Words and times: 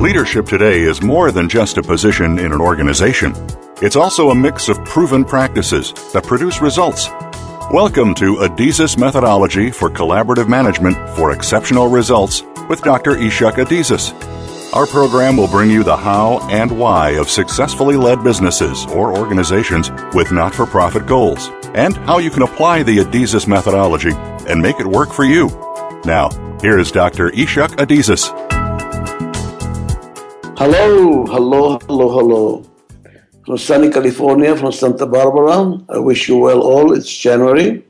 Leadership 0.00 0.46
today 0.46 0.80
is 0.80 1.02
more 1.02 1.30
than 1.30 1.46
just 1.46 1.76
a 1.76 1.82
position 1.82 2.38
in 2.38 2.54
an 2.54 2.60
organization. 2.62 3.34
It's 3.82 3.96
also 3.96 4.30
a 4.30 4.34
mix 4.34 4.70
of 4.70 4.82
proven 4.86 5.26
practices 5.26 5.92
that 6.14 6.24
produce 6.24 6.62
results. 6.62 7.10
Welcome 7.70 8.14
to 8.14 8.36
Adizes 8.36 8.96
Methodology 8.96 9.70
for 9.70 9.90
Collaborative 9.90 10.48
Management 10.48 10.96
for 11.10 11.32
Exceptional 11.32 11.88
Results 11.88 12.42
with 12.70 12.80
Dr. 12.80 13.10
Ichak 13.10 13.62
Adizes. 13.62 14.14
Our 14.74 14.86
program 14.86 15.36
will 15.36 15.48
bring 15.48 15.70
you 15.70 15.84
the 15.84 15.98
how 15.98 16.38
and 16.48 16.78
why 16.78 17.10
of 17.10 17.28
successfully 17.28 17.98
led 17.98 18.24
businesses 18.24 18.86
or 18.86 19.14
organizations 19.14 19.90
with 20.14 20.32
not 20.32 20.54
for 20.54 20.64
profit 20.64 21.06
goals, 21.06 21.50
and 21.74 21.94
how 21.94 22.16
you 22.16 22.30
can 22.30 22.42
apply 22.42 22.84
the 22.84 23.00
Adizes 23.00 23.46
methodology 23.46 24.12
and 24.48 24.62
make 24.62 24.80
it 24.80 24.86
work 24.86 25.12
for 25.12 25.24
you. 25.24 25.48
Now, 26.06 26.30
here 26.62 26.78
is 26.78 26.90
Dr. 26.90 27.28
Ichak 27.32 27.76
Adizes. 27.76 28.59
Hello, 30.60 31.24
hello, 31.24 31.78
hello, 31.88 32.08
hello. 32.10 32.62
From 33.46 33.56
sunny 33.56 33.88
California, 33.88 34.54
from 34.54 34.72
Santa 34.72 35.06
Barbara. 35.06 35.80
I 35.88 35.98
wish 35.98 36.28
you 36.28 36.36
well 36.36 36.60
all. 36.60 36.92
It's 36.92 37.10
January 37.16 37.82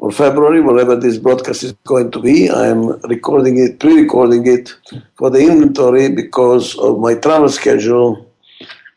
or 0.00 0.10
February, 0.10 0.60
wherever 0.60 0.96
this 0.96 1.16
broadcast 1.16 1.62
is 1.62 1.74
going 1.86 2.10
to 2.10 2.18
be. 2.18 2.50
I 2.50 2.66
am 2.66 3.00
recording 3.02 3.60
it, 3.60 3.78
pre 3.78 4.00
recording 4.00 4.44
it 4.48 4.74
for 5.16 5.30
the 5.30 5.38
inventory 5.38 6.10
because 6.10 6.76
of 6.78 6.98
my 6.98 7.14
travel 7.14 7.48
schedule. 7.50 8.28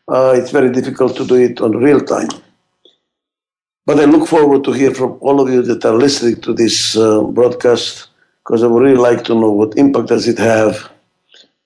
Uh, 0.08 0.34
it's 0.36 0.50
very 0.50 0.72
difficult 0.72 1.16
to 1.18 1.24
do 1.24 1.36
it 1.36 1.60
on 1.60 1.76
real 1.76 2.00
time. 2.00 2.30
But 3.86 4.00
I 4.00 4.06
look 4.06 4.26
forward 4.26 4.64
to 4.64 4.72
hear 4.72 4.92
from 4.92 5.18
all 5.20 5.40
of 5.40 5.48
you 5.48 5.62
that 5.62 5.84
are 5.84 5.94
listening 5.94 6.40
to 6.40 6.52
this 6.52 6.96
uh, 6.96 7.22
broadcast 7.22 8.08
because 8.42 8.64
I 8.64 8.66
would 8.66 8.82
really 8.82 8.98
like 9.10 9.22
to 9.26 9.36
know 9.36 9.52
what 9.52 9.78
impact 9.78 10.08
does 10.08 10.26
it 10.26 10.38
have 10.38 10.91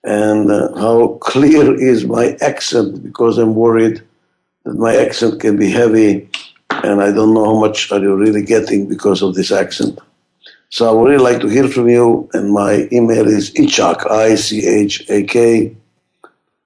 and 0.07 0.51
uh, 0.53 0.73
how 0.77 1.19
clear 1.21 1.75
is 1.75 2.07
my 2.07 2.37
accent 2.41 3.03
because 3.03 3.39
I'm 3.39 3.57
worried 3.57 4.01
that 4.65 4.77
my 4.77 4.95
accent 4.95 5.41
can 5.41 5.57
be 5.57 5.69
heavy 5.69 6.29
and 6.71 7.03
I 7.03 7.11
don't 7.11 7.35
know 7.35 7.45
how 7.45 7.59
much 7.59 7.91
are 7.91 7.99
you 7.99 8.15
really 8.15 8.43
getting 8.43 8.89
because 8.89 9.21
of 9.21 9.35
this 9.35 9.51
accent. 9.51 9.99
So 10.69 10.89
I 10.89 10.93
would 10.93 11.11
really 11.11 11.25
like 11.25 11.41
to 11.41 11.49
hear 11.49 11.67
from 11.69 11.89
you 11.89 12.31
and 12.35 12.53
my 12.53 12.89
email 12.93 13.27
is 13.27 13.51
ichak, 13.55 14.09
I-C-H-A-K 14.09 15.77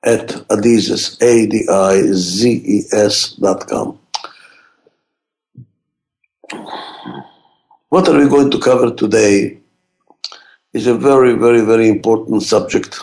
at 0.03 0.29
adizes, 0.29 1.17
A-D-I-Z-E-S 1.23 1.75
dot 3.35 3.67
com. 3.69 3.99
What 7.89 8.07
are 8.09 8.19
we 8.19 8.29
going 8.29 8.51
to 8.51 8.59
cover 8.59 8.95
today 8.95 9.59
is 10.75 10.87
a 10.87 10.95
very, 10.95 11.33
very, 11.33 11.62
very 11.62 11.89
important 11.89 12.43
subject 12.43 13.00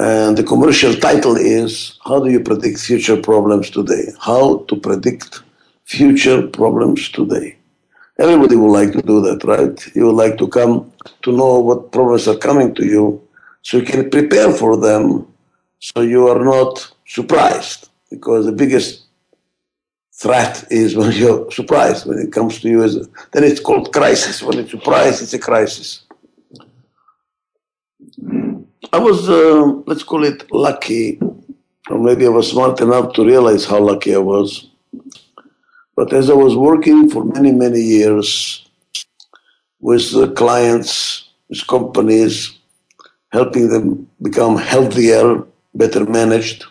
and 0.00 0.38
the 0.38 0.42
commercial 0.42 0.94
title 0.94 1.36
is 1.36 1.98
How 2.06 2.20
Do 2.20 2.30
You 2.30 2.40
Predict 2.40 2.78
Future 2.78 3.20
Problems 3.20 3.68
Today? 3.68 4.06
How 4.18 4.64
to 4.68 4.76
Predict 4.76 5.42
Future 5.84 6.46
Problems 6.46 7.10
Today. 7.10 7.58
Everybody 8.18 8.56
would 8.56 8.72
like 8.72 8.92
to 8.92 9.02
do 9.02 9.20
that, 9.20 9.44
right? 9.44 9.76
You 9.94 10.06
would 10.06 10.16
like 10.24 10.38
to 10.38 10.48
come 10.48 10.90
to 11.20 11.32
know 11.32 11.60
what 11.60 11.92
problems 11.92 12.26
are 12.28 12.36
coming 12.38 12.74
to 12.76 12.86
you 12.86 13.20
so 13.60 13.76
you 13.76 13.82
can 13.82 14.08
prepare 14.08 14.50
for 14.52 14.78
them 14.78 15.26
so 15.80 16.00
you 16.00 16.28
are 16.28 16.42
not 16.42 16.90
surprised. 17.06 17.90
Because 18.08 18.46
the 18.46 18.52
biggest 18.52 19.04
threat 20.14 20.64
is 20.70 20.96
when 20.96 21.12
you're 21.20 21.50
surprised, 21.50 22.06
when 22.06 22.18
it 22.18 22.32
comes 22.32 22.58
to 22.62 22.70
you, 22.70 22.82
as 22.82 23.06
then 23.32 23.44
it's 23.44 23.60
called 23.60 23.92
crisis. 23.92 24.42
When 24.42 24.60
it's 24.60 24.70
surprise, 24.70 25.20
it's 25.20 25.34
a 25.34 25.38
crisis. 25.38 26.04
I 28.92 28.98
was, 28.98 29.28
uh, 29.28 29.66
let's 29.86 30.02
call 30.02 30.24
it 30.24 30.50
lucky, 30.50 31.20
or 31.88 31.98
maybe 32.00 32.26
I 32.26 32.30
was 32.30 32.50
smart 32.50 32.80
enough 32.80 33.12
to 33.12 33.24
realize 33.24 33.64
how 33.64 33.78
lucky 33.78 34.12
I 34.16 34.18
was. 34.18 34.68
But 35.94 36.12
as 36.12 36.28
I 36.28 36.34
was 36.34 36.56
working 36.56 37.08
for 37.08 37.24
many, 37.24 37.52
many 37.52 37.80
years 37.80 38.68
with 39.78 40.12
uh, 40.16 40.32
clients, 40.32 41.28
with 41.48 41.64
companies, 41.68 42.58
helping 43.30 43.68
them 43.68 44.10
become 44.22 44.56
healthier, 44.56 45.44
better 45.72 46.04
managed, 46.04 46.64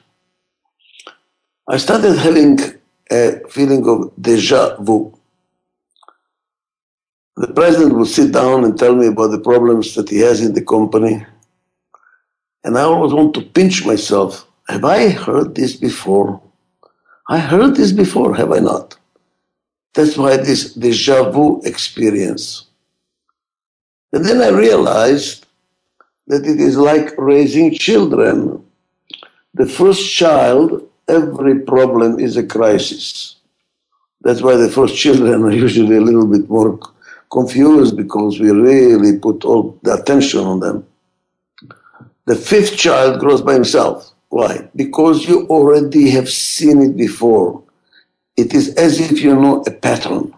I 1.70 1.78
started 1.78 2.18
having 2.18 2.60
a 3.10 3.40
feeling 3.50 3.88
of 3.88 4.12
deja 4.22 4.76
vu. 4.82 5.18
The 7.38 7.54
president 7.54 7.94
would 7.94 8.08
sit 8.08 8.34
down 8.34 8.66
and 8.66 8.78
tell 8.78 8.94
me 8.94 9.08
about 9.08 9.28
the 9.28 9.40
problems 9.40 9.96
that 9.96 10.10
he 10.10 10.20
has 10.20 10.42
in 10.42 10.54
the 10.54 10.66
company 10.66 11.26
and 12.64 12.78
I 12.78 12.82
always 12.82 13.14
want 13.14 13.34
to 13.36 13.42
pinch 13.42 13.86
myself. 13.86 14.48
Have 14.68 14.86
I 14.86 15.10
heard 15.10 15.56
this 15.56 15.76
before? 15.76 16.42
I 17.28 17.40
heard 17.40 17.76
this 17.76 17.92
before, 17.92 18.36
have 18.36 18.52
I 18.52 18.60
not? 18.60 18.98
That's 19.94 20.18
why 20.18 20.38
this 20.38 20.74
deja 20.74 21.32
vu 21.32 21.62
experience. 21.64 22.66
And 24.14 24.26
then 24.26 24.42
I 24.42 24.50
realized 24.50 25.46
that 26.28 26.46
it 26.46 26.60
is 26.60 26.78
like 26.78 27.14
raising 27.18 27.74
children. 27.74 28.64
The 29.54 29.66
first 29.66 30.14
child, 30.14 30.88
every 31.08 31.60
problem 31.60 32.20
is 32.20 32.38
a 32.38 32.46
crisis. 32.46 33.36
That's 34.22 34.42
why 34.42 34.56
the 34.56 34.70
first 34.70 34.96
children 34.96 35.44
are 35.44 35.52
usually 35.68 35.98
a 35.98 36.02
little 36.02 36.28
bit 36.28 36.50
more 36.50 36.80
confused 37.32 37.96
because 37.96 38.40
we 38.40 38.50
really 38.52 39.18
put 39.20 39.46
all 39.46 39.78
the 39.84 39.94
attention 39.94 40.42
on 40.42 40.60
them. 40.60 40.86
The 42.30 42.36
fifth 42.36 42.78
child 42.78 43.20
grows 43.20 43.42
by 43.42 43.56
himself. 43.56 44.14
Why? 44.30 44.70
Because 44.76 45.28
you 45.28 45.48
already 45.48 46.12
have 46.12 46.30
seen 46.30 46.80
it 46.80 46.96
before. 46.96 47.64
It 48.38 48.54
is 48.54 48.76
as 48.76 49.00
if 49.00 49.24
you 49.24 49.34
know 49.34 49.64
a 49.66 49.72
pattern. 49.72 50.36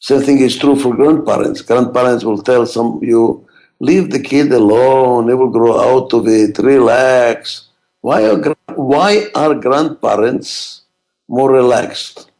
Same 0.00 0.20
thing 0.20 0.40
is 0.40 0.58
true 0.58 0.76
for 0.76 0.94
grandparents. 0.94 1.62
Grandparents 1.62 2.24
will 2.24 2.42
tell 2.42 2.66
some 2.66 3.00
you, 3.02 3.48
leave 3.80 4.10
the 4.10 4.20
kid 4.20 4.52
alone, 4.52 5.28
he 5.28 5.34
will 5.34 5.48
grow 5.48 5.80
out 5.80 6.12
of 6.12 6.28
it, 6.28 6.58
relax. 6.58 7.68
Why 8.02 8.26
are, 8.26 8.54
why 8.74 9.28
are 9.34 9.54
grandparents 9.54 10.82
more 11.26 11.50
relaxed? 11.50 12.30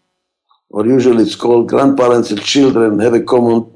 Or 0.69 0.85
usually 0.85 1.23
it's 1.23 1.37
called 1.37 1.71
grandparents 1.71 2.31
and 2.31 2.43
children 2.43 2.99
have 2.99 3.15
a 3.15 3.23
common, 3.23 3.73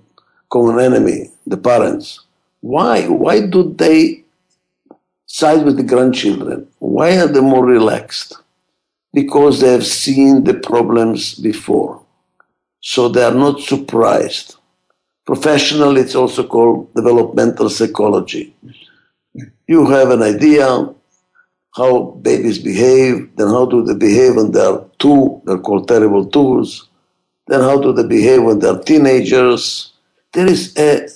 common 0.50 0.84
enemy, 0.84 1.30
the 1.46 1.56
parents. 1.56 2.20
Why? 2.60 3.08
Why 3.08 3.46
do 3.46 3.72
they 3.72 4.25
side 5.26 5.64
with 5.64 5.76
the 5.76 5.82
grandchildren. 5.82 6.66
Why 6.78 7.18
are 7.18 7.26
they 7.26 7.40
more 7.40 7.64
relaxed? 7.64 8.36
Because 9.12 9.60
they 9.60 9.72
have 9.72 9.86
seen 9.86 10.44
the 10.44 10.54
problems 10.54 11.34
before. 11.34 12.02
So 12.80 13.08
they 13.08 13.24
are 13.24 13.34
not 13.34 13.60
surprised. 13.60 14.56
Professionally, 15.26 16.02
it's 16.02 16.14
also 16.14 16.46
called 16.46 16.94
developmental 16.94 17.68
psychology. 17.68 18.54
You 19.66 19.90
have 19.90 20.10
an 20.10 20.22
idea 20.22 20.94
how 21.76 22.02
babies 22.22 22.58
behave, 22.58 23.36
then 23.36 23.48
how 23.48 23.66
do 23.66 23.84
they 23.84 23.94
behave 23.94 24.36
when 24.36 24.52
they're 24.52 24.80
two, 24.98 25.42
they're 25.44 25.58
called 25.58 25.88
terrible 25.88 26.24
twos, 26.24 26.88
then 27.48 27.60
how 27.60 27.78
do 27.78 27.92
they 27.92 28.06
behave 28.06 28.42
when 28.42 28.60
they're 28.60 28.78
teenagers. 28.78 29.92
There 30.32 30.46
is 30.46 30.74
a 30.78 31.08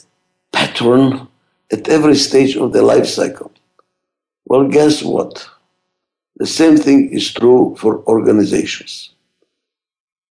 pattern 0.53 1.29
at 1.73 1.89
every 1.89 2.17
stage 2.17 2.57
of 2.57 2.73
the 2.73 2.83
life 2.83 3.07
cycle. 3.07 3.50
Well, 4.51 4.69
guess 4.69 5.03
what? 5.05 5.49
The 6.37 6.47
same 6.47 6.77
thing 6.79 7.11
is 7.13 7.33
true 7.33 7.77
for 7.79 8.05
organizations. 8.07 9.11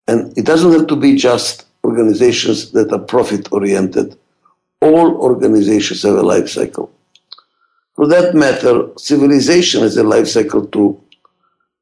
And 0.07 0.38
it 0.38 0.45
doesn't 0.45 0.74
have 0.74 0.88
to 0.88 0.98
be 0.98 1.16
just 1.16 1.68
organizations 1.86 2.71
that 2.74 2.92
are 2.94 3.00
profit 3.00 3.51
oriented. 3.54 4.18
All 4.81 5.16
organizations 5.18 6.04
have 6.04 6.16
a 6.18 6.24
life 6.24 6.50
cycle. 6.50 6.92
For 7.95 8.07
that 8.07 8.36
matter, 8.36 8.89
civilization 8.98 9.81
has 9.83 9.98
a 9.98 10.04
life 10.04 10.27
cycle 10.27 10.66
too. 10.68 11.01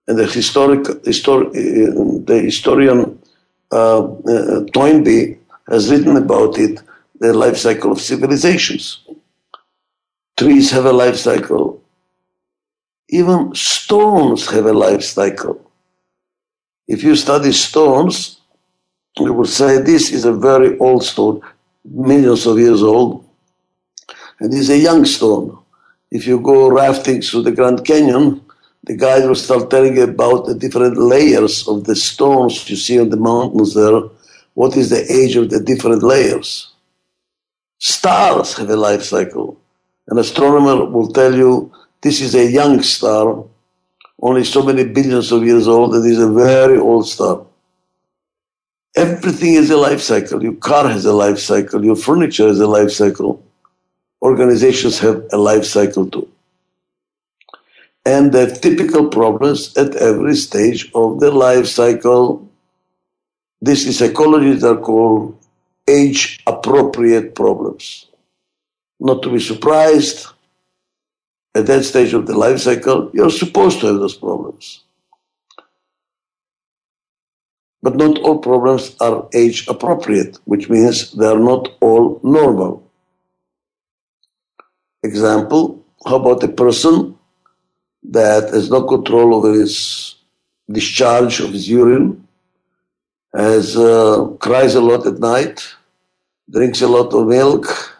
and 0.07 0.17
the 0.19 0.25
historic, 0.27 0.81
histor- 1.05 1.49
uh, 1.49 2.23
the 2.25 2.39
historian 2.49 3.19
uh, 3.71 4.03
uh, 4.03 4.65
Toynbee 4.73 5.37
has 5.69 5.91
written 5.91 6.17
about 6.17 6.57
it, 6.59 6.81
the 7.19 7.33
life 7.33 7.57
cycle 7.57 7.91
of 7.93 8.01
civilizations. 8.01 8.99
Trees 10.37 10.71
have 10.71 10.85
a 10.85 10.93
life 10.93 11.17
cycle. 11.17 11.81
Even 13.09 13.55
stones 13.55 14.49
have 14.49 14.65
a 14.65 14.73
life 14.73 15.03
cycle. 15.03 15.59
If 16.87 17.03
you 17.03 17.15
study 17.15 17.51
stones, 17.51 18.41
you 19.17 19.33
will 19.33 19.45
say 19.45 19.81
this 19.81 20.11
is 20.11 20.25
a 20.25 20.33
very 20.33 20.77
old 20.79 21.03
stone, 21.03 21.41
millions 21.85 22.45
of 22.45 22.59
years 22.59 22.83
old, 22.83 23.25
and 24.39 24.51
this 24.51 24.61
is 24.61 24.69
a 24.69 24.77
young 24.77 25.05
stone. 25.05 25.57
If 26.11 26.27
you 26.27 26.39
go 26.39 26.69
rafting 26.69 27.21
through 27.21 27.43
the 27.43 27.51
Grand 27.51 27.85
Canyon, 27.85 28.41
the 28.83 28.95
guide 28.95 29.25
will 29.25 29.35
start 29.35 29.69
telling 29.69 29.97
you 29.97 30.03
about 30.03 30.45
the 30.45 30.55
different 30.55 30.97
layers 30.97 31.67
of 31.67 31.83
the 31.83 31.95
stones 31.95 32.69
you 32.69 32.75
see 32.75 32.99
on 32.99 33.09
the 33.09 33.17
mountains 33.17 33.73
there. 33.73 34.01
What 34.53 34.77
is 34.77 34.89
the 34.89 35.11
age 35.11 35.35
of 35.35 35.49
the 35.49 35.59
different 35.59 36.03
layers? 36.03 36.71
Stars 37.79 38.57
have 38.57 38.69
a 38.69 38.75
life 38.75 39.03
cycle. 39.03 39.59
An 40.07 40.17
astronomer 40.17 40.85
will 40.85 41.11
tell 41.11 41.35
you 41.35 41.71
this 42.01 42.21
is 42.21 42.35
a 42.35 42.49
young 42.49 42.81
star, 42.81 43.43
only 44.21 44.43
so 44.43 44.63
many 44.63 44.83
billions 44.83 45.31
of 45.31 45.43
years 45.43 45.67
old, 45.67 45.95
and 45.95 46.05
is 46.05 46.19
a 46.19 46.31
very 46.31 46.77
old 46.77 47.07
star. 47.07 47.45
Everything 48.95 49.53
is 49.53 49.69
a 49.69 49.77
life 49.77 50.01
cycle. 50.01 50.41
Your 50.41 50.55
car 50.55 50.87
has 50.87 51.05
a 51.05 51.13
life 51.13 51.37
cycle. 51.37 51.85
Your 51.85 51.95
furniture 51.95 52.47
has 52.47 52.59
a 52.59 52.67
life 52.67 52.91
cycle. 52.91 53.43
Organizations 54.21 54.97
have 54.99 55.23
a 55.31 55.37
life 55.37 55.65
cycle 55.65 56.09
too. 56.09 56.27
And 58.05 58.31
they 58.31 58.39
have 58.39 58.61
typical 58.61 59.09
problems 59.09 59.77
at 59.77 59.95
every 59.97 60.35
stage 60.35 60.89
of 60.95 61.19
the 61.19 61.29
life 61.29 61.67
cycle. 61.67 62.49
This 63.61 63.85
is 63.85 63.99
psychology 63.99 64.53
that 64.53 64.67
are 64.67 64.81
called 64.81 65.37
age 65.87 66.41
appropriate 66.47 67.35
problems. 67.35 68.07
Not 68.99 69.21
to 69.23 69.29
be 69.29 69.39
surprised, 69.39 70.27
at 71.57 71.65
that 71.65 71.83
stage 71.83 72.13
of 72.13 72.27
the 72.27 72.37
life 72.37 72.59
cycle, 72.59 73.09
you're 73.13 73.31
supposed 73.31 73.79
to 73.79 73.87
have 73.87 73.99
those 73.99 74.15
problems. 74.15 74.83
But 77.81 77.95
not 77.95 78.19
all 78.19 78.39
problems 78.39 78.95
are 78.99 79.27
age 79.33 79.67
appropriate, 79.67 80.37
which 80.45 80.69
means 80.69 81.11
they 81.13 81.25
are 81.25 81.39
not 81.39 81.69
all 81.79 82.19
normal. 82.23 82.73
Example, 85.03 85.83
how 86.05 86.17
about 86.17 86.43
a 86.43 86.47
person 86.47 87.17
that 88.03 88.53
has 88.53 88.69
no 88.69 88.83
control 88.83 89.35
over 89.35 89.51
his 89.53 90.15
discharge 90.69 91.39
of 91.39 91.53
his 91.53 91.69
urine, 91.69 92.27
has 93.33 93.77
uh, 93.77 94.25
cries 94.39 94.75
a 94.75 94.81
lot 94.81 95.05
at 95.07 95.19
night, 95.19 95.75
drinks 96.49 96.81
a 96.81 96.87
lot 96.87 97.13
of 97.13 97.27
milk. 97.27 97.96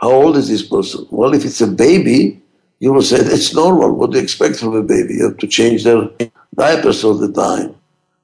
How 0.00 0.10
old 0.10 0.36
is 0.36 0.48
this 0.48 0.62
person? 0.62 1.06
Well, 1.10 1.34
if 1.34 1.44
it's 1.44 1.60
a 1.60 1.66
baby, 1.66 2.42
you 2.80 2.92
will 2.92 3.02
say 3.02 3.22
that's 3.22 3.54
normal. 3.54 3.92
What 3.94 4.10
do 4.10 4.18
you 4.18 4.22
expect 4.22 4.56
from 4.56 4.74
a 4.74 4.82
baby? 4.82 5.14
You 5.14 5.24
have 5.28 5.38
to 5.38 5.46
change 5.46 5.84
their 5.84 6.08
diapers 6.54 7.04
all 7.04 7.14
the 7.14 7.32
time, 7.32 7.74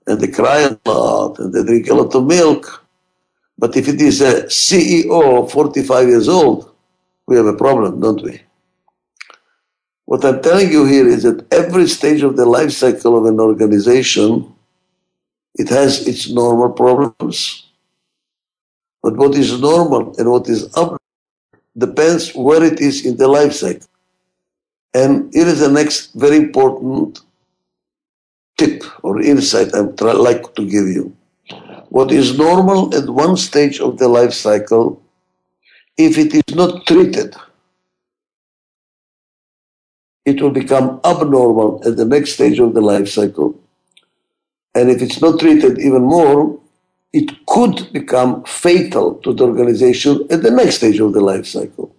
and 0.07 0.21
they 0.21 0.29
cry 0.29 0.61
a 0.61 0.79
lot, 0.89 1.39
and 1.39 1.53
they 1.53 1.65
drink 1.65 1.89
a 1.89 1.95
lot 1.95 2.15
of 2.15 2.27
milk. 2.27 2.85
But 3.59 3.77
if 3.77 3.89
it 3.89 4.01
is 4.01 4.21
a 4.21 4.45
CEO, 4.45 5.51
45 5.51 6.09
years 6.09 6.29
old, 6.29 6.75
we 7.27 7.37
have 7.37 7.47
a 7.47 7.57
problem, 7.57 8.01
don't 8.01 8.23
we? 8.23 8.43
What 10.05 10.25
I'm 10.25 10.43
telling 10.43 10.71
you 10.71 10.85
here 10.85 11.09
is 11.09 11.23
that 11.23 11.51
every 11.53 11.87
stage 11.89 12.23
of 12.23 12.37
the 12.37 12.45
life 12.45 12.73
cycle 12.73 13.17
of 13.17 13.25
an 13.25 13.41
organization, 13.41 14.53
it 15.55 15.69
has 15.71 16.07
its 16.07 16.29
normal 16.29 16.71
problems. 16.71 17.67
But 19.03 19.17
what 19.17 19.35
is 19.37 19.61
normal 19.61 20.15
and 20.19 20.31
what 20.31 20.49
is 20.49 20.75
up 20.77 21.02
depends 21.77 22.35
where 22.35 22.63
it 22.63 22.81
is 22.81 23.05
in 23.07 23.17
the 23.17 23.29
life 23.29 23.53
cycle. 23.53 23.89
And 24.95 25.33
here 25.33 25.47
is 25.47 25.61
the 25.61 25.71
next 25.71 26.13
very 26.15 26.37
important 26.37 27.21
tip 28.59 28.85
or 29.03 29.21
insight 29.21 29.75
I'd 29.75 30.01
like 30.01 30.55
to 30.55 30.65
give 30.65 30.89
you. 30.89 31.17
What 31.89 32.13
is 32.13 32.39
normal 32.39 32.95
at 32.95 33.09
one 33.09 33.37
stage 33.37 33.81
of 33.81 33.99
the 33.99 34.09
life 34.09 34.33
cycle, 34.33 35.03
if 35.97 36.19
it 36.19 36.35
is 36.35 36.55
not 36.55 36.87
treated, 36.87 37.35
it 40.25 40.41
will 40.41 40.51
become 40.51 41.01
abnormal 41.05 41.83
at 41.87 41.97
the 41.97 42.05
next 42.05 42.35
stage 42.35 42.59
of 42.59 42.75
the 42.75 42.81
life 42.81 43.09
cycle. 43.09 43.59
And 44.75 44.91
if 44.91 45.03
it's 45.03 45.21
not 45.21 45.41
treated 45.41 45.79
even 45.79 46.03
more, 46.03 46.59
it 47.13 47.47
could 47.47 47.93
become 47.93 48.43
fatal 48.45 49.15
to 49.17 49.35
the 49.35 49.45
organization 49.45 50.27
at 50.31 50.43
the 50.43 50.51
next 50.51 50.77
stage 50.77 50.99
of 50.99 51.13
the 51.13 51.21
life 51.21 51.47
cycle. 51.47 51.95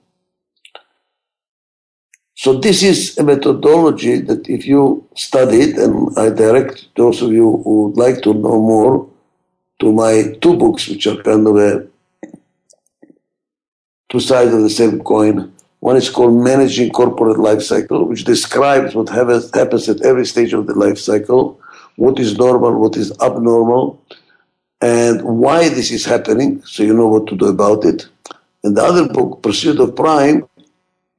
So 2.35 2.59
this 2.59 2.83
is 2.83 3.17
a 3.17 3.23
methodology 3.23 4.19
that 4.19 4.49
if 4.49 4.65
you 4.65 5.07
study 5.15 5.61
it, 5.61 5.77
and 5.77 6.17
I 6.17 6.29
direct 6.29 6.87
those 6.97 7.21
of 7.21 7.31
you 7.31 7.61
who 7.63 7.83
would 7.83 7.97
like 7.97 8.21
to 8.23 8.33
know 8.33 8.59
more 8.59 9.09
to 9.79 9.93
my 9.93 10.35
two 10.41 10.57
books, 10.57 10.87
which 10.87 11.07
are 11.07 11.21
kind 11.21 11.47
of 11.47 11.57
a 11.57 11.87
two 14.09 14.19
sides 14.19 14.53
of 14.53 14.61
the 14.61 14.69
same 14.69 14.99
coin. 15.03 15.53
One 15.79 15.95
is 15.95 16.09
called 16.09 16.43
Managing 16.43 16.91
Corporate 16.91 17.39
Life 17.39 17.61
Cycle, 17.61 18.05
which 18.05 18.23
describes 18.23 18.95
what 18.95 19.09
happens 19.09 19.89
at 19.89 20.01
every 20.01 20.25
stage 20.25 20.53
of 20.53 20.65
the 20.67 20.73
life 20.73 20.97
cycle, 20.97 21.59
what 21.97 22.19
is 22.19 22.37
normal, 22.37 22.79
what 22.79 22.95
is 22.97 23.11
abnormal, 23.21 24.01
and 24.83 25.21
why 25.21 25.69
this 25.69 25.91
is 25.91 26.03
happening, 26.03 26.61
so 26.65 26.83
you 26.83 26.93
know 26.93 27.07
what 27.07 27.25
to 27.27 27.37
do 27.37 27.45
about 27.45 27.85
it. 27.85 28.05
And 28.65 28.75
the 28.75 28.83
other 28.83 29.07
book, 29.07 29.41
Pursuit 29.41 29.79
of 29.79 29.95
Prime, 29.95 30.45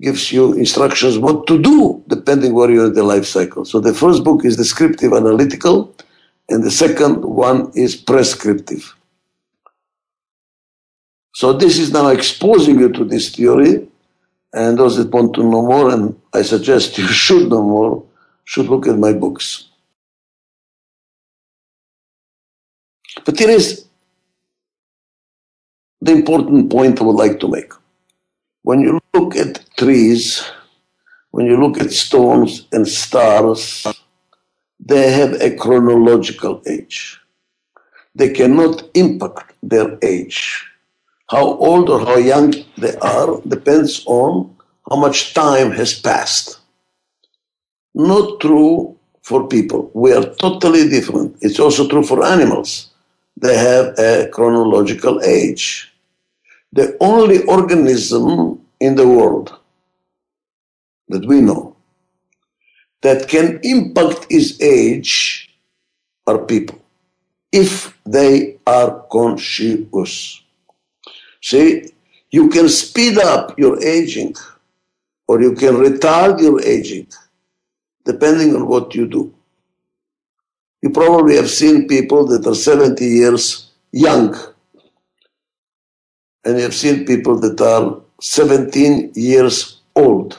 gives 0.03 0.31
you 0.31 0.53
instructions 0.53 1.19
what 1.19 1.47
to 1.47 1.57
do 1.63 2.03
depending 2.09 2.53
where 2.53 2.71
you're 2.71 2.87
in 2.87 2.93
the 2.93 3.03
life 3.03 3.25
cycle. 3.25 3.65
So 3.65 3.81
the 3.81 3.95
first 3.95 4.23
book 4.23 4.45
is 4.45 4.59
descriptive 4.59 5.15
analytical, 5.15 5.95
and 6.51 6.63
the 6.63 6.71
second 6.71 7.25
one 7.25 7.73
is 7.75 7.97
prescriptive. 7.97 8.95
So 11.33 11.55
this 11.55 11.79
is 11.79 11.91
now 11.91 12.09
exposing 12.09 12.79
you 12.79 12.91
to 12.93 13.05
this 13.05 13.35
theory, 13.35 13.89
and 14.53 14.79
those 14.79 14.99
that 14.99 15.11
want 15.11 15.33
to 15.37 15.43
know 15.43 15.63
more, 15.63 15.91
and 15.91 16.21
I 16.35 16.43
suggest 16.43 16.99
you 16.99 17.09
should 17.09 17.49
know 17.49 17.63
more, 17.63 18.05
should 18.45 18.67
look 18.67 18.87
at 18.87 18.99
my 18.99 19.15
books. 19.15 19.71
But 23.23 23.39
here 23.39 23.51
is 23.51 23.87
the 26.01 26.13
important 26.13 26.71
point 26.71 27.01
I 27.01 27.05
would 27.05 27.17
like 27.17 27.39
to 27.41 27.49
make. 27.49 27.73
When 28.63 28.81
you 28.81 29.01
look 29.15 29.37
at 29.37 29.65
trees, 29.77 30.43
when 31.31 31.47
you 31.47 31.57
look 31.61 31.81
at 31.81 31.93
stones 31.93 32.67
and 32.73 32.87
stars, 32.87 33.87
they 34.81 35.13
have 35.13 35.35
a 35.41 35.57
chronological 35.57 36.63
age. 36.67 37.21
They 38.15 38.31
cannot 38.31 38.83
impact 38.95 39.55
their 39.63 39.99
age. 40.03 40.65
How 41.31 41.45
old 41.45 41.89
or 41.89 42.01
how 42.01 42.17
young 42.17 42.55
they 42.77 42.97
are 42.97 43.41
depends 43.49 44.05
on 44.07 44.55
how 44.89 44.97
much 44.97 45.35
time 45.35 45.71
has 45.73 45.99
passed. 45.99 46.59
Not 47.95 48.41
true 48.41 48.97
for 49.23 49.49
people. 49.49 49.91
We 49.95 50.13
are 50.13 50.27
totally 50.35 50.89
different. 50.89 51.37
It's 51.41 51.59
also 51.59 51.89
true 51.89 52.03
for 52.03 52.25
animals 52.25 52.91
they 53.37 53.57
have 53.57 53.99
a 53.99 54.29
chronological 54.33 55.23
age. 55.23 55.93
The 56.73 56.97
only 57.01 57.43
organism 57.45 58.61
in 58.81 58.95
the 58.97 59.07
world 59.07 59.59
that 61.09 61.27
we 61.27 61.41
know 61.41 61.77
that 63.03 63.29
can 63.29 63.61
impact 63.63 64.27
its 64.31 64.61
age 64.61 65.51
are 66.27 66.39
people 66.39 66.81
if 67.53 67.97
they 68.05 68.59
are 68.67 69.05
conscious. 69.13 70.43
See, 71.43 71.93
you 72.31 72.49
can 72.49 72.69
speed 72.69 73.19
up 73.19 73.57
your 73.59 73.81
aging 73.85 74.35
or 75.29 75.41
you 75.41 75.55
can 75.55 75.75
retard 75.75 76.41
your 76.41 76.61
aging 76.63 77.09
depending 78.05 78.57
on 78.57 78.67
what 78.67 78.95
you 78.95 79.07
do. 79.07 79.33
You 80.85 80.91
probably 80.91 81.37
have 81.37 81.49
seen 81.49 81.89
people 81.89 82.27
that 82.27 82.47
are 82.47 82.55
70 82.55 83.03
years 83.07 83.71
young, 83.91 84.37
and 86.45 86.59
you 86.59 86.63
have 86.63 86.75
seen 86.75 87.07
people 87.07 87.41
that 87.41 87.59
are 87.59 88.03
17 88.21 89.13
years 89.15 89.81
old. 89.97 90.39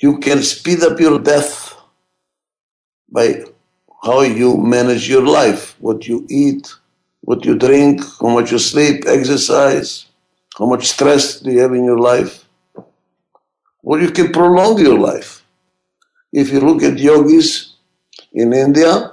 You 0.00 0.16
can 0.16 0.42
speed 0.42 0.82
up 0.82 0.98
your 0.98 1.18
death 1.18 1.76
by 3.10 3.44
how 4.02 4.22
you 4.22 4.56
manage 4.56 5.10
your 5.10 5.26
life, 5.26 5.76
what 5.78 6.08
you 6.08 6.26
eat, 6.30 6.72
what 7.20 7.44
you 7.44 7.58
drink, 7.58 8.00
how 8.18 8.28
much 8.28 8.50
you 8.50 8.58
sleep, 8.58 9.04
exercise, 9.06 10.06
how 10.58 10.64
much 10.64 10.86
stress 10.86 11.40
do 11.40 11.52
you 11.52 11.58
have 11.58 11.74
in 11.74 11.84
your 11.84 11.98
life. 11.98 12.46
Or 13.82 14.00
you 14.00 14.10
can 14.10 14.32
prolong 14.32 14.78
your 14.78 14.98
life. 14.98 15.44
If 16.32 16.50
you 16.50 16.60
look 16.60 16.82
at 16.82 16.98
yogis 16.98 17.73
in 18.34 18.52
India, 18.52 19.12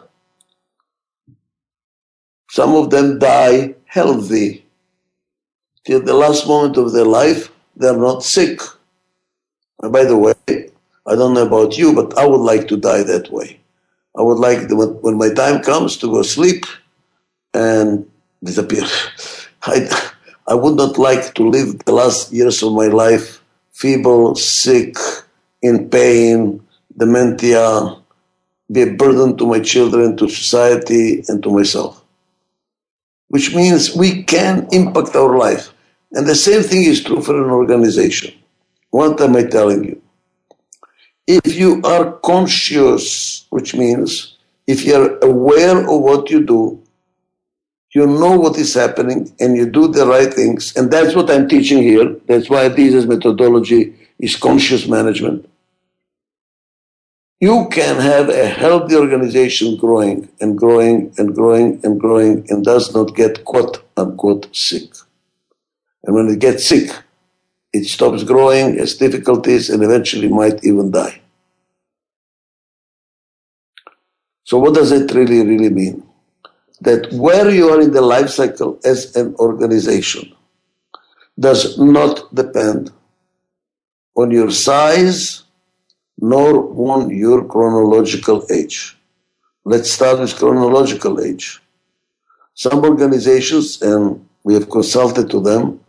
some 2.50 2.75
of 2.75 2.90
them 2.90 3.20
die 3.20 3.75
healthy. 3.86 4.66
Till 5.86 6.01
the 6.01 6.13
last 6.13 6.48
moment 6.48 6.78
of 6.78 6.92
their 6.92 7.06
life, 7.06 7.51
they're 7.75 7.98
not 7.98 8.24
sick. 8.24 8.60
And 9.82 9.94
by 9.94 10.04
the 10.04 10.18
way, 10.18 10.34
I 11.08 11.16
don't 11.16 11.34
know 11.34 11.46
about 11.46 11.78
you, 11.78 11.94
but 11.94 12.18
I 12.18 12.25
would 12.25 12.42
like 12.42 12.68
to 12.68 12.78
die 12.78 13.04
that 13.04 13.32
way. 13.32 13.60
I 14.18 14.22
would 14.22 14.40
like, 14.40 14.70
when 14.70 15.18
my 15.18 15.34
time 15.34 15.63
comes, 15.63 15.98
to 15.98 16.12
go 16.12 16.22
sleep 16.22 16.66
and 17.54 18.10
disappear. 18.44 18.84
I, 19.63 19.90
I 20.48 20.56
would 20.56 20.75
not 20.75 20.98
like 20.98 21.34
to 21.36 21.48
live 21.48 21.80
the 21.86 21.94
last 21.94 22.34
years 22.34 22.62
of 22.62 22.74
my 22.74 22.88
life 22.88 23.42
feeble, 23.72 24.36
sick, 24.36 24.96
in 25.62 25.90
pain, 25.90 26.62
dementia, 26.98 28.00
be 28.72 28.84
a 28.84 28.94
burden 28.94 29.38
to 29.38 29.46
my 29.46 29.60
children, 29.60 30.16
to 30.18 30.30
society, 30.30 31.24
and 31.28 31.44
to 31.44 31.51
myself. 31.51 32.04
Which 33.28 33.54
means 33.56 33.96
we 33.96 34.24
can 34.24 34.68
impact 34.72 35.16
our 35.16 35.38
life. 35.38 35.74
And 36.12 36.28
the 36.28 36.36
same 36.36 36.63
thing 36.63 36.84
is 36.84 37.04
true 37.04 37.22
for 37.22 37.42
an 37.42 37.50
organization. 37.50 38.34
What 38.90 39.20
am 39.22 39.36
I 39.36 39.44
telling 39.44 39.84
you? 39.86 40.01
If 41.28 41.56
you 41.56 41.82
are 41.84 42.13
conscious, 42.20 43.46
which 43.50 43.74
means 43.74 44.38
if 44.68 44.86
you 44.86 44.96
are 44.96 45.18
aware 45.20 45.80
of 45.80 46.01
what 46.01 46.30
you 46.30 46.46
do, 46.46 46.82
you 47.94 48.08
know 48.08 48.40
what 48.40 48.58
is 48.58 48.74
happening 48.74 49.34
and 49.40 49.56
you 49.56 49.70
do 49.70 49.88
the 49.88 50.06
right 50.06 50.34
things. 50.34 50.75
And 50.75 50.90
that's 50.90 51.13
what 51.16 51.30
I'm 51.30 51.48
teaching 51.48 51.84
here. 51.84 52.16
That's 52.25 52.50
why 52.50 52.70
this 52.70 53.06
methodology 53.06 53.96
is 54.20 54.36
conscious 54.36 54.88
management. 54.88 55.50
You 57.41 57.67
can 57.71 58.00
have 58.00 58.29
a 58.29 58.45
healthy 58.45 58.95
organization 58.95 59.75
growing 59.75 60.29
and 60.39 60.55
growing 60.55 61.12
and 61.17 61.33
growing 61.33 61.79
and 61.83 62.00
growing 62.00 62.45
and 62.50 62.63
does 62.63 62.93
not 62.93 63.15
get 63.15 63.43
quote 63.45 63.83
unquote 63.98 64.55
sick. 64.55 64.93
And 66.03 66.13
when 66.13 66.27
it 66.27 66.38
gets 66.38 66.67
sick, 66.67 66.91
it 67.74 67.86
stops 67.86 68.24
growing, 68.24 68.77
has 68.77 68.95
difficulties, 68.95 69.71
and 69.71 69.81
eventually 69.81 70.27
might 70.27 70.63
even 70.63 70.91
die. 70.91 71.19
So, 74.43 74.60
what 74.60 74.75
does 74.75 74.91
it 74.91 75.12
really, 75.12 75.43
really 75.43 75.69
mean? 75.69 76.03
That 76.81 77.12
where 77.12 77.50
you 77.50 77.69
are 77.69 77.81
in 77.81 77.91
the 77.91 78.01
life 78.01 78.29
cycle 78.29 78.79
as 78.86 79.15
an 79.15 79.33
organization 79.39 80.31
does 81.39 81.79
not 81.79 82.36
depend 82.36 82.91
on 84.15 84.29
your 84.29 84.51
size 84.51 85.43
nor 86.22 86.70
on 86.94 87.10
your 87.10 87.44
chronological 87.46 88.46
age. 88.51 88.96
Let's 89.66 89.92
start 89.92 90.20
with 90.20 90.36
chronological 90.36 91.20
age. 91.20 91.60
Some 92.54 92.86
organizations, 92.86 93.82
and 93.82 94.24
we 94.44 94.54
have 94.54 94.70
consulted 94.70 95.30
to 95.32 95.42
them, 95.42 95.80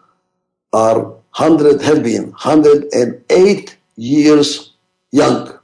are 0.73 1.01
100 1.37 1.83
have 1.83 2.03
been 2.03 2.31
108 2.31 3.77
years 3.97 4.73
young. 5.11 5.59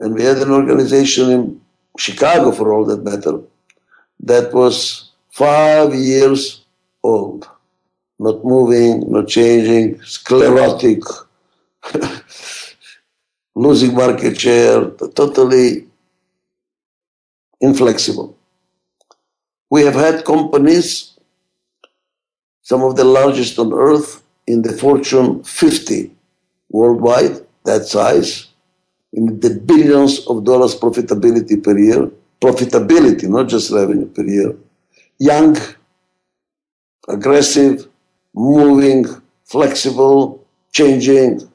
And 0.00 0.14
we 0.14 0.24
had 0.24 0.38
an 0.38 0.50
organization 0.50 1.30
in 1.30 1.60
Chicago, 1.98 2.52
for 2.52 2.72
all 2.72 2.84
that 2.86 3.02
matter, 3.02 3.40
that 4.20 4.52
was 4.52 5.10
five 5.30 5.94
years 5.94 6.64
old, 7.02 7.48
not 8.18 8.44
moving, 8.44 9.10
not 9.10 9.28
changing, 9.28 10.00
sclerotic, 10.02 11.02
losing 13.56 13.94
market 13.94 14.38
share, 14.40 14.90
totally 15.20 15.86
inflexible. 17.60 18.36
We 19.70 19.82
have 19.82 19.94
had 19.94 20.24
companies 20.24 21.16
some 22.62 22.82
of 22.82 22.96
the 22.96 23.04
largest 23.04 23.60
on 23.60 23.72
earth 23.72 24.24
in 24.48 24.62
the 24.62 24.72
Fortune 24.72 25.44
50 25.44 26.10
worldwide, 26.70 27.46
that 27.64 27.86
size, 27.86 28.48
in 29.12 29.38
the 29.38 29.50
billions 29.50 30.26
of 30.26 30.42
dollars 30.42 30.74
profitability 30.74 31.62
per 31.62 31.78
year, 31.78 32.10
profitability, 32.40 33.28
not 33.28 33.48
just 33.48 33.70
revenue 33.70 34.06
per 34.06 34.24
year, 34.24 34.56
young, 35.18 35.56
aggressive, 37.08 37.86
moving, 38.34 39.04
flexible, 39.44 40.44
changing. 40.72 41.48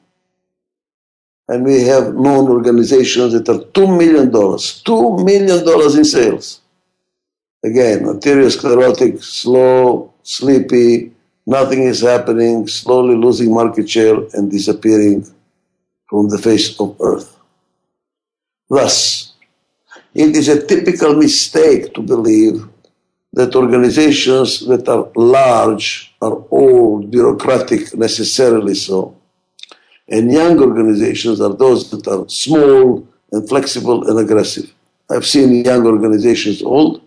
And 1.48 1.64
we 1.64 1.82
have 1.82 2.14
known 2.14 2.48
organizations 2.48 3.32
that 3.32 3.48
are 3.48 3.58
$2 3.58 3.98
million, 3.98 4.30
$2 4.30 5.24
million 5.24 5.98
in 5.98 6.04
sales. 6.04 6.60
Again, 7.64 8.04
arteriosclerotic, 8.04 9.22
slow, 9.22 10.12
sleepy, 10.22 11.12
nothing 11.46 11.84
is 11.84 12.00
happening, 12.00 12.66
slowly 12.66 13.16
losing 13.16 13.52
market 13.52 13.88
share 13.88 14.16
and 14.32 14.50
disappearing 14.50 15.26
from 16.08 16.28
the 16.28 16.38
face 16.38 16.78
of 16.80 16.96
earth. 17.00 17.38
Thus, 18.68 19.32
it 20.14 20.36
is 20.36 20.48
a 20.48 20.66
typical 20.66 21.14
mistake 21.14 21.94
to 21.94 22.02
believe 22.02 22.68
that 23.32 23.54
organizations 23.54 24.66
that 24.66 24.88
are 24.88 25.10
large 25.16 26.14
are 26.20 26.34
all 26.50 27.02
bureaucratic, 27.02 27.94
necessarily 27.96 28.74
so. 28.74 29.16
And 30.08 30.32
young 30.32 30.60
organizations 30.60 31.40
are 31.40 31.54
those 31.54 31.90
that 31.90 32.06
are 32.08 32.28
small 32.28 33.06
and 33.30 33.48
flexible 33.48 34.08
and 34.08 34.18
aggressive. 34.18 34.72
I've 35.10 35.26
seen 35.26 35.64
young 35.64 35.86
organizations 35.86 36.62
old 36.62 37.02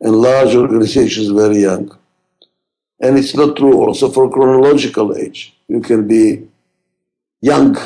and 0.00 0.14
large 0.14 0.54
organizations 0.54 1.28
very 1.28 1.58
young. 1.58 1.96
And 3.00 3.18
it's 3.18 3.34
not 3.34 3.56
true 3.56 3.84
also 3.84 4.10
for 4.10 4.30
chronological 4.30 5.16
age. 5.16 5.54
You 5.68 5.80
can 5.80 6.08
be 6.08 6.48
young, 7.40 7.76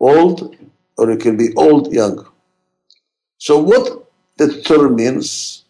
old, 0.00 0.56
or 0.98 1.10
you 1.10 1.16
can 1.16 1.36
be 1.36 1.54
old, 1.56 1.92
young. 1.92 2.26
So 3.38 3.58
what 3.58 4.10
determines 4.36 5.64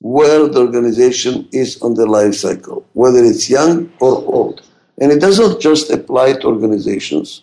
where 0.00 0.46
the 0.46 0.60
organization 0.60 1.48
is 1.52 1.80
on 1.80 1.94
the 1.94 2.06
life 2.06 2.34
cycle, 2.34 2.86
whether 2.92 3.24
it's 3.24 3.48
young 3.48 3.92
or 4.00 4.16
old? 4.32 4.62
And 4.98 5.12
it 5.12 5.20
doesn't 5.20 5.60
just 5.60 5.90
apply 5.90 6.34
to 6.34 6.46
organizations. 6.46 7.42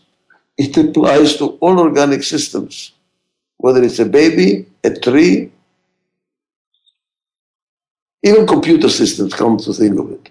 It 0.58 0.78
applies 0.78 1.38
to 1.38 1.58
all 1.62 1.80
organic 1.80 2.24
systems, 2.24 2.94
whether 3.58 3.84
it's 3.84 4.00
a 4.00 4.06
baby, 4.06 4.68
a 4.84 4.92
tree, 4.92 5.52
even 8.24 8.48
computer 8.48 8.90
systems 8.90 9.34
come 9.34 9.58
to 9.58 9.74
think 9.74 10.00
of 10.00 10.12
it. 10.12 10.30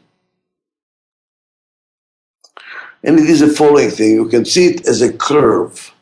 And 3.04 3.18
it 3.18 3.28
is 3.28 3.42
a 3.42 3.48
following 3.48 3.90
thing. 3.90 4.12
You 4.12 4.28
can 4.28 4.44
see 4.44 4.66
it 4.66 4.86
as 4.88 5.02
a 5.02 5.12
curve. 5.12 5.92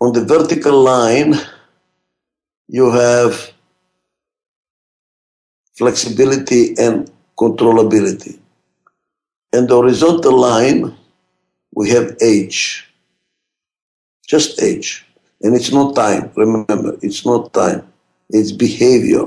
On 0.00 0.12
the 0.12 0.24
vertical 0.24 0.80
line, 0.82 1.34
you 2.68 2.90
have 2.92 3.52
flexibility 5.76 6.76
and 6.78 7.10
controllability. 7.38 8.38
And 9.52 9.68
the 9.68 9.76
horizontal 9.76 10.38
line, 10.38 10.97
we 11.78 11.90
have 11.90 12.16
age. 12.20 12.60
Just 14.26 14.60
age. 14.60 15.06
And 15.42 15.54
it's 15.54 15.70
not 15.70 15.94
time. 15.94 16.32
Remember, 16.34 16.98
it's 17.02 17.24
not 17.24 17.52
time. 17.52 17.82
It's 18.30 18.50
behavior. 18.50 19.26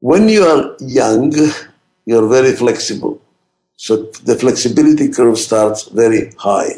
When 0.00 0.30
you 0.30 0.42
are 0.52 0.74
young, 0.80 1.34
you're 2.06 2.28
very 2.28 2.52
flexible. 2.52 3.20
So 3.76 3.92
the 4.28 4.36
flexibility 4.36 5.10
curve 5.10 5.36
starts 5.36 5.80
very 5.88 6.32
high. 6.38 6.72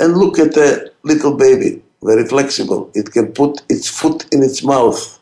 And 0.00 0.16
look 0.16 0.40
at 0.40 0.56
a 0.56 0.90
little 1.04 1.36
baby, 1.36 1.84
very 2.02 2.26
flexible. 2.26 2.90
It 2.94 3.12
can 3.12 3.28
put 3.30 3.62
its 3.68 3.86
foot 3.88 4.26
in 4.32 4.42
its 4.42 4.64
mouth. 4.64 5.20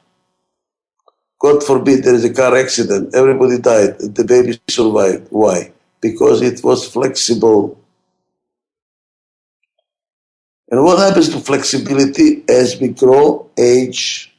God 1.44 1.62
forbid 1.62 2.04
there 2.04 2.14
is 2.14 2.24
a 2.24 2.32
car 2.32 2.56
accident, 2.56 3.14
everybody 3.14 3.58
died, 3.58 3.98
the 3.98 4.24
baby 4.24 4.58
survived. 4.68 5.26
Why? 5.28 5.72
Because 6.02 6.42
it 6.42 6.62
was 6.62 6.86
flexible. 6.86 7.80
And 10.70 10.84
what 10.84 10.98
happens 10.98 11.30
to 11.30 11.40
flexibility 11.40 12.42
as 12.48 12.80
we 12.80 12.88
grow, 12.88 13.50
age, 13.58 14.34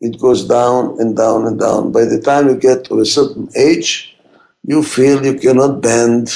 it 0.00 0.18
goes 0.18 0.46
down 0.46 0.96
and 0.98 1.16
down 1.16 1.46
and 1.46 1.58
down. 1.58 1.92
By 1.92 2.04
the 2.04 2.20
time 2.20 2.48
you 2.48 2.56
get 2.56 2.84
to 2.84 3.00
a 3.00 3.04
certain 3.04 3.50
age, 3.56 4.16
you 4.64 4.82
feel 4.82 5.24
you 5.24 5.38
cannot 5.38 5.80
bend, 5.80 6.32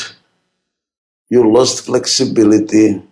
you 1.30 1.50
lost 1.50 1.86
flexibility. 1.86 3.02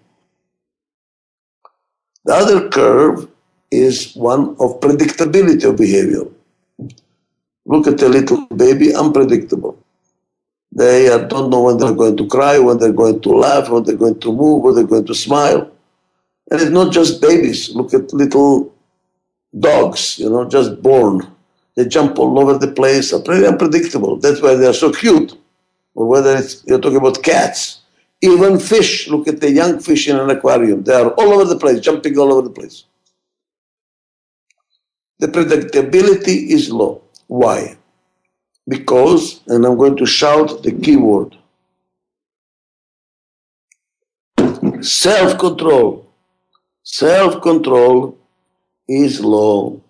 The 2.25 2.35
other 2.35 2.69
curve 2.69 3.29
is 3.71 4.15
one 4.15 4.57
of 4.61 4.81
predictability 4.81 5.65
of 5.65 5.77
behavior. 5.77 6.25
Look 7.65 7.87
at 7.87 8.03
a 8.03 8.09
little 8.09 8.47
baby, 8.47 8.95
unpredictable. 8.95 9.82
They 10.75 11.07
don't 11.29 11.51
know 11.51 11.63
when 11.63 11.77
they're 11.77 11.93
going 11.93 12.17
to 12.17 12.27
cry, 12.27 12.59
when 12.59 12.79
they're 12.79 12.93
going 12.93 13.21
to 13.21 13.29
laugh, 13.31 13.69
when 13.69 13.83
they're 13.85 13.97
going 13.97 14.19
to 14.21 14.33
move, 14.33 14.63
when 14.63 14.75
they're 14.75 14.85
going 14.85 15.07
to 15.07 15.15
smile. 15.15 15.71
And 16.51 16.61
it's 16.61 16.71
not 16.71 16.93
just 16.93 17.21
babies. 17.21 17.75
Look 17.75 17.93
at 17.93 18.13
little 18.13 18.75
dogs, 19.59 20.19
you 20.19 20.31
know, 20.31 20.49
just 20.49 20.83
born. 20.83 21.27
They 21.77 21.87
jump 21.87 22.19
all 22.19 22.39
over 22.39 22.57
the 22.59 22.73
place, 22.73 23.13
are 23.13 23.21
pretty 23.21 23.47
unpredictable. 23.47 24.17
That's 24.17 24.41
why 24.41 24.55
they're 24.55 24.73
so 24.73 24.93
cute. 24.93 25.39
Or 25.95 26.07
whether 26.07 26.37
it's, 26.37 26.65
you're 26.67 26.81
talking 26.81 26.99
about 26.99 27.23
cats. 27.23 27.81
Even 28.23 28.59
fish, 28.59 29.09
look 29.09 29.29
at 29.29 29.41
the 29.41 29.51
young 29.51 29.79
fish 29.81 30.09
in 30.09 30.17
an 30.17 30.31
aquarium. 30.31 30.85
They 30.85 30.95
are 30.95 31.11
all 31.11 31.33
over 31.35 31.45
the 31.45 31.59
place, 31.59 31.81
jumping 31.81 32.19
all 32.19 32.33
over 32.33 32.49
the 32.49 32.55
place. 32.55 32.85
The 35.19 35.29
predictability 35.29 36.49
is 36.49 36.71
low. 36.71 37.03
Why? 37.27 37.77
Because, 38.69 39.41
and 39.49 39.65
I'm 39.65 39.77
going 39.77 39.97
to 39.97 40.07
shout 40.07 40.63
the 40.63 40.73
key 40.73 40.97
word 40.97 41.37
self 44.83 45.39
control. 45.39 46.07
Self 46.83 47.41
control 47.41 48.19
is 48.89 49.21
low. 49.21 49.81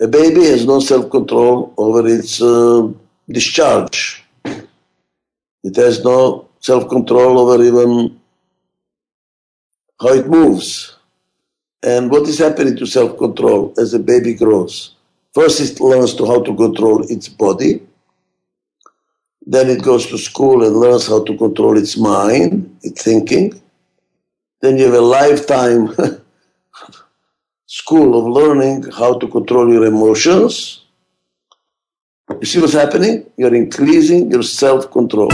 A 0.00 0.08
baby 0.08 0.44
has 0.46 0.66
no 0.66 0.80
self 0.80 1.10
control 1.10 1.72
over 1.76 2.06
its 2.06 2.42
uh, 2.42 2.88
discharge. 3.28 4.24
It 4.44 5.76
has 5.76 6.04
no 6.04 6.48
self 6.60 6.88
control 6.88 7.38
over 7.38 7.62
even 7.62 8.20
how 10.00 10.08
it 10.08 10.26
moves. 10.26 10.96
And 11.84 12.10
what 12.10 12.28
is 12.28 12.38
happening 12.38 12.76
to 12.76 12.86
self 12.86 13.16
control 13.16 13.72
as 13.78 13.94
a 13.94 13.98
baby 13.98 14.34
grows? 14.34 14.96
First, 15.34 15.60
it 15.60 15.80
learns 15.80 16.14
to 16.16 16.26
how 16.26 16.42
to 16.42 16.54
control 16.54 17.02
its 17.10 17.28
body. 17.28 17.80
Then 19.44 19.70
it 19.70 19.82
goes 19.82 20.06
to 20.08 20.18
school 20.18 20.64
and 20.64 20.76
learns 20.76 21.06
how 21.06 21.24
to 21.24 21.36
control 21.36 21.76
its 21.78 21.96
mind, 21.96 22.78
its 22.82 23.02
thinking. 23.02 23.60
Then 24.60 24.76
you 24.76 24.84
have 24.84 24.94
a 24.94 25.00
lifetime 25.00 25.96
school 27.66 28.18
of 28.18 28.26
learning 28.26 28.84
how 28.92 29.18
to 29.18 29.26
control 29.26 29.72
your 29.72 29.86
emotions. 29.86 30.84
You 32.40 32.46
see 32.46 32.60
what's 32.60 32.74
happening? 32.74 33.26
You're 33.36 33.54
increasing 33.54 34.30
your 34.30 34.42
self 34.42 34.90
control. 34.92 35.30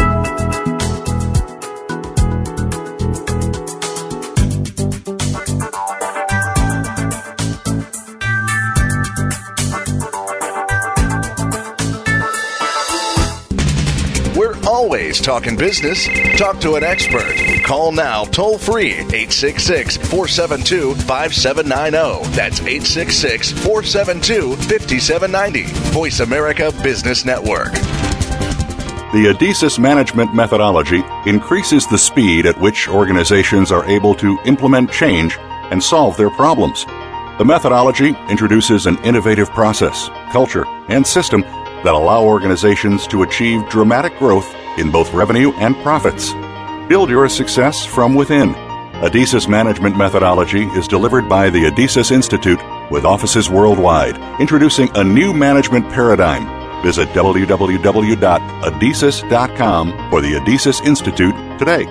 Always 14.99 15.21
talking 15.21 15.57
business. 15.57 16.09
Talk 16.37 16.59
to 16.59 16.75
an 16.75 16.83
expert. 16.83 17.33
Call 17.63 17.93
now 17.93 18.25
toll 18.25 18.59
free 18.59 18.95
866 18.95 19.97
472 19.97 20.97
5790. 20.97 22.29
That's 22.35 22.59
866 22.59 23.53
472 23.53 24.57
5790. 24.57 25.63
Voice 25.93 26.19
America 26.19 26.73
Business 26.83 27.25
Network. 27.25 27.73
The 29.13 29.33
ADIZES 29.33 29.79
management 29.79 30.35
methodology 30.35 31.05
increases 31.27 31.87
the 31.87 31.97
speed 31.97 32.45
at 32.45 32.61
which 32.61 32.89
organizations 32.89 33.71
are 33.71 33.87
able 33.87 34.17
to 34.17 34.37
implement 34.47 34.91
change 34.91 35.39
and 35.71 35.81
solve 35.81 36.17
their 36.17 36.31
problems. 36.31 36.85
The 37.39 37.45
methodology 37.45 38.17
introduces 38.29 38.87
an 38.87 38.99
innovative 39.05 39.49
process, 39.51 40.09
culture, 40.33 40.67
and 40.89 41.07
system 41.07 41.43
that 41.43 41.95
allow 41.95 42.25
organizations 42.25 43.07
to 43.07 43.23
achieve 43.23 43.69
dramatic 43.69 44.19
growth 44.19 44.53
in 44.79 44.91
both 44.91 45.13
revenue 45.13 45.53
and 45.55 45.77
profits. 45.77 46.33
Build 46.89 47.11
your 47.11 47.29
success 47.29 47.85
from 47.85 48.15
within. 48.15 48.55
Adizes 49.03 49.49
Management 49.49 49.97
Methodology 49.97 50.65
is 50.69 50.89
delivered 50.89 51.29
by 51.29 51.51
the 51.51 51.65
Adizes 51.65 52.11
Institute 52.11 52.59
with 52.91 53.05
offices 53.05 53.49
worldwide, 53.49 54.19
introducing 54.41 54.89
a 54.97 55.05
new 55.05 55.33
management 55.33 55.89
paradigm. 55.91 56.83
Visit 56.83 57.09
www.adizes.com 57.11 60.11
for 60.11 60.21
the 60.21 60.35
Adizes 60.35 60.85
Institute 60.85 61.35
today. 61.59 61.87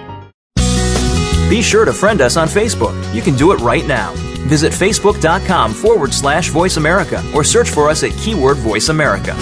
Be 1.49 1.61
sure 1.61 1.85
to 1.85 1.93
friend 1.93 2.19
us 2.19 2.35
on 2.35 2.49
Facebook. 2.49 2.93
You 3.13 3.21
can 3.21 3.35
do 3.35 3.53
it 3.53 3.61
right 3.61 3.87
now. 3.87 4.11
Visit 4.47 4.73
facebook.com 4.73 5.73
forward 5.73 6.13
slash 6.13 6.49
voice 6.49 6.75
America 6.75 7.23
or 7.33 7.45
search 7.45 7.69
for 7.69 7.89
us 7.89 8.03
at 8.03 8.11
keyword 8.17 8.57
voice 8.57 8.89
America. 8.89 9.33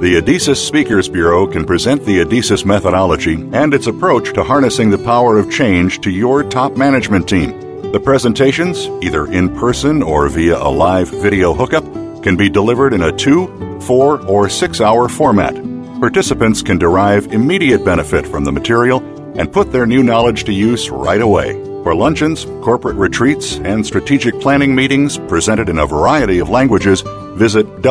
The 0.00 0.14
Adizes 0.14 0.64
Speakers 0.64 1.08
Bureau 1.08 1.44
can 1.44 1.64
present 1.64 2.04
the 2.04 2.20
Adizes 2.20 2.64
methodology 2.64 3.34
and 3.52 3.74
its 3.74 3.88
approach 3.88 4.32
to 4.34 4.44
harnessing 4.44 4.90
the 4.90 4.98
power 4.98 5.40
of 5.40 5.50
change 5.50 6.00
to 6.02 6.10
your 6.10 6.44
top 6.44 6.76
management 6.76 7.28
team. 7.28 7.90
The 7.90 7.98
presentations, 7.98 8.86
either 9.02 9.26
in 9.26 9.56
person 9.56 10.04
or 10.04 10.28
via 10.28 10.56
a 10.56 10.70
live 10.70 11.08
video 11.08 11.52
hookup, 11.52 11.82
can 12.22 12.36
be 12.36 12.48
delivered 12.48 12.92
in 12.92 13.02
a 13.02 13.10
two, 13.10 13.48
four, 13.80 14.24
or 14.26 14.48
six 14.48 14.80
hour 14.80 15.08
format. 15.08 15.56
Participants 15.98 16.62
can 16.62 16.78
derive 16.78 17.32
immediate 17.32 17.84
benefit 17.84 18.24
from 18.24 18.44
the 18.44 18.52
material 18.52 19.00
and 19.36 19.52
put 19.52 19.72
their 19.72 19.84
new 19.84 20.04
knowledge 20.04 20.44
to 20.44 20.52
use 20.52 20.90
right 20.90 21.20
away. 21.20 21.54
For 21.82 21.96
luncheons, 21.96 22.44
corporate 22.62 22.94
retreats, 22.94 23.56
and 23.56 23.84
strategic 23.84 24.40
planning 24.40 24.76
meetings 24.76 25.18
presented 25.26 25.68
in 25.68 25.80
a 25.80 25.86
variety 25.86 26.38
of 26.38 26.48
languages, 26.48 27.02
visit 27.34 27.82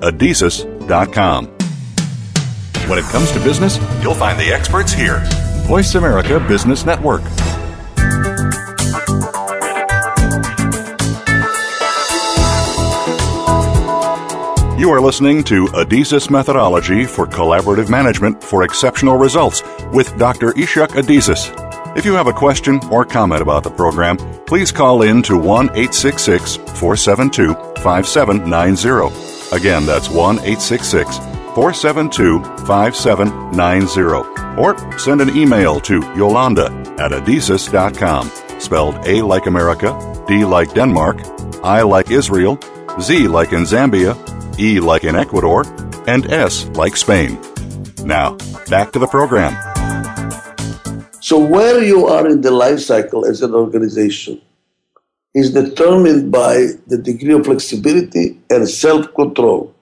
www.adizes.com. 0.00 1.46
When 2.88 2.98
it 2.98 3.04
comes 3.04 3.30
to 3.32 3.40
business, 3.40 3.78
you'll 4.02 4.14
find 4.14 4.38
the 4.38 4.52
experts 4.52 4.92
here. 4.92 5.22
Voice 5.66 5.94
America 5.94 6.40
Business 6.40 6.84
Network. 6.84 7.22
You 14.78 14.90
are 14.90 15.00
listening 15.00 15.44
to 15.44 15.66
Adizes 15.66 16.30
Methodology 16.30 17.04
for 17.04 17.26
Collaborative 17.26 17.90
Management 17.90 18.42
for 18.42 18.64
Exceptional 18.64 19.18
Results 19.18 19.62
with 19.92 20.16
Dr. 20.16 20.52
Ichak 20.52 20.88
Adizes. 20.88 21.54
If 21.96 22.06
you 22.06 22.14
have 22.14 22.28
a 22.28 22.32
question 22.32 22.80
or 22.90 23.04
comment 23.04 23.42
about 23.42 23.62
the 23.62 23.70
program, 23.70 24.16
please 24.46 24.72
call 24.72 25.02
in 25.02 25.22
to 25.24 25.36
1 25.36 25.66
866 25.66 26.56
472 26.56 27.54
5790. 27.82 29.39
Again, 29.52 29.84
that's 29.84 30.08
1 30.08 30.36
866 30.38 31.18
472 31.54 32.42
5790. 32.66 34.60
Or 34.60 34.98
send 34.98 35.20
an 35.20 35.36
email 35.36 35.80
to 35.80 36.00
Yolanda 36.16 36.66
at 36.98 37.12
adizes.com, 37.12 38.30
spelled 38.60 38.96
A 39.06 39.22
like 39.22 39.46
America, 39.46 40.24
D 40.28 40.44
like 40.44 40.74
Denmark, 40.74 41.20
I 41.64 41.82
like 41.82 42.10
Israel, 42.10 42.58
Z 43.00 43.28
like 43.28 43.52
in 43.52 43.62
Zambia, 43.62 44.16
E 44.58 44.80
like 44.80 45.04
in 45.04 45.16
Ecuador, 45.16 45.64
and 46.06 46.30
S 46.30 46.66
like 46.68 46.96
Spain. 46.96 47.38
Now, 48.04 48.36
back 48.68 48.92
to 48.92 48.98
the 48.98 49.06
program. 49.06 49.52
So, 51.20 51.38
where 51.38 51.82
you 51.82 52.06
are 52.06 52.26
in 52.28 52.40
the 52.40 52.50
life 52.50 52.80
cycle 52.80 53.26
as 53.26 53.42
an 53.42 53.54
organization 53.54 54.40
is 55.34 55.52
determined 55.52 56.32
by 56.32 56.66
the 56.86 56.98
degree 56.98 57.34
of 57.34 57.44
flexibility 57.44 58.38
and 58.50 58.68
self 58.68 59.14
control. 59.14 59.74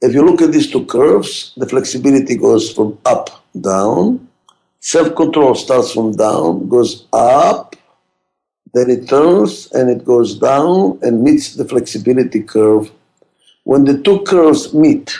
If 0.00 0.14
you 0.14 0.24
look 0.24 0.40
at 0.42 0.52
these 0.52 0.70
two 0.70 0.86
curves, 0.86 1.52
the 1.56 1.66
flexibility 1.66 2.36
goes 2.36 2.72
from 2.72 2.98
up, 3.04 3.44
down. 3.60 4.28
Self 4.80 5.14
control 5.14 5.54
starts 5.54 5.92
from 5.92 6.12
down, 6.12 6.68
goes 6.68 7.06
up, 7.12 7.76
then 8.72 8.88
it 8.88 9.08
turns 9.08 9.70
and 9.72 9.90
it 9.90 10.04
goes 10.04 10.38
down 10.38 10.98
and 11.02 11.22
meets 11.22 11.54
the 11.54 11.64
flexibility 11.64 12.42
curve. 12.42 12.90
When 13.64 13.84
the 13.84 14.00
two 14.00 14.20
curves 14.22 14.72
meet, 14.72 15.16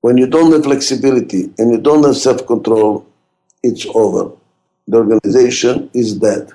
when 0.00 0.16
you 0.16 0.26
don't 0.26 0.52
have 0.52 0.64
flexibility 0.64 1.50
and 1.58 1.72
you 1.72 1.78
don't 1.78 2.04
have 2.04 2.16
self 2.16 2.46
control, 2.46 3.04
it's 3.62 3.84
over. 3.94 4.30
The 4.86 4.98
organization 4.98 5.90
is 5.92 6.14
dead. 6.14 6.52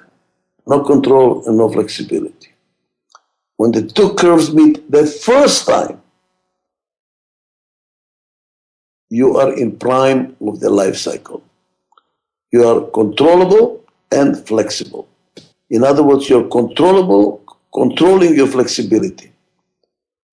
No 0.67 0.81
control 0.83 1.45
and 1.47 1.57
no 1.57 1.69
flexibility. 1.69 2.49
When 3.57 3.71
the 3.71 3.83
two 3.83 4.13
curves 4.15 4.53
meet 4.53 4.89
the 4.91 5.05
first 5.05 5.67
time, 5.67 6.01
you 9.09 9.37
are 9.37 9.53
in 9.53 9.77
prime 9.77 10.35
of 10.41 10.59
the 10.59 10.69
life 10.69 10.95
cycle. 10.95 11.43
You 12.51 12.67
are 12.67 12.81
controllable 12.91 13.83
and 14.11 14.37
flexible. 14.47 15.07
In 15.69 15.83
other 15.83 16.03
words, 16.03 16.29
you're 16.29 16.47
controllable, 16.49 17.43
controlling 17.73 18.35
your 18.35 18.47
flexibility. 18.47 19.31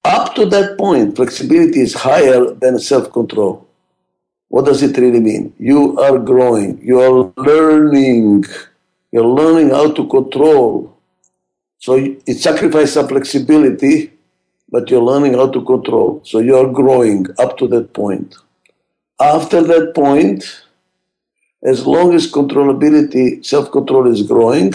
Up 0.05 0.35
to 0.35 0.47
that 0.47 0.79
point, 0.79 1.17
flexibility 1.17 1.81
is 1.81 1.95
higher 1.95 2.51
than 2.55 2.79
self 2.79 3.12
control. 3.12 3.67
What 4.49 4.64
does 4.64 4.83
it 4.83 4.97
really 4.97 5.21
mean? 5.21 5.53
You 5.59 5.99
are 5.99 6.19
growing, 6.19 6.81
you 6.83 7.01
are 7.01 7.33
learning, 7.37 8.45
you're 9.12 9.27
learning 9.27 9.71
how 9.71 9.92
to 9.92 10.07
control. 10.07 10.97
So 11.79 11.94
it 11.94 12.38
sacrifices 12.38 12.94
some 12.94 13.09
flexibility 13.09 14.12
but 14.71 14.90
you're 14.90 15.03
learning 15.03 15.35
how 15.35 15.49
to 15.49 15.64
control. 15.64 16.21
So 16.25 16.40
you're 16.40 16.73
growing 16.73 17.27
up 17.38 17.57
to 17.59 17.68
that 17.68 17.92
point. 17.92 18.37
After 19.21 19.62
that 19.62 19.94
point, 19.94 20.62
as 21.62 21.87
long 21.87 22.14
as 22.14 22.31
controllability, 22.31 23.44
self 23.44 23.71
control 23.73 24.11
is 24.11 24.23
growing, 24.23 24.75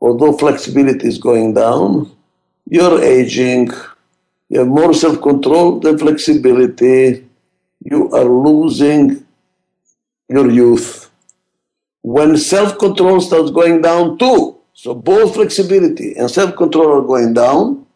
although 0.00 0.36
flexibility 0.36 1.08
is 1.08 1.18
going 1.18 1.54
down, 1.54 2.14
you're 2.68 3.02
aging, 3.02 3.70
you 4.48 4.60
have 4.60 4.68
more 4.68 4.94
self 4.94 5.20
control 5.20 5.80
than 5.80 5.98
flexibility, 5.98 7.26
you 7.84 8.10
are 8.12 8.24
losing 8.24 9.26
your 10.28 10.50
youth. 10.50 11.10
When 12.02 12.36
self 12.36 12.78
control 12.78 13.20
starts 13.20 13.50
going 13.50 13.80
down 13.80 14.18
too, 14.18 14.58
so 14.74 14.94
both 14.94 15.34
flexibility 15.34 16.14
and 16.16 16.30
self 16.30 16.56
control 16.56 16.98
are 16.98 17.06
going 17.06 17.32
down, 17.32 17.86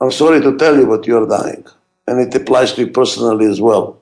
I'm 0.00 0.10
sorry 0.10 0.40
to 0.40 0.56
tell 0.56 0.76
you, 0.76 0.86
but 0.86 1.06
you're 1.06 1.26
dying. 1.26 1.66
And 2.06 2.20
it 2.20 2.34
applies 2.34 2.72
to 2.74 2.82
you 2.82 2.90
personally 2.90 3.46
as 3.46 3.60
well. 3.60 4.00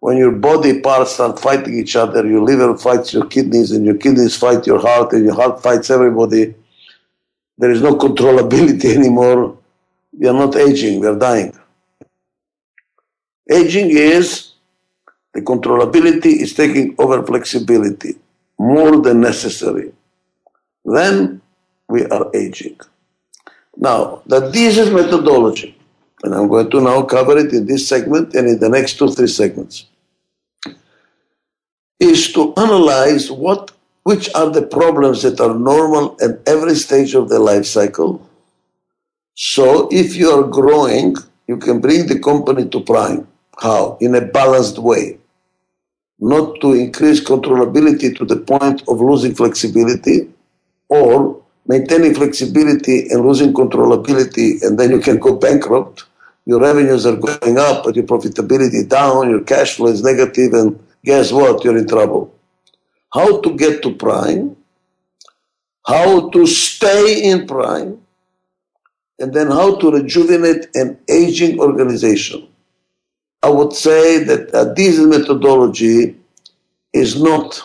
When 0.00 0.18
your 0.18 0.32
body 0.32 0.80
parts 0.80 1.12
start 1.12 1.38
fighting 1.38 1.78
each 1.78 1.96
other, 1.96 2.26
your 2.26 2.42
liver 2.42 2.76
fights 2.76 3.12
your 3.12 3.26
kidneys, 3.26 3.72
and 3.72 3.84
your 3.84 3.96
kidneys 3.96 4.36
fight 4.36 4.66
your 4.66 4.80
heart, 4.80 5.12
and 5.12 5.24
your 5.24 5.34
heart 5.34 5.62
fights 5.62 5.90
everybody. 5.90 6.54
There 7.58 7.70
is 7.70 7.80
no 7.80 7.96
controllability 7.96 8.94
anymore. 8.96 9.56
We 10.18 10.28
are 10.28 10.34
not 10.34 10.56
aging, 10.56 11.00
we 11.00 11.06
are 11.06 11.18
dying. 11.18 11.56
Aging 13.50 13.90
is 13.90 14.52
the 15.36 15.42
controllability 15.42 16.32
is 16.44 16.54
taking 16.54 16.94
over 16.98 17.22
flexibility 17.22 18.14
more 18.58 19.02
than 19.02 19.20
necessary. 19.20 19.92
Then 20.82 21.42
we 21.88 22.06
are 22.06 22.30
aging. 22.34 22.80
Now, 23.76 24.22
that 24.26 24.54
this 24.54 24.78
is 24.78 24.90
methodology, 24.90 25.76
and 26.22 26.34
I'm 26.34 26.48
going 26.48 26.70
to 26.70 26.80
now 26.80 27.02
cover 27.02 27.36
it 27.36 27.52
in 27.52 27.66
this 27.66 27.86
segment 27.86 28.34
and 28.34 28.48
in 28.48 28.58
the 28.58 28.70
next 28.70 28.94
two, 28.94 29.10
three 29.10 29.26
segments, 29.26 29.84
is 32.00 32.32
to 32.32 32.54
analyze 32.56 33.30
what, 33.30 33.72
which 34.04 34.34
are 34.34 34.48
the 34.48 34.62
problems 34.62 35.20
that 35.20 35.38
are 35.38 35.54
normal 35.54 36.16
at 36.22 36.40
every 36.48 36.76
stage 36.76 37.14
of 37.14 37.28
the 37.28 37.38
life 37.38 37.66
cycle. 37.66 38.26
So 39.34 39.90
if 39.92 40.16
you 40.16 40.30
are 40.30 40.44
growing, 40.44 41.16
you 41.46 41.58
can 41.58 41.82
bring 41.82 42.06
the 42.06 42.18
company 42.20 42.66
to 42.70 42.80
prime. 42.80 43.28
How? 43.58 43.98
In 44.00 44.14
a 44.14 44.22
balanced 44.22 44.78
way. 44.78 45.18
Not 46.18 46.60
to 46.62 46.72
increase 46.72 47.20
controllability 47.22 48.16
to 48.16 48.24
the 48.24 48.36
point 48.36 48.82
of 48.88 49.00
losing 49.00 49.34
flexibility 49.34 50.30
or 50.88 51.42
maintaining 51.66 52.14
flexibility 52.14 53.08
and 53.10 53.26
losing 53.26 53.52
controllability, 53.52 54.62
and 54.62 54.78
then 54.78 54.90
you 54.90 55.00
can 55.00 55.18
go 55.18 55.34
bankrupt. 55.34 56.04
Your 56.46 56.60
revenues 56.60 57.04
are 57.06 57.16
going 57.16 57.58
up, 57.58 57.84
but 57.84 57.96
your 57.96 58.04
profitability 58.04 58.88
down, 58.88 59.30
your 59.30 59.42
cash 59.42 59.74
flow 59.76 59.88
is 59.88 60.02
negative, 60.02 60.52
and 60.54 60.78
guess 61.04 61.32
what? 61.32 61.64
You're 61.64 61.76
in 61.76 61.88
trouble. 61.88 62.32
How 63.12 63.40
to 63.40 63.56
get 63.56 63.82
to 63.82 63.94
prime, 63.94 64.56
how 65.86 66.30
to 66.30 66.46
stay 66.46 67.30
in 67.30 67.46
prime, 67.46 68.00
and 69.18 69.34
then 69.34 69.48
how 69.48 69.76
to 69.76 69.90
rejuvenate 69.90 70.68
an 70.74 70.98
aging 71.08 71.58
organization. 71.58 72.48
I 73.42 73.48
would 73.48 73.72
say 73.72 74.24
that 74.24 74.52
uh, 74.54 74.72
this 74.74 74.98
methodology 74.98 76.16
is 76.92 77.20
not 77.20 77.60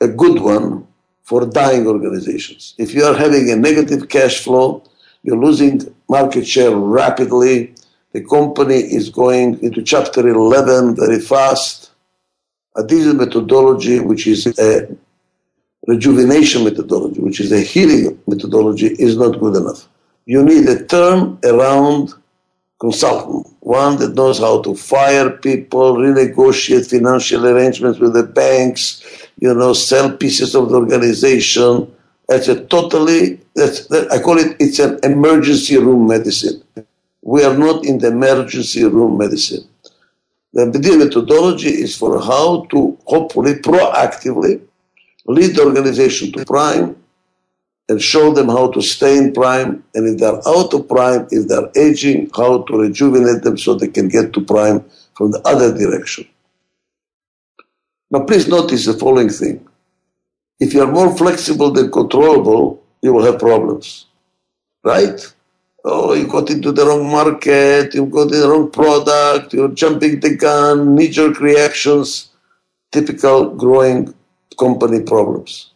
a 0.00 0.08
good 0.08 0.40
one 0.40 0.86
for 1.22 1.46
dying 1.46 1.86
organizations. 1.86 2.74
If 2.78 2.94
you 2.94 3.04
are 3.04 3.14
having 3.14 3.50
a 3.50 3.56
negative 3.56 4.08
cash 4.08 4.42
flow, 4.42 4.82
you're 5.22 5.42
losing 5.42 5.94
market 6.08 6.46
share 6.46 6.74
rapidly, 6.76 7.74
the 8.12 8.22
company 8.22 8.76
is 8.76 9.10
going 9.10 9.60
into 9.62 9.82
chapter 9.82 10.26
11 10.28 10.96
very 10.96 11.20
fast. 11.20 11.90
Adizes 12.76 13.16
methodology, 13.16 14.00
which 14.00 14.26
is 14.26 14.46
a 14.58 14.88
rejuvenation 15.86 16.64
methodology, 16.64 17.20
which 17.20 17.40
is 17.40 17.50
a 17.52 17.60
healing 17.60 18.18
methodology, 18.26 18.88
is 18.98 19.16
not 19.16 19.38
good 19.40 19.56
enough. 19.56 19.88
You 20.26 20.42
need 20.42 20.68
a 20.68 20.76
turnaround 20.76 22.14
consultant, 22.80 23.46
one 23.60 23.96
that 23.98 24.14
knows 24.14 24.38
how 24.38 24.60
to 24.62 24.74
fire 24.74 25.30
people, 25.30 25.96
renegotiate 25.96 26.90
financial 26.90 27.46
arrangements 27.46 27.98
with 27.98 28.14
the 28.14 28.22
banks, 28.22 29.02
you 29.38 29.52
know, 29.54 29.72
sell 29.72 30.16
pieces 30.16 30.54
of 30.54 30.70
the 30.70 30.76
organization. 30.76 31.90
That's 32.28 32.48
a 32.48 32.64
totally, 32.66 33.40
that's, 33.54 33.86
that, 33.88 34.10
I 34.12 34.20
call 34.20 34.38
it, 34.38 34.56
it's 34.58 34.78
an 34.78 34.98
emergency 35.02 35.76
room 35.78 36.06
medicine. 36.06 36.62
We 37.22 37.44
are 37.44 37.56
not 37.56 37.84
in 37.84 37.98
the 37.98 38.08
emergency 38.08 38.84
room 38.84 39.18
medicine. 39.18 39.66
The 40.52 40.66
methodology 40.98 41.70
is 41.70 41.96
for 41.96 42.22
how 42.22 42.66
to 42.66 42.96
hopefully 43.06 43.54
proactively 43.54 44.60
lead 45.26 45.56
the 45.56 45.64
organization 45.64 46.32
to 46.32 46.44
prime 46.44 46.96
and 47.88 48.00
show 48.00 48.32
them 48.32 48.48
how 48.48 48.70
to 48.70 48.80
stay 48.80 49.16
in 49.18 49.32
prime. 49.32 49.84
And 49.94 50.08
if 50.08 50.18
they're 50.18 50.40
out 50.48 50.72
of 50.72 50.88
prime, 50.88 51.26
if 51.30 51.48
they're 51.48 51.70
aging, 51.76 52.30
how 52.34 52.62
to 52.62 52.78
rejuvenate 52.78 53.42
them 53.42 53.58
so 53.58 53.74
they 53.74 53.88
can 53.88 54.08
get 54.08 54.32
to 54.32 54.40
prime 54.40 54.84
from 55.14 55.30
the 55.30 55.40
other 55.46 55.76
direction. 55.76 56.26
Now, 58.10 58.20
please 58.20 58.48
notice 58.48 58.86
the 58.86 58.94
following 58.94 59.28
thing. 59.28 59.66
If 60.60 60.72
you 60.72 60.82
are 60.82 60.90
more 60.90 61.16
flexible 61.16 61.70
than 61.72 61.90
controllable, 61.90 62.82
you 63.02 63.12
will 63.12 63.24
have 63.24 63.38
problems. 63.38 64.06
Right? 64.82 65.20
Oh, 65.84 66.14
you 66.14 66.26
got 66.26 66.48
into 66.48 66.72
the 66.72 66.86
wrong 66.86 67.10
market, 67.10 67.94
you 67.94 68.06
got 68.06 68.30
the 68.30 68.48
wrong 68.48 68.70
product, 68.70 69.52
you're 69.52 69.68
jumping 69.68 70.20
the 70.20 70.34
gun, 70.34 70.94
knee 70.94 71.08
jerk 71.08 71.40
reactions, 71.40 72.30
typical 72.90 73.50
growing 73.50 74.14
company 74.58 75.02
problems. 75.02 75.72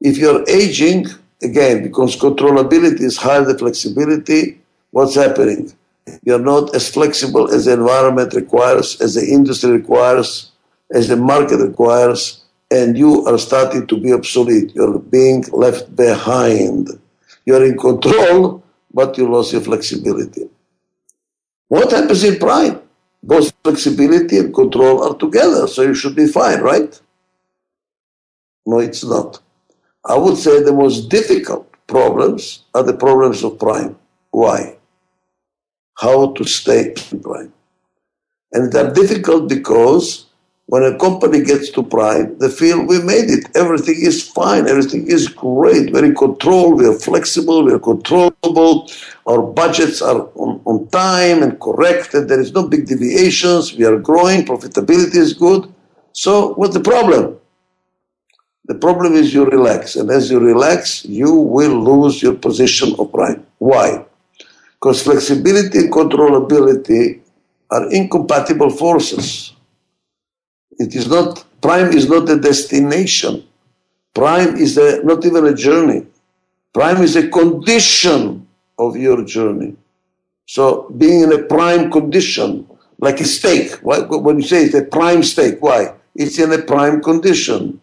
If 0.00 0.18
you're 0.18 0.44
aging, 0.48 1.06
again, 1.42 1.82
because 1.82 2.16
controllability 2.16 3.00
is 3.00 3.16
higher 3.16 3.44
than 3.44 3.58
flexibility, 3.58 4.60
what's 4.90 5.14
happening? 5.14 5.72
You're 6.24 6.38
not 6.38 6.74
as 6.74 6.90
flexible 6.90 7.52
as 7.52 7.66
the 7.66 7.74
environment 7.74 8.34
requires, 8.34 9.00
as 9.00 9.14
the 9.14 9.24
industry 9.24 9.70
requires, 9.70 10.50
as 10.90 11.08
the 11.08 11.16
market 11.16 11.58
requires, 11.58 12.44
and 12.70 12.96
you 12.96 13.24
are 13.26 13.38
starting 13.38 13.86
to 13.86 13.96
be 13.96 14.12
obsolete. 14.12 14.74
You're 14.74 14.98
being 14.98 15.44
left 15.52 15.94
behind. 15.94 16.88
You're 17.44 17.64
in 17.64 17.78
control, 17.78 18.62
but 18.92 19.16
you 19.18 19.30
lost 19.30 19.52
your 19.52 19.62
flexibility. 19.62 20.48
What 21.68 21.90
happens 21.92 22.24
in 22.24 22.38
prime? 22.38 22.80
Both 23.22 23.52
flexibility 23.62 24.38
and 24.38 24.52
control 24.52 25.02
are 25.04 25.16
together, 25.16 25.66
so 25.68 25.82
you 25.82 25.94
should 25.94 26.16
be 26.16 26.26
fine, 26.26 26.60
right? 26.60 27.00
No, 28.66 28.78
it's 28.80 29.04
not. 29.04 29.40
I 30.04 30.16
would 30.18 30.36
say 30.36 30.62
the 30.62 30.72
most 30.72 31.08
difficult 31.08 31.68
problems 31.86 32.64
are 32.74 32.82
the 32.82 32.94
problems 32.94 33.44
of 33.44 33.58
prime. 33.58 33.96
Why? 34.30 34.76
How 35.98 36.32
to 36.32 36.44
stay 36.44 36.94
in 37.12 37.20
prime. 37.20 37.52
And 38.52 38.72
they're 38.72 38.92
difficult 38.92 39.48
because 39.48 40.26
when 40.66 40.82
a 40.84 40.96
company 40.98 41.42
gets 41.42 41.70
to 41.70 41.82
prime, 41.82 42.38
they 42.38 42.48
feel 42.48 42.84
we 42.84 43.02
made 43.02 43.30
it. 43.30 43.44
Everything 43.54 43.96
is 43.98 44.26
fine. 44.26 44.66
Everything 44.66 45.06
is 45.06 45.28
great. 45.28 45.92
Very 45.92 46.14
controlled. 46.14 46.78
We 46.78 46.86
are 46.86 46.94
flexible. 46.94 47.64
We 47.64 47.72
are 47.72 47.78
controllable. 47.78 48.90
Our 49.26 49.42
budgets 49.42 50.00
are 50.02 50.28
on, 50.34 50.60
on 50.64 50.88
time 50.88 51.42
and 51.42 51.60
corrected. 51.60 52.28
There 52.28 52.40
is 52.40 52.52
no 52.52 52.66
big 52.66 52.86
deviations. 52.86 53.74
We 53.74 53.84
are 53.84 53.98
growing. 53.98 54.44
Profitability 54.44 55.16
is 55.16 55.34
good. 55.34 55.72
So 56.12 56.54
what's 56.54 56.74
the 56.74 56.80
problem? 56.80 57.38
The 58.72 58.78
problem 58.78 59.12
is 59.12 59.34
you 59.34 59.44
relax. 59.44 59.96
And 59.96 60.10
as 60.10 60.30
you 60.30 60.38
relax, 60.38 61.04
you 61.04 61.34
will 61.34 61.76
lose 61.78 62.22
your 62.22 62.32
position 62.32 62.94
of 62.98 63.12
prime. 63.12 63.46
Why? 63.58 64.02
Because 64.80 65.02
flexibility 65.02 65.76
and 65.76 65.92
controllability 65.92 67.20
are 67.70 67.92
incompatible 67.92 68.70
forces. 68.70 69.52
It 70.78 70.94
is 70.94 71.06
not, 71.06 71.44
prime 71.60 71.92
is 71.92 72.08
not 72.08 72.30
a 72.30 72.38
destination. 72.40 73.44
Prime 74.14 74.56
is 74.56 74.78
a, 74.78 75.02
not 75.04 75.26
even 75.26 75.44
a 75.44 75.54
journey. 75.54 76.06
Prime 76.72 77.02
is 77.02 77.14
a 77.16 77.28
condition 77.28 78.48
of 78.78 78.96
your 78.96 79.22
journey. 79.22 79.76
So 80.46 80.88
being 80.96 81.24
in 81.24 81.32
a 81.34 81.42
prime 81.42 81.90
condition, 81.90 82.66
like 82.96 83.20
a 83.20 83.26
steak, 83.26 83.72
when 83.82 84.40
you 84.40 84.46
say 84.46 84.64
it's 84.64 84.74
a 84.74 84.84
prime 84.84 85.22
steak, 85.22 85.60
why? 85.60 85.92
It's 86.14 86.38
in 86.38 86.50
a 86.54 86.62
prime 86.62 87.02
condition. 87.02 87.81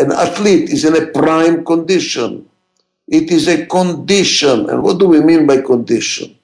An 0.00 0.12
athlete 0.12 0.70
is 0.70 0.84
in 0.86 0.96
a 0.96 1.06
prime 1.06 1.62
condition. 1.64 2.48
It 3.06 3.30
is 3.30 3.48
a 3.48 3.66
condition. 3.66 4.70
And 4.70 4.82
what 4.82 4.98
do 4.98 5.06
we 5.06 5.20
mean 5.20 5.46
by 5.46 5.60
condition? 5.60 6.38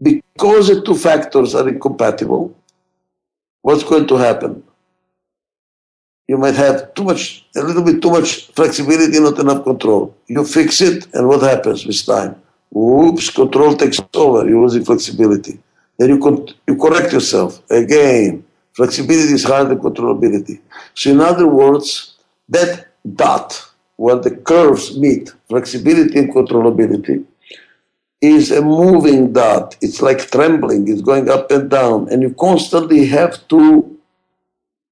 Because 0.00 0.68
the 0.68 0.82
two 0.84 0.94
factors 0.94 1.54
are 1.54 1.66
incompatible, 1.66 2.54
what's 3.62 3.84
going 3.84 4.06
to 4.08 4.16
happen? 4.16 4.62
You 6.28 6.36
might 6.36 6.56
have 6.56 6.92
too 6.94 7.04
much, 7.04 7.46
a 7.56 7.62
little 7.62 7.84
bit 7.84 8.02
too 8.02 8.10
much 8.10 8.48
flexibility, 8.48 9.18
not 9.18 9.38
enough 9.38 9.64
control. 9.64 10.14
You 10.26 10.44
fix 10.44 10.80
it, 10.82 11.06
and 11.14 11.26
what 11.26 11.40
happens 11.42 11.86
with 11.86 12.04
time? 12.04 12.36
Oops, 12.76 13.30
control 13.30 13.76
takes 13.76 13.98
over. 14.14 14.48
You're 14.48 14.62
losing 14.62 14.84
flexibility. 14.84 15.58
Then 15.98 16.08
you, 16.10 16.18
con- 16.18 16.48
you 16.66 16.76
correct 16.76 17.12
yourself. 17.12 17.62
Again, 17.70 18.44
flexibility 18.74 19.34
is 19.34 19.44
higher 19.44 19.64
than 19.64 19.78
controllability. 19.78 20.60
So, 20.94 21.10
in 21.10 21.20
other 21.20 21.46
words, 21.46 22.14
that 22.48 22.88
dot 23.14 23.68
where 23.96 24.16
the 24.16 24.34
curves 24.34 24.98
meet, 24.98 25.32
flexibility 25.48 26.18
and 26.18 26.34
controllability, 26.34 27.24
is 28.20 28.50
a 28.50 28.62
moving 28.62 29.32
dot. 29.32 29.76
It's 29.80 30.00
like 30.00 30.30
trembling, 30.30 30.88
it's 30.88 31.02
going 31.02 31.28
up 31.28 31.50
and 31.50 31.70
down, 31.70 32.08
and 32.10 32.22
you 32.22 32.34
constantly 32.34 33.06
have 33.06 33.46
to 33.48 33.98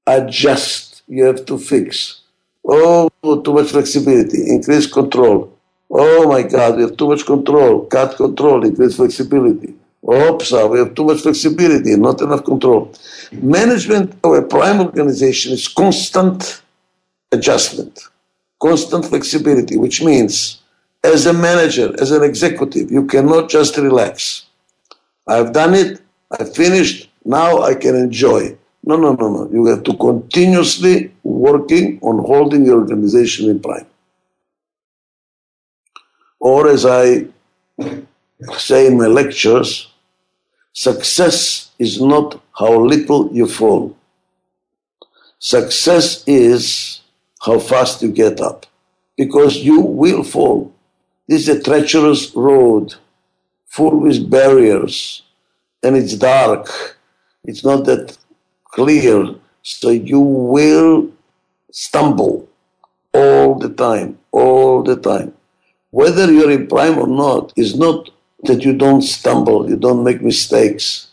adjust, 0.06 1.02
you 1.08 1.24
have 1.24 1.44
to 1.46 1.58
fix. 1.58 2.20
Oh, 2.66 3.08
too 3.22 3.54
much 3.54 3.70
flexibility, 3.70 4.48
increase 4.50 4.86
control. 4.86 5.56
Oh 5.90 6.28
my 6.28 6.42
God, 6.42 6.76
we 6.76 6.82
have 6.82 6.96
too 6.96 7.08
much 7.08 7.24
control, 7.26 7.86
cut 7.86 8.16
control, 8.16 8.64
increase 8.64 8.96
flexibility. 8.96 9.74
Oops, 10.12 10.52
uh, 10.52 10.66
we 10.66 10.78
have 10.78 10.94
too 10.94 11.04
much 11.04 11.20
flexibility, 11.20 11.94
not 11.96 12.20
enough 12.20 12.44
control. 12.44 12.92
Management 13.32 14.18
of 14.24 14.32
a 14.34 14.42
prime 14.42 14.80
organization 14.80 15.52
is 15.52 15.68
constant 15.68 16.62
adjustment, 17.30 18.08
constant 18.60 19.04
flexibility, 19.04 19.76
which 19.76 20.02
means 20.02 20.62
as 21.04 21.26
a 21.26 21.32
manager, 21.32 21.94
as 22.00 22.10
an 22.10 22.24
executive, 22.24 22.90
you 22.90 23.06
cannot 23.06 23.48
just 23.48 23.76
relax. 23.76 24.46
I've 25.26 25.52
done 25.52 25.74
it, 25.74 26.00
I've 26.32 26.54
finished, 26.54 27.08
now 27.24 27.62
I 27.62 27.74
can 27.74 27.94
enjoy. 27.94 28.56
No, 28.84 28.96
no, 28.96 29.12
no, 29.12 29.30
no. 29.30 29.50
You 29.52 29.66
have 29.66 29.84
to 29.84 29.96
continuously 29.96 31.12
working 31.22 32.00
on 32.02 32.18
holding 32.18 32.64
your 32.64 32.80
organization 32.80 33.48
in 33.50 33.60
prime. 33.60 33.86
Or 36.40 36.68
as 36.68 36.86
I 36.86 37.26
say 38.56 38.86
in 38.86 38.96
my 38.98 39.06
lectures, 39.06 39.89
success 40.72 41.70
is 41.78 42.00
not 42.00 42.40
how 42.58 42.78
little 42.78 43.30
you 43.32 43.46
fall. 43.46 43.96
Success 45.38 46.22
is 46.26 47.00
how 47.42 47.58
fast 47.58 48.02
you 48.02 48.12
get 48.12 48.40
up. 48.40 48.66
Because 49.16 49.56
you 49.56 49.80
will 49.80 50.22
fall. 50.22 50.72
This 51.28 51.48
is 51.48 51.48
a 51.48 51.62
treacherous 51.62 52.34
road 52.34 52.94
full 53.66 54.00
with 54.00 54.30
barriers 54.30 55.22
and 55.82 55.96
it's 55.96 56.14
dark. 56.14 56.98
It's 57.44 57.64
not 57.64 57.84
that 57.86 58.16
clear. 58.64 59.34
So 59.62 59.90
you 59.90 60.20
will 60.20 61.10
stumble 61.70 62.48
all 63.12 63.58
the 63.58 63.68
time, 63.68 64.18
all 64.32 64.82
the 64.82 64.96
time. 64.96 65.34
Whether 65.90 66.32
you're 66.32 66.50
in 66.50 66.66
prime 66.66 66.98
or 66.98 67.06
not 67.06 67.52
is 67.56 67.76
not 67.76 68.10
that 68.44 68.64
you 68.64 68.76
don't 68.76 69.02
stumble, 69.02 69.68
you 69.68 69.76
don't 69.76 70.04
make 70.04 70.22
mistakes. 70.22 71.08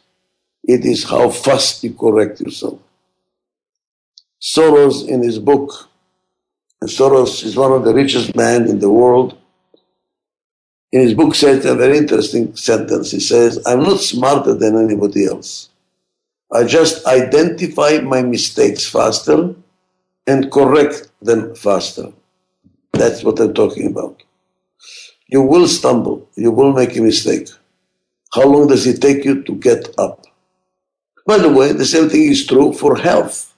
It 0.63 0.85
is 0.85 1.03
how 1.03 1.29
fast 1.29 1.83
you 1.83 1.93
correct 1.93 2.41
yourself. 2.41 2.79
Soros 4.41 5.07
in 5.07 5.23
his 5.23 5.39
book, 5.39 5.89
and 6.81 6.89
Soros 6.89 7.43
is 7.43 7.55
one 7.55 7.71
of 7.71 7.83
the 7.83 7.93
richest 7.93 8.35
men 8.35 8.67
in 8.67 8.79
the 8.79 8.91
world, 8.91 9.37
in 10.91 11.01
his 11.01 11.13
book 11.13 11.35
says 11.35 11.65
a 11.65 11.75
very 11.75 11.97
interesting 11.97 12.55
sentence. 12.55 13.11
He 13.11 13.19
says, 13.19 13.61
I'm 13.65 13.83
not 13.83 13.99
smarter 13.99 14.53
than 14.53 14.77
anybody 14.77 15.25
else. 15.25 15.69
I 16.51 16.63
just 16.63 17.05
identify 17.05 17.99
my 17.99 18.21
mistakes 18.21 18.89
faster 18.89 19.53
and 20.25 20.51
correct 20.51 21.09
them 21.21 21.55
faster. 21.55 22.13
That's 22.93 23.23
what 23.23 23.39
I'm 23.39 23.53
talking 23.53 23.87
about. 23.87 24.23
You 25.27 25.41
will 25.41 25.67
stumble. 25.67 26.29
You 26.35 26.51
will 26.51 26.73
make 26.73 26.95
a 26.95 27.01
mistake. 27.01 27.49
How 28.33 28.45
long 28.45 28.67
does 28.67 28.85
it 28.87 29.01
take 29.01 29.25
you 29.25 29.43
to 29.43 29.55
get 29.55 29.89
up? 29.97 30.25
By 31.25 31.37
the 31.37 31.49
way, 31.49 31.73
the 31.73 31.85
same 31.85 32.09
thing 32.09 32.23
is 32.23 32.45
true 32.45 32.73
for 32.73 32.97
health. 32.97 33.53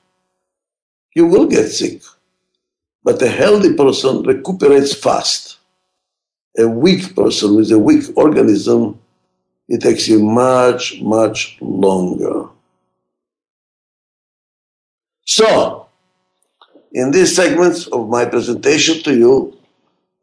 You 1.15 1.27
will 1.27 1.47
get 1.47 1.69
sick, 1.69 2.01
but 3.03 3.21
a 3.21 3.29
healthy 3.29 3.73
person 3.73 4.23
recuperates 4.23 4.93
fast 4.95 5.59
a 6.57 6.67
weak 6.67 7.15
person 7.15 7.55
with 7.55 7.71
a 7.71 7.79
weak 7.79 8.05
organism, 8.15 8.99
it 9.67 9.81
takes 9.81 10.07
you 10.07 10.19
much, 10.19 10.99
much 11.01 11.57
longer. 11.61 12.47
So, 15.25 15.87
in 16.91 17.11
these 17.11 17.35
segments 17.35 17.87
of 17.87 18.09
my 18.09 18.25
presentation 18.25 19.03
to 19.03 19.15
you, 19.15 19.57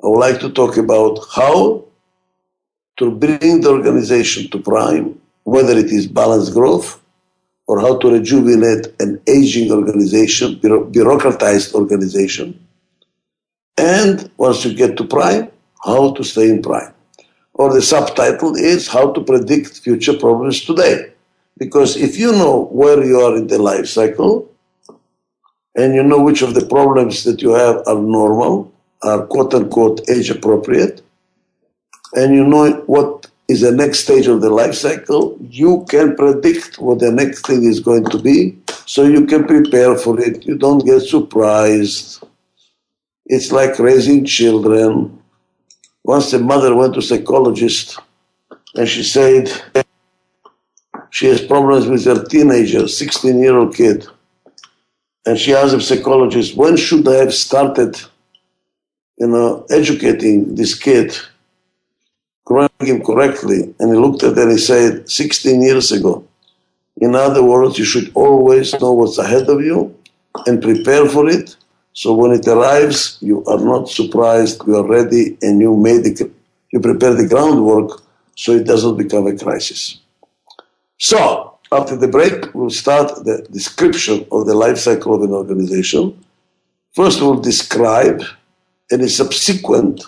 I 0.02 0.08
would 0.08 0.18
like 0.18 0.40
to 0.40 0.50
talk 0.50 0.76
about 0.76 1.18
how 1.34 1.84
to 2.98 3.10
bring 3.10 3.60
the 3.60 3.70
organization 3.70 4.50
to 4.50 4.58
prime, 4.58 5.20
whether 5.44 5.76
it 5.76 5.86
is 5.86 6.06
balanced 6.06 6.52
growth 6.52 7.00
or 7.66 7.80
how 7.80 7.98
to 7.98 8.10
rejuvenate 8.12 8.86
an 9.00 9.20
aging 9.26 9.72
organization, 9.72 10.56
bureaucratized 10.56 11.74
organization. 11.74 12.66
And 13.76 14.30
once 14.36 14.64
you 14.64 14.74
get 14.74 14.96
to 14.98 15.04
prime, 15.04 15.50
how 15.84 16.12
to 16.14 16.24
stay 16.24 16.48
in 16.48 16.62
prime. 16.62 16.92
Or 17.54 17.72
the 17.72 17.82
subtitle 17.82 18.54
is 18.54 18.86
How 18.86 19.12
to 19.12 19.20
Predict 19.20 19.78
Future 19.78 20.14
Problems 20.14 20.62
Today. 20.62 21.12
Because 21.58 21.96
if 21.96 22.18
you 22.18 22.32
know 22.32 22.66
where 22.66 23.02
you 23.02 23.20
are 23.20 23.34
in 23.34 23.46
the 23.46 23.58
life 23.58 23.86
cycle, 23.86 24.50
and 25.74 25.94
you 25.94 26.02
know 26.02 26.22
which 26.22 26.42
of 26.42 26.54
the 26.54 26.66
problems 26.66 27.24
that 27.24 27.40
you 27.40 27.50
have 27.50 27.82
are 27.86 27.98
normal, 27.98 28.72
are 29.02 29.26
quote 29.26 29.54
unquote 29.54 30.08
age 30.10 30.30
appropriate, 30.30 31.02
and 32.14 32.34
you 32.34 32.44
know 32.44 32.72
what 32.86 33.26
is 33.48 33.60
the 33.60 33.72
next 33.72 34.00
stage 34.00 34.26
of 34.26 34.40
the 34.40 34.50
life 34.50 34.74
cycle, 34.74 35.38
you 35.40 35.86
can 35.88 36.16
predict 36.16 36.78
what 36.78 36.98
the 36.98 37.12
next 37.12 37.46
thing 37.46 37.62
is 37.64 37.78
going 37.78 38.04
to 38.06 38.18
be, 38.18 38.58
so 38.86 39.04
you 39.04 39.24
can 39.26 39.44
prepare 39.44 39.96
for 39.96 40.20
it. 40.20 40.44
You 40.44 40.56
don't 40.56 40.84
get 40.84 41.00
surprised. 41.00 42.24
It's 43.26 43.52
like 43.52 43.78
raising 43.78 44.24
children. 44.24 45.22
Once 46.04 46.30
the 46.30 46.38
mother 46.38 46.74
went 46.74 46.94
to 46.94 47.02
psychologist 47.02 47.98
and 48.74 48.88
she 48.88 49.02
said 49.02 49.50
she 51.10 51.26
has 51.26 51.40
problems 51.44 51.86
with 51.86 52.04
her 52.04 52.24
teenager, 52.24 52.86
16 52.86 53.38
year 53.40 53.56
old 53.56 53.74
kid. 53.74 54.06
And 55.24 55.38
she 55.38 55.54
asked 55.54 55.72
the 55.72 55.80
psychologist, 55.80 56.56
when 56.56 56.76
should 56.76 57.06
I 57.08 57.16
have 57.16 57.34
started, 57.34 58.00
you 59.18 59.26
know, 59.26 59.66
educating 59.70 60.54
this 60.54 60.74
kid, 60.74 61.16
growing 62.44 62.70
him 62.80 63.02
correctly? 63.02 63.74
And 63.78 63.92
he 63.92 63.98
looked 63.98 64.22
at 64.22 64.32
it 64.32 64.38
and 64.38 64.52
he 64.52 64.58
said, 64.58 65.10
16 65.10 65.62
years 65.62 65.92
ago. 65.92 66.24
In 66.98 67.14
other 67.14 67.42
words, 67.42 67.78
you 67.78 67.84
should 67.84 68.10
always 68.14 68.72
know 68.80 68.92
what's 68.92 69.18
ahead 69.18 69.48
of 69.48 69.60
you 69.60 69.94
and 70.46 70.62
prepare 70.62 71.06
for 71.06 71.28
it 71.28 71.56
so 71.96 72.12
when 72.12 72.32
it 72.32 72.46
arrives, 72.46 73.16
you 73.22 73.42
are 73.46 73.58
not 73.58 73.88
surprised, 73.88 74.60
you 74.66 74.76
are 74.76 74.86
ready, 74.86 75.38
and 75.40 75.62
you 75.62 75.74
made 75.74 76.04
the, 76.04 76.30
you 76.70 76.78
prepare 76.78 77.14
the 77.14 77.26
groundwork 77.26 78.02
so 78.34 78.52
it 78.52 78.66
doesn't 78.66 78.98
become 78.98 79.26
a 79.26 79.34
crisis. 79.34 79.98
So 80.98 81.54
after 81.72 81.96
the 81.96 82.08
break, 82.08 82.54
we'll 82.54 82.68
start 82.68 83.24
the 83.24 83.46
description 83.50 84.26
of 84.30 84.44
the 84.44 84.54
life 84.54 84.76
cycle 84.76 85.14
of 85.14 85.22
an 85.22 85.32
organization. 85.32 86.22
First, 86.92 87.22
we'll 87.22 87.40
describe, 87.40 88.22
and 88.90 89.02
a 89.02 89.08
subsequent 89.08 90.02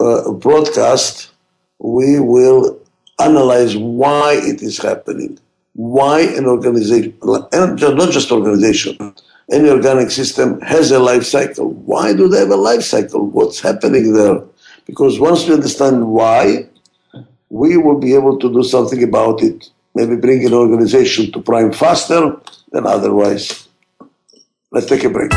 uh, 0.00 0.32
broadcast, 0.32 1.30
we 1.78 2.20
will 2.20 2.78
analyze 3.20 3.76
why 3.76 4.40
it 4.42 4.62
is 4.62 4.78
happening, 4.78 5.38
why 5.74 6.20
an 6.20 6.46
organization, 6.46 7.16
and 7.52 7.80
not 7.80 8.10
just 8.10 8.32
organization, 8.32 9.14
any 9.50 9.68
organic 9.68 10.10
system 10.10 10.60
has 10.60 10.90
a 10.90 10.98
life 10.98 11.24
cycle. 11.24 11.70
Why 11.70 12.12
do 12.12 12.28
they 12.28 12.38
have 12.38 12.50
a 12.50 12.56
life 12.56 12.82
cycle? 12.82 13.26
What's 13.26 13.60
happening 13.60 14.12
there? 14.12 14.42
Because 14.86 15.18
once 15.18 15.46
we 15.46 15.54
understand 15.54 16.08
why, 16.08 16.68
we 17.48 17.76
will 17.76 17.98
be 17.98 18.14
able 18.14 18.38
to 18.38 18.52
do 18.52 18.62
something 18.62 19.02
about 19.02 19.42
it. 19.42 19.68
Maybe 19.94 20.16
bring 20.16 20.46
an 20.46 20.54
organization 20.54 21.32
to 21.32 21.40
prime 21.40 21.72
faster 21.72 22.36
than 22.70 22.86
otherwise. 22.86 23.68
Let's 24.70 24.86
take 24.86 25.02
a 25.02 25.10
break. 25.10 25.32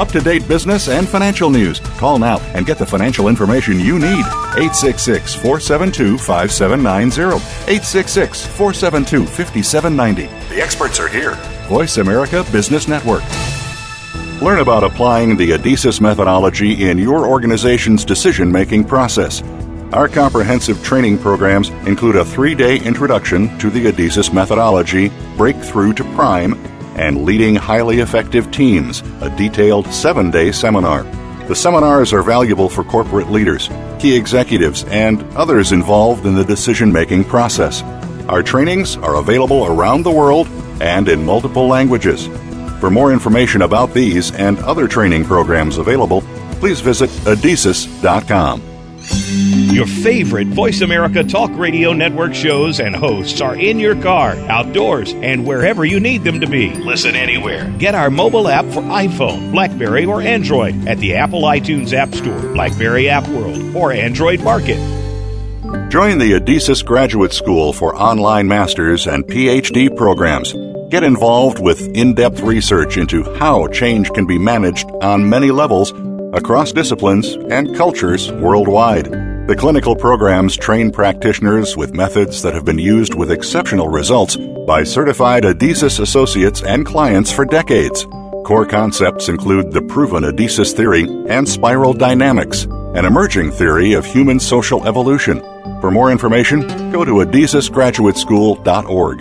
Up 0.00 0.08
to 0.08 0.20
date 0.20 0.48
business 0.48 0.88
and 0.88 1.06
financial 1.06 1.50
news. 1.50 1.78
Call 1.98 2.18
now 2.18 2.38
and 2.54 2.64
get 2.64 2.78
the 2.78 2.86
financial 2.86 3.28
information 3.28 3.78
you 3.78 3.98
need. 3.98 4.24
866 4.56 5.34
472 5.34 6.16
5790. 6.16 7.36
866 7.36 8.46
472 8.46 9.26
5790. 9.26 10.54
The 10.54 10.62
experts 10.62 10.98
are 11.00 11.08
here. 11.08 11.34
Voice 11.68 11.98
America 11.98 12.46
Business 12.50 12.88
Network. 12.88 13.22
Learn 14.40 14.60
about 14.60 14.84
applying 14.84 15.36
the 15.36 15.50
ADIZES 15.50 16.00
methodology 16.00 16.88
in 16.88 16.96
your 16.96 17.26
organization's 17.26 18.02
decision 18.02 18.50
making 18.50 18.84
process. 18.84 19.42
Our 19.92 20.08
comprehensive 20.08 20.82
training 20.82 21.18
programs 21.18 21.68
include 21.86 22.16
a 22.16 22.24
three 22.24 22.54
day 22.54 22.78
introduction 22.78 23.58
to 23.58 23.68
the 23.68 23.84
ADIZES 23.88 24.32
methodology, 24.32 25.12
Breakthrough 25.36 25.92
to 25.92 26.04
Prime, 26.14 26.54
and 26.96 27.24
Leading 27.24 27.54
Highly 27.54 28.00
Effective 28.00 28.50
Teams, 28.50 29.02
a 29.20 29.34
detailed 29.36 29.86
seven 29.88 30.30
day 30.30 30.52
seminar. 30.52 31.04
The 31.48 31.54
seminars 31.56 32.12
are 32.12 32.22
valuable 32.22 32.68
for 32.68 32.84
corporate 32.84 33.30
leaders, 33.30 33.68
key 33.98 34.16
executives, 34.16 34.84
and 34.84 35.22
others 35.36 35.72
involved 35.72 36.26
in 36.26 36.34
the 36.34 36.44
decision 36.44 36.92
making 36.92 37.24
process. 37.24 37.82
Our 38.28 38.42
trainings 38.42 38.96
are 38.96 39.16
available 39.16 39.66
around 39.66 40.04
the 40.04 40.10
world 40.10 40.46
and 40.80 41.08
in 41.08 41.24
multiple 41.24 41.66
languages. 41.66 42.28
For 42.78 42.90
more 42.90 43.12
information 43.12 43.62
about 43.62 43.92
these 43.92 44.32
and 44.32 44.58
other 44.60 44.86
training 44.86 45.24
programs 45.24 45.78
available, 45.78 46.22
please 46.60 46.80
visit 46.80 47.10
adizes.com. 47.26 48.69
Your 49.10 49.86
favorite 49.86 50.48
Voice 50.48 50.80
America 50.80 51.24
Talk 51.24 51.50
Radio 51.56 51.92
Network 51.92 52.34
shows 52.34 52.80
and 52.80 52.94
hosts 52.94 53.40
are 53.40 53.56
in 53.56 53.78
your 53.78 53.94
car, 54.02 54.32
outdoors, 54.50 55.12
and 55.14 55.46
wherever 55.46 55.84
you 55.84 56.00
need 56.00 56.24
them 56.24 56.40
to 56.40 56.46
be. 56.46 56.74
Listen 56.74 57.14
anywhere. 57.14 57.72
Get 57.78 57.94
our 57.94 58.10
mobile 58.10 58.48
app 58.48 58.64
for 58.66 58.82
iPhone, 58.82 59.52
Blackberry, 59.52 60.04
or 60.04 60.20
Android 60.20 60.88
at 60.88 60.98
the 60.98 61.14
Apple 61.14 61.42
iTunes 61.42 61.92
App 61.92 62.12
Store, 62.14 62.52
Blackberry 62.52 63.08
App 63.08 63.26
World, 63.28 63.74
or 63.74 63.92
Android 63.92 64.40
Market. 64.40 64.78
Join 65.90 66.18
the 66.18 66.32
Adizes 66.32 66.84
Graduate 66.84 67.32
School 67.32 67.72
for 67.72 67.94
online 67.94 68.48
masters 68.48 69.06
and 69.06 69.24
PhD 69.24 69.96
programs. 69.96 70.52
Get 70.90 71.04
involved 71.04 71.60
with 71.60 71.80
in 71.96 72.14
depth 72.14 72.40
research 72.40 72.96
into 72.96 73.22
how 73.38 73.68
change 73.68 74.10
can 74.10 74.26
be 74.26 74.38
managed 74.38 74.90
on 75.02 75.28
many 75.28 75.52
levels 75.52 75.92
across 76.32 76.72
disciplines 76.72 77.34
and 77.50 77.76
cultures 77.76 78.32
worldwide. 78.32 79.10
The 79.46 79.56
clinical 79.56 79.96
programs 79.96 80.56
train 80.56 80.90
practitioners 80.92 81.76
with 81.76 81.94
methods 81.94 82.40
that 82.42 82.54
have 82.54 82.64
been 82.64 82.78
used 82.78 83.14
with 83.14 83.32
exceptional 83.32 83.88
results 83.88 84.36
by 84.66 84.84
certified 84.84 85.42
Adizes 85.42 85.98
associates 85.98 86.62
and 86.62 86.86
clients 86.86 87.32
for 87.32 87.44
decades. 87.44 88.06
Core 88.44 88.66
concepts 88.66 89.28
include 89.28 89.72
the 89.72 89.82
proven 89.82 90.22
Adizes 90.24 90.72
theory 90.72 91.04
and 91.28 91.48
spiral 91.48 91.92
dynamics, 91.92 92.64
an 92.94 93.04
emerging 93.04 93.50
theory 93.50 93.94
of 93.94 94.04
human 94.04 94.38
social 94.38 94.86
evolution. 94.86 95.40
For 95.80 95.90
more 95.90 96.12
information, 96.12 96.60
go 96.92 97.04
to 97.04 97.24
adizesgraduateschool.org. 97.24 99.20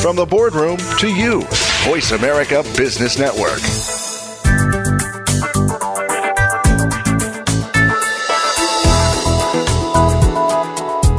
From 0.00 0.16
the 0.16 0.26
boardroom 0.26 0.78
to 0.98 1.08
you, 1.08 1.42
Voice 1.84 2.10
America 2.12 2.62
Business 2.76 3.18
Network. 3.18 3.97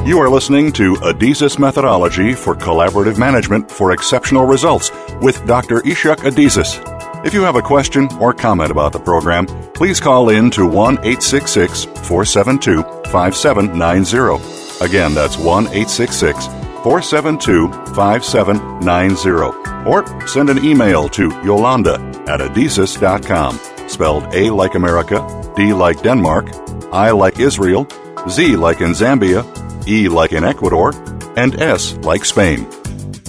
You 0.09 0.17
are 0.17 0.27
listening 0.27 0.71
to 0.71 0.95
Adizes 0.95 1.59
Methodology 1.59 2.33
for 2.33 2.55
Collaborative 2.55 3.19
Management 3.19 3.69
for 3.69 3.91
Exceptional 3.91 4.43
Results 4.43 4.89
with 5.21 5.45
Dr. 5.45 5.81
Ichak 5.81 6.21
Adizes. 6.27 6.81
If 7.23 7.35
you 7.35 7.43
have 7.43 7.55
a 7.55 7.61
question 7.61 8.09
or 8.19 8.33
comment 8.33 8.71
about 8.71 8.91
the 8.91 8.99
program, 8.99 9.45
please 9.75 9.99
call 9.99 10.29
in 10.29 10.49
to 10.49 10.65
1 10.65 10.95
866 11.05 11.83
472 12.07 12.81
5790. 13.11 14.83
Again, 14.83 15.13
that's 15.13 15.37
1 15.37 15.67
866 15.67 16.47
472 16.81 17.71
5790. 17.93 19.87
Or 19.87 20.27
send 20.27 20.49
an 20.49 20.65
email 20.65 21.07
to 21.09 21.29
Yolanda 21.43 21.99
at 22.27 22.39
adizes.com, 22.39 23.59
spelled 23.87 24.23
A 24.33 24.49
like 24.49 24.73
America, 24.73 25.53
D 25.55 25.71
like 25.71 26.01
Denmark, 26.01 26.49
I 26.91 27.11
like 27.11 27.39
Israel, 27.39 27.87
Z 28.27 28.55
like 28.55 28.81
in 28.81 28.93
Zambia, 28.93 29.45
E 29.89 30.07
like 30.07 30.33
in 30.33 30.43
Ecuador, 30.43 30.93
and 31.35 31.59
S 31.59 31.95
like 32.03 32.23
Spain. 32.23 32.67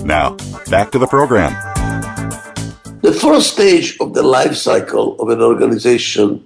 Now, 0.04 0.36
back 0.68 0.90
to 0.92 0.98
the 0.98 1.06
program. 1.06 1.52
The 3.00 3.12
first 3.12 3.54
stage 3.54 3.96
of 4.00 4.12
the 4.12 4.22
life 4.22 4.54
cycle 4.54 5.18
of 5.20 5.30
an 5.30 5.40
organization, 5.40 6.44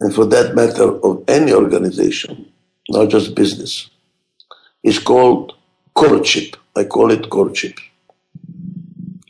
and 0.00 0.14
for 0.14 0.26
that 0.26 0.54
matter, 0.54 0.88
of 1.06 1.24
any 1.26 1.52
organization, 1.52 2.52
not 2.88 3.08
just 3.08 3.34
business, 3.34 3.90
is 4.84 5.00
called 5.00 5.54
courtship. 5.94 6.56
I 6.76 6.84
call 6.84 7.10
it 7.10 7.28
courtship. 7.30 7.80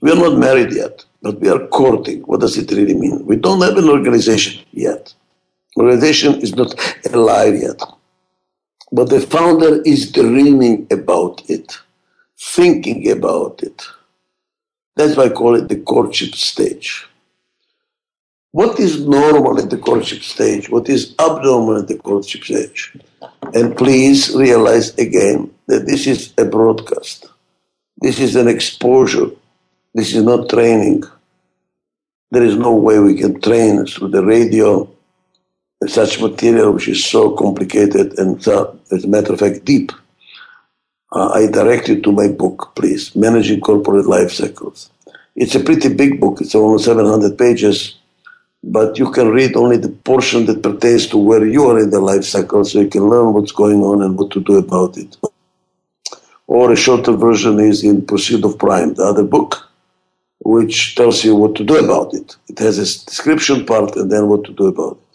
We 0.03 0.11
are 0.11 0.17
not 0.17 0.37
married 0.39 0.73
yet, 0.73 1.05
but 1.23 1.41
we 1.41 1.49
are 1.49 1.67
courting. 1.69 2.21
What 2.23 2.41
does 2.41 2.59
it 2.59 2.71
really 2.71 2.95
mean? 2.95 3.25
We 3.25 3.37
don't 3.37 3.63
have 3.63 3.79
an 3.79 3.89
organization 3.89 4.63
yet. 4.73 5.15
Organization 5.79 6.41
is 6.43 6.55
not 6.55 6.75
alive 7.13 7.55
yet. 7.55 7.81
But 8.93 9.11
the 9.11 9.21
founder 9.21 9.83
is 9.83 10.13
dreaming 10.13 10.87
about 10.91 11.43
it, 11.49 11.79
thinking 12.39 13.11
about 13.11 13.63
it. 13.63 13.83
That's 14.95 15.17
why 15.17 15.25
I 15.25 15.29
call 15.31 15.57
it 15.57 15.69
the 15.69 15.81
courtship 15.81 16.35
stage. 16.35 17.07
What 18.53 18.81
is 18.81 19.07
normal 19.07 19.61
at 19.61 19.69
the 19.69 19.77
courtship 19.77 20.23
stage? 20.23 20.71
What 20.71 20.89
is 20.89 21.15
abnormal 21.19 21.79
at 21.79 21.89
the 21.89 21.99
courtship 21.99 22.45
stage? 22.45 22.97
And 23.53 23.77
please 23.77 24.35
realize 24.35 24.95
again 24.95 25.53
that 25.67 25.87
this 25.87 26.07
is 26.07 26.33
a 26.39 26.47
broadcast. 26.47 27.27
This 28.01 28.19
is 28.19 28.37
an 28.37 28.49
exposure. 28.49 29.31
This 29.95 30.15
is 30.15 30.23
not 30.23 30.49
training. 30.49 31.03
There 32.31 32.45
is 32.45 32.57
no 32.57 32.75
way 32.75 32.99
we 32.99 33.17
can 33.19 33.41
train 33.41 33.85
through 33.85 34.09
the 34.09 34.25
radio 34.25 34.89
such 35.87 36.21
material 36.21 36.73
which 36.73 36.89
is 36.89 37.05
so 37.05 37.37
complicated 37.37 38.19
and, 38.19 38.47
uh, 38.49 38.71
as 38.91 39.05
a 39.05 39.09
matter 39.09 39.33
of 39.35 39.41
fact, 39.41 39.65
deep. 39.65 39.93
Uh, 41.13 41.29
I 41.29 41.47
direct 41.47 41.89
you 41.89 42.01
to 42.01 42.13
my 42.13 42.29
book, 42.29 42.73
please, 42.75 43.15
Managing 43.15 43.61
Corporate 43.61 44.07
Life 44.07 44.33
Cycles. 44.33 44.91
It's 45.37 45.55
a 45.55 45.61
pretty 45.61 45.93
big 45.93 46.19
book. 46.19 46.41
It's 46.41 46.55
almost 46.55 46.87
700 46.87 47.37
pages, 47.37 47.97
but 48.65 48.99
you 48.99 49.11
can 49.13 49.29
read 49.29 49.55
only 49.55 49.77
the 49.77 49.91
portion 49.91 50.47
that 50.47 50.63
pertains 50.63 51.07
to 51.09 51.19
where 51.19 51.47
you 51.47 51.69
are 51.69 51.79
in 51.79 51.91
the 51.91 52.01
life 52.01 52.25
cycle 52.25 52.65
so 52.65 52.81
you 52.81 52.89
can 52.89 53.09
learn 53.09 53.35
what's 53.35 53.53
going 53.53 53.83
on 53.83 54.03
and 54.03 54.19
what 54.19 54.31
to 54.33 54.41
do 54.41 54.57
about 54.57 54.97
it. 54.97 55.17
Or 56.47 56.73
a 56.73 56.77
shorter 56.77 57.13
version 57.13 57.61
is 57.61 57.85
in 57.85 58.07
Pursuit 58.07 58.45
of 58.45 58.59
Prime, 58.59 58.95
the 58.95 59.05
other 59.05 59.25
book, 59.25 59.69
which 60.41 60.95
tells 60.95 61.23
you 61.23 61.37
what 61.37 61.55
to 61.57 61.65
do 61.65 61.77
about 61.77 62.15
it. 62.15 62.37
It 62.49 62.59
has 62.61 62.79
a 62.79 63.05
description 63.07 63.67
part 63.67 63.95
and 63.97 64.11
then 64.11 64.29
what 64.29 64.45
to 64.45 64.53
do 64.53 64.67
about 64.67 64.99
it. 64.99 65.06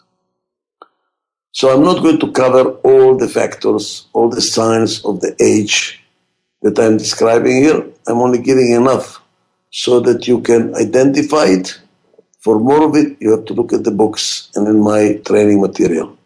So 1.53 1.73
I'm 1.73 1.83
not 1.83 2.01
going 2.01 2.19
to 2.19 2.31
cover 2.31 2.71
all 2.83 3.17
the 3.17 3.27
factors, 3.27 4.07
all 4.13 4.29
the 4.29 4.41
signs 4.41 5.03
of 5.03 5.19
the 5.19 5.35
age 5.41 6.01
that 6.61 6.79
I'm 6.79 6.97
describing 6.97 7.57
here. 7.63 7.85
I'm 8.07 8.19
only 8.19 8.39
giving 8.39 8.71
enough 8.71 9.21
so 9.69 9.99
that 10.01 10.27
you 10.27 10.41
can 10.41 10.75
identify 10.75 11.45
it. 11.45 11.79
For 12.39 12.59
more 12.59 12.85
of 12.85 12.95
it, 12.95 13.17
you 13.19 13.31
have 13.31 13.45
to 13.45 13.53
look 13.53 13.73
at 13.73 13.83
the 13.83 13.91
books 13.91 14.49
and 14.55 14.67
in 14.67 14.81
my 14.81 15.19
training 15.25 15.61
material. 15.61 16.17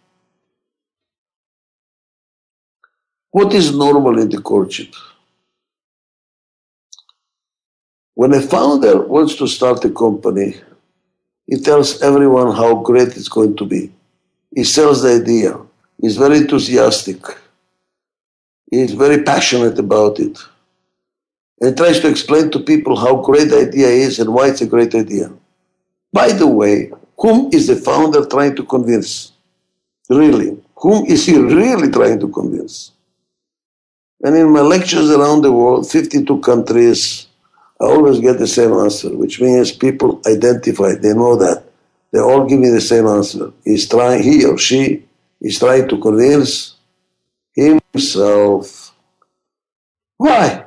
What 3.31 3.53
is 3.53 3.75
normal 3.75 4.19
in 4.19 4.29
the 4.29 4.41
courtship? 4.41 4.93
When 8.13 8.33
a 8.33 8.41
founder 8.41 9.01
wants 9.01 9.35
to 9.35 9.47
start 9.47 9.83
a 9.83 9.89
company, 9.89 10.55
he 11.47 11.59
tells 11.59 12.01
everyone 12.01 12.55
how 12.55 12.75
great 12.75 13.09
it's 13.09 13.27
going 13.27 13.57
to 13.57 13.65
be. 13.65 13.91
He 14.55 14.63
sells 14.63 15.03
the 15.03 15.21
idea. 15.21 15.59
He's 16.01 16.17
very 16.17 16.37
enthusiastic. 16.37 17.21
He's 18.71 18.93
very 18.93 19.21
passionate 19.23 19.77
about 19.77 20.19
it. 20.19 20.39
And 21.59 21.69
he 21.69 21.75
tries 21.75 21.99
to 21.99 22.09
explain 22.09 22.51
to 22.51 22.59
people 22.59 22.95
how 22.95 23.17
great 23.21 23.49
the 23.49 23.67
idea 23.67 23.87
is 23.87 24.17
and 24.19 24.33
why 24.33 24.47
it's 24.47 24.61
a 24.61 24.65
great 24.65 24.95
idea. 24.95 25.31
By 26.13 26.31
the 26.31 26.47
way, 26.47 26.91
whom 27.17 27.49
is 27.53 27.67
the 27.67 27.75
founder 27.75 28.25
trying 28.25 28.55
to 28.55 28.63
convince? 28.63 29.33
Really? 30.09 30.57
Whom 30.77 31.05
is 31.05 31.25
he 31.25 31.37
really 31.37 31.91
trying 31.91 32.19
to 32.21 32.29
convince? 32.29 32.91
And 34.23 34.35
in 34.35 34.51
my 34.51 34.61
lectures 34.61 35.11
around 35.11 35.41
the 35.41 35.51
world, 35.51 35.89
52 35.89 36.39
countries, 36.39 37.27
I 37.81 37.85
always 37.85 38.19
get 38.21 38.39
the 38.39 38.47
same 38.47 38.71
answer, 38.71 39.09
which 39.15 39.41
means 39.41 39.73
people 39.73 40.21
identify, 40.25 40.95
they 40.95 41.13
know 41.13 41.35
that. 41.35 41.64
They 42.15 42.21
all 42.21 42.45
give 42.45 42.61
me 42.61 42.69
the 42.69 42.79
same 42.79 43.07
answer. 43.07 43.51
He's 43.65 43.89
trying, 43.89 44.23
he 44.23 44.45
or 44.45 44.57
she 44.57 45.03
is 45.41 45.59
trying 45.59 45.89
to 45.89 45.97
convince 45.99 46.75
himself. 47.53 48.95
Why? 50.15 50.63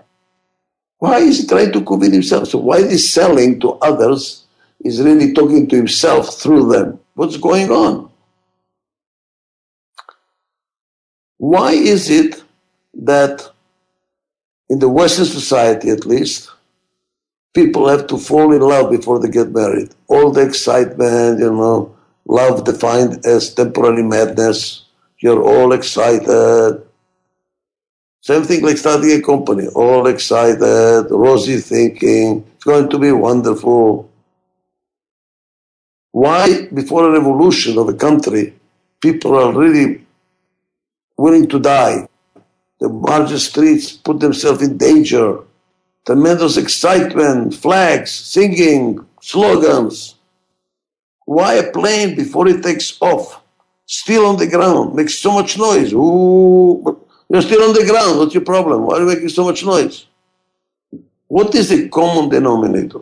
Why 0.99 1.21
is 1.21 1.41
he 1.41 1.47
trying 1.47 1.73
to 1.73 1.83
convince 1.83 2.13
himself? 2.13 2.49
So 2.49 2.59
why 2.59 2.77
is 2.77 3.11
selling 3.11 3.61
to 3.61 3.71
others 3.81 4.45
is 4.81 5.01
really 5.01 5.33
talking 5.33 5.67
to 5.69 5.77
himself 5.77 6.39
through 6.39 6.71
them? 6.71 7.01
What's 7.15 7.39
going 7.39 7.71
on? 7.71 8.11
Why 11.39 11.73
is 11.73 12.11
it 12.11 12.43
that 12.93 13.51
in 14.69 14.81
the 14.81 14.89
Western 14.91 15.25
society 15.25 15.89
at 15.89 16.05
least, 16.05 16.51
people 17.61 17.89
have 17.89 18.07
to 18.07 18.17
fall 18.29 18.53
in 18.53 18.63
love 18.63 18.89
before 18.97 19.19
they 19.19 19.31
get 19.39 19.51
married. 19.51 19.91
All 20.07 20.31
the 20.31 20.43
excitement, 20.43 21.41
you 21.41 21.51
know, 21.51 21.77
love 22.39 22.65
defined 22.71 23.13
as 23.27 23.55
temporary 23.61 24.05
madness, 24.05 24.85
You're 25.25 25.43
all 25.43 25.73
excited. 25.73 26.83
Same 28.23 28.45
thing 28.49 28.63
like 28.69 28.79
starting 28.79 29.11
a 29.13 29.21
company, 29.33 29.67
all 29.85 30.07
excited, 30.07 31.07
rosy 31.11 31.59
thinking, 31.59 32.45
it's 32.55 32.65
going 32.73 32.89
to 32.91 32.99
be 32.99 33.11
wonderful. 33.11 34.09
Why, 36.13 36.69
before 36.81 37.03
a 37.09 37.13
revolution 37.19 37.79
of 37.79 37.89
a 37.89 37.95
country, 38.07 38.55
people 39.01 39.33
are 39.43 39.53
really 39.53 39.89
willing 41.17 41.49
to 41.49 41.59
die? 41.59 42.07
The 42.81 42.89
margin 42.89 43.39
streets 43.51 43.87
put 43.93 44.21
themselves 44.21 44.63
in 44.63 44.79
danger. 44.79 45.31
Tremendous 46.07 46.57
excitement, 46.57 47.55
flags, 47.55 48.11
singing, 48.11 49.05
slogans. 49.21 50.15
Why 51.27 51.55
a 51.55 51.71
plane 51.71 52.17
before 52.17 52.49
it 52.49 52.63
takes 52.63 52.97
off, 53.03 53.43
still 53.87 54.27
on 54.27 54.39
the 54.39 54.47
ground, 54.47 54.95
makes 54.95 55.19
so 55.19 55.33
much 55.33 55.59
noise? 55.59 55.93
Ooh, 55.93 57.07
you're 57.29 57.43
still 57.43 57.63
on 57.63 57.75
the 57.75 57.85
ground. 57.85 58.19
What's 58.19 58.35
your 58.35 58.45
problem? 58.45 58.87
Why 58.87 58.97
are 58.97 59.01
you 59.01 59.07
making 59.07 59.29
so 59.29 59.45
much 59.45 59.65
noise? 59.65 60.07
What 61.27 61.55
is 61.55 61.69
the 61.69 61.89
common 61.91 62.31
denominator? 62.31 63.01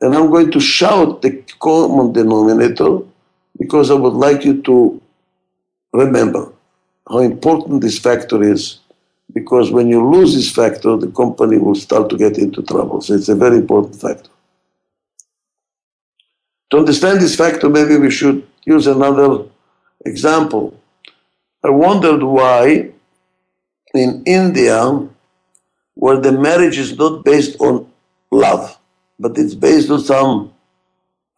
And 0.00 0.14
I'm 0.14 0.30
going 0.30 0.50
to 0.52 0.60
shout 0.60 1.22
the 1.22 1.42
common 1.60 2.12
denominator 2.12 3.00
because 3.58 3.90
I 3.90 3.94
would 3.94 4.14
like 4.14 4.44
you 4.44 4.62
to 4.62 5.02
remember 5.92 6.52
how 7.08 7.18
important 7.18 7.80
this 7.80 7.98
factor 7.98 8.42
is. 8.42 8.78
Because 9.32 9.70
when 9.70 9.88
you 9.88 10.06
lose 10.06 10.34
this 10.34 10.50
factor, 10.50 10.96
the 10.96 11.08
company 11.08 11.58
will 11.58 11.74
start 11.74 12.10
to 12.10 12.16
get 12.16 12.38
into 12.38 12.62
trouble. 12.62 13.00
So 13.00 13.14
it's 13.14 13.28
a 13.28 13.34
very 13.34 13.56
important 13.56 14.00
factor. 14.00 14.30
To 16.70 16.78
understand 16.78 17.20
this 17.20 17.36
factor, 17.36 17.68
maybe 17.68 17.96
we 17.96 18.10
should 18.10 18.46
use 18.64 18.86
another 18.86 19.44
example. 20.04 20.78
I 21.62 21.70
wondered 21.70 22.22
why 22.22 22.90
in 23.94 24.22
India, 24.24 25.08
where 25.94 26.18
the 26.18 26.32
marriage 26.32 26.78
is 26.78 26.96
not 26.96 27.24
based 27.24 27.60
on 27.60 27.90
love, 28.30 28.78
but 29.18 29.36
it's 29.36 29.54
based 29.54 29.90
on 29.90 30.00
some 30.00 30.52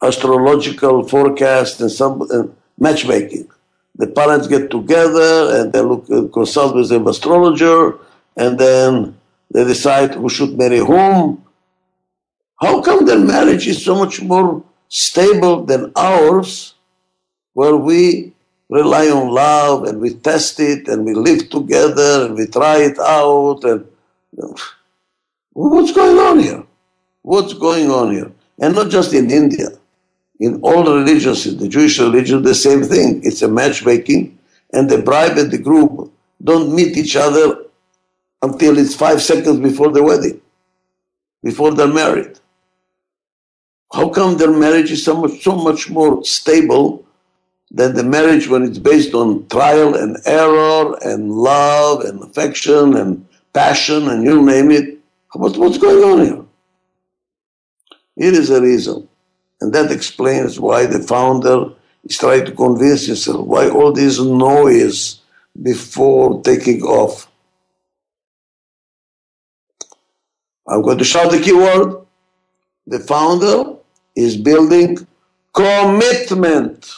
astrological 0.03 1.07
forecast 1.09 1.81
and 1.81 1.91
some 1.91 2.23
uh, 2.23 2.45
matchmaking. 2.79 3.49
The 3.97 4.09
parents 4.09 4.49
get 4.49 4.71
together 4.71 5.57
and 5.57 5.73
they 5.73 5.81
look 5.81 6.11
uh, 6.11 6.27
consult 6.33 6.75
with 6.75 6.91
an 6.91 7.07
astrologer, 7.07 7.97
and 8.37 8.59
then 8.59 9.17
they 9.51 9.65
decide 9.65 10.15
who 10.15 10.29
should 10.29 10.59
marry 10.59 10.79
whom. 10.79 11.45
How 12.61 12.83
come 12.83 13.07
their 13.07 13.19
marriage 13.19 13.67
is 13.67 13.85
so 13.85 13.95
much 13.95 14.21
more 14.21 14.65
stable 14.89 15.65
than 15.65 15.93
ours, 15.95 16.75
where 17.53 17.77
we 17.77 18.33
rely 18.69 19.09
on 19.09 19.29
love 19.29 19.85
and 19.85 20.01
we 20.01 20.15
test 20.15 20.59
it 20.59 20.89
and 20.89 21.05
we 21.05 21.15
live 21.15 21.51
together 21.51 22.27
and 22.27 22.35
we 22.35 22.47
try 22.47 22.79
it 22.79 22.99
out 22.99 23.63
and 23.65 23.87
what's 25.53 25.93
going 25.93 26.19
on 26.19 26.39
here? 26.41 26.65
What's 27.23 27.55
going 27.55 27.91
on 27.91 28.13
here? 28.13 28.33
And 28.61 28.75
not 28.75 28.91
just 28.91 29.13
in 29.15 29.31
India. 29.31 29.69
In 30.41 30.61
all 30.63 30.85
religions, 30.85 31.47
in 31.47 31.59
the 31.59 31.69
Jewish 31.69 31.99
religion, 31.99 32.43
the 32.43 32.55
same 32.55 32.83
thing. 32.83 33.21
It's 33.25 33.43
a 33.43 33.49
matchmaking, 33.49 34.39
and 34.73 34.91
the 34.91 34.99
bride 34.99 35.39
and 35.39 35.51
the 35.51 35.59
groom 35.59 36.11
don't 36.43 36.75
meet 36.75 36.97
each 36.97 37.17
other 37.17 37.65
until 38.43 38.79
it's 38.79 38.95
five 38.95 39.23
seconds 39.23 39.61
before 39.61 39.91
the 39.91 40.03
wedding, 40.03 40.41
before 41.43 41.73
they're 41.73 41.87
married. 41.87 42.39
How 43.93 44.09
come 44.09 44.37
their 44.37 44.51
marriage 44.51 44.91
is 44.91 45.05
so 45.05 45.17
much, 45.17 45.43
so 45.43 45.55
much 45.55 45.89
more 45.89 46.25
stable 46.25 47.07
than 47.71 47.95
the 47.95 48.03
marriage 48.03 48.49
when 48.49 48.65
it's 48.65 48.79
based 48.79 49.15
on 49.15 49.47
trial 49.49 49.95
and 49.95 50.17
error 50.27 50.97
and 51.03 51.31
love 51.31 52.01
and 52.01 52.23
affection 52.23 52.97
and 52.97 53.27
passion 53.53 54.09
and 54.09 54.25
you 54.25 54.43
name 54.43 54.73
it? 54.73 54.99
What, 55.33 55.57
what's 55.57 55.79
going 55.79 56.05
on 56.05 56.27
here? 56.27 56.45
Here 58.17 58.41
is 58.41 58.51
a 58.51 58.61
reason. 58.61 59.09
And 59.61 59.73
that 59.73 59.91
explains 59.91 60.61
why 60.61 60.87
the 60.87 61.01
founder 61.01 61.71
is 62.05 62.19
trying 62.19 62.45
to 62.47 62.53
convince 62.53 63.07
himself 63.07 63.47
why 63.47 63.69
all 63.69 63.93
this 63.93 64.21
noise 64.21 65.21
before 65.63 66.43
taking 66.43 66.83
off. 66.83 67.29
I'm 70.69 70.83
going 70.83 70.99
to 70.99 71.05
shout 71.05 71.31
the 71.31 71.41
keyword. 71.41 72.05
The 72.87 72.99
founder 73.01 73.77
is 74.17 74.37
building 74.37 75.07
commitment. 75.53 76.93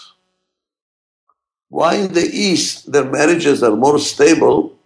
Why 1.69 1.95
in 1.97 2.13
the 2.13 2.29
East 2.33 2.91
their 2.91 3.05
marriages 3.05 3.63
are 3.63 3.77
more 3.77 3.99
stable? 3.99 4.77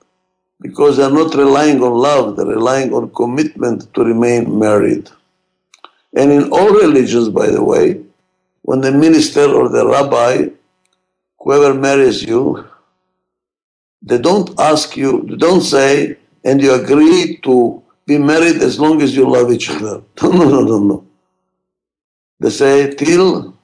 Because 0.60 0.96
they're 0.96 1.10
not 1.10 1.34
relying 1.34 1.82
on 1.82 1.92
love, 1.92 2.36
they're 2.36 2.46
relying 2.46 2.92
on 2.92 3.10
commitment 3.10 3.92
to 3.94 4.04
remain 4.04 4.58
married. 4.58 5.08
And 6.16 6.32
in 6.32 6.50
all 6.52 6.70
religions, 6.70 7.28
by 7.28 7.48
the 7.48 7.62
way, 7.62 8.00
when 8.62 8.80
the 8.80 8.92
minister 8.92 9.44
or 9.44 9.68
the 9.68 9.86
rabbi, 9.86 10.48
whoever 11.40 11.74
marries 11.74 12.22
you, 12.22 12.66
they 14.02 14.18
don't 14.18 14.58
ask 14.60 14.96
you, 14.96 15.26
they 15.28 15.36
don't 15.36 15.60
say, 15.62 16.16
and 16.44 16.60
you 16.62 16.74
agree 16.74 17.38
to 17.44 17.82
be 18.06 18.18
married 18.18 18.56
as 18.62 18.80
long 18.80 19.02
as 19.02 19.16
you 19.16 19.28
love 19.30 19.52
each 19.52 19.70
other. 19.70 20.02
No, 20.22 20.30
no, 20.32 20.48
no, 20.48 20.60
no, 20.62 20.78
no. 20.78 21.06
They 22.40 22.50
say, 22.50 22.94
till 22.94 23.56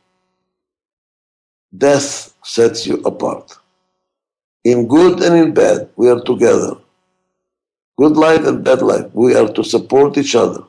death 1.77 2.35
sets 2.45 2.87
you 2.87 2.97
apart. 3.05 3.59
In 4.65 4.89
good 4.89 5.23
and 5.23 5.37
in 5.37 5.55
bad, 5.55 5.89
we 5.97 6.09
are 6.11 6.21
together. 6.23 6.77
Good 7.99 8.17
life 8.17 8.45
and 8.47 8.65
bad 8.65 8.83
life, 8.83 9.07
we 9.15 9.35
are 9.35 9.49
to 9.53 9.65
support 9.65 10.19
each 10.19 10.35
other. 10.37 10.65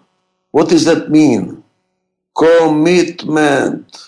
What 0.51 0.69
does 0.69 0.86
that 0.86 1.09
mean? 1.09 1.57
Commitment. 2.38 4.07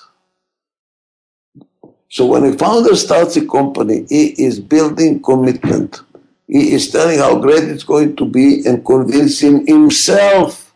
So 2.09 2.27
when 2.27 2.45
a 2.45 2.53
founder 2.53 2.95
starts 2.95 3.35
a 3.37 3.45
company, 3.45 4.05
he 4.07 4.29
is 4.43 4.59
building 4.59 5.21
commitment. 5.21 6.01
He 6.47 6.73
is 6.73 6.91
telling 6.91 7.19
how 7.19 7.39
great 7.39 7.63
it's 7.63 7.83
going 7.83 8.15
to 8.17 8.25
be 8.25 8.65
and 8.65 8.85
convincing 8.85 9.65
himself. 9.67 10.73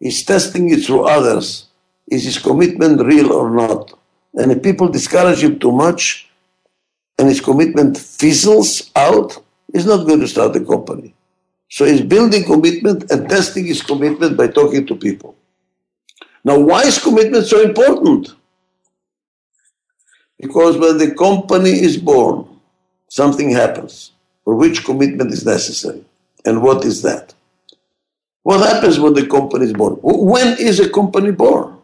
He's 0.00 0.24
testing 0.24 0.70
it 0.70 0.84
through 0.84 1.04
others. 1.04 1.66
Is 2.08 2.24
his 2.24 2.38
commitment 2.38 3.00
real 3.00 3.32
or 3.32 3.50
not? 3.50 3.92
And 4.34 4.52
if 4.52 4.62
people 4.62 4.88
discourage 4.88 5.42
him 5.42 5.58
too 5.58 5.72
much 5.72 6.28
and 7.18 7.28
his 7.28 7.40
commitment 7.40 7.98
fizzles 7.98 8.90
out, 8.94 9.42
he's 9.72 9.86
not 9.86 10.06
going 10.06 10.20
to 10.20 10.28
start 10.28 10.54
a 10.56 10.64
company. 10.64 11.14
So 11.68 11.84
he's 11.84 12.02
building 12.02 12.44
commitment 12.44 13.10
and 13.10 13.28
testing 13.28 13.66
his 13.66 13.82
commitment 13.82 14.36
by 14.36 14.48
talking 14.48 14.86
to 14.86 14.94
people. 14.94 15.36
Now, 16.46 16.60
why 16.60 16.82
is 16.82 17.02
commitment 17.02 17.44
so 17.46 17.60
important? 17.60 18.32
Because 20.38 20.78
when 20.78 20.96
the 20.96 21.12
company 21.12 21.70
is 21.70 21.96
born, 21.96 22.46
something 23.08 23.50
happens 23.50 24.12
for 24.44 24.54
which 24.54 24.84
commitment 24.84 25.32
is 25.32 25.44
necessary. 25.44 26.04
And 26.44 26.62
what 26.62 26.84
is 26.84 27.02
that? 27.02 27.34
What 28.44 28.64
happens 28.64 29.00
when 29.00 29.14
the 29.14 29.26
company 29.26 29.64
is 29.64 29.72
born? 29.72 29.94
When 30.02 30.56
is 30.60 30.78
a 30.78 30.88
company 30.88 31.32
born? 31.32 31.78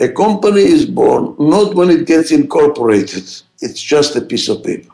A 0.00 0.08
company 0.08 0.62
is 0.62 0.84
born 0.84 1.36
not 1.38 1.76
when 1.76 1.90
it 1.90 2.08
gets 2.08 2.32
incorporated, 2.32 3.30
it's 3.60 3.80
just 3.80 4.16
a 4.16 4.22
piece 4.22 4.48
of 4.48 4.64
paper. 4.64 4.93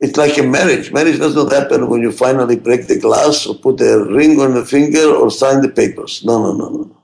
It's 0.00 0.16
like 0.16 0.38
a 0.38 0.42
marriage. 0.42 0.92
Marriage 0.92 1.18
does 1.18 1.34
not 1.34 1.52
happen 1.52 1.88
when 1.90 2.00
you 2.00 2.10
finally 2.10 2.56
break 2.56 2.86
the 2.86 2.98
glass 2.98 3.46
or 3.46 3.54
put 3.54 3.80
a 3.82 4.04
ring 4.04 4.40
on 4.40 4.54
the 4.54 4.64
finger 4.64 5.14
or 5.14 5.30
sign 5.30 5.60
the 5.60 5.68
papers. 5.68 6.24
No, 6.24 6.42
no, 6.42 6.52
no, 6.56 6.68
no. 6.70 6.96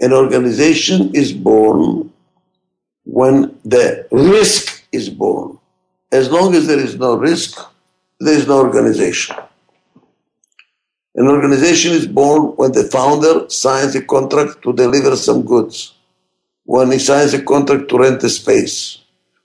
An 0.00 0.12
organization 0.12 1.12
is 1.14 1.32
born 1.32 2.12
when 3.04 3.58
the 3.64 4.06
risk 4.12 4.84
is 4.92 5.10
born. 5.10 5.58
As 6.12 6.30
long 6.30 6.54
as 6.54 6.68
there 6.68 6.78
is 6.78 6.96
no 6.96 7.16
risk, 7.16 7.58
there 8.20 8.34
is 8.34 8.46
no 8.46 8.58
organization. 8.58 9.36
An 11.16 11.26
organization 11.26 11.92
is 11.92 12.06
born 12.06 12.54
when 12.56 12.72
the 12.72 12.84
founder 12.84 13.50
signs 13.50 13.96
a 13.96 14.02
contract 14.02 14.62
to 14.62 14.72
deliver 14.72 15.16
some 15.16 15.42
goods, 15.42 15.94
when 16.64 16.92
he 16.92 16.98
signs 17.00 17.34
a 17.34 17.42
contract 17.42 17.88
to 17.88 17.98
rent 17.98 18.22
a 18.22 18.28
space, 18.28 18.97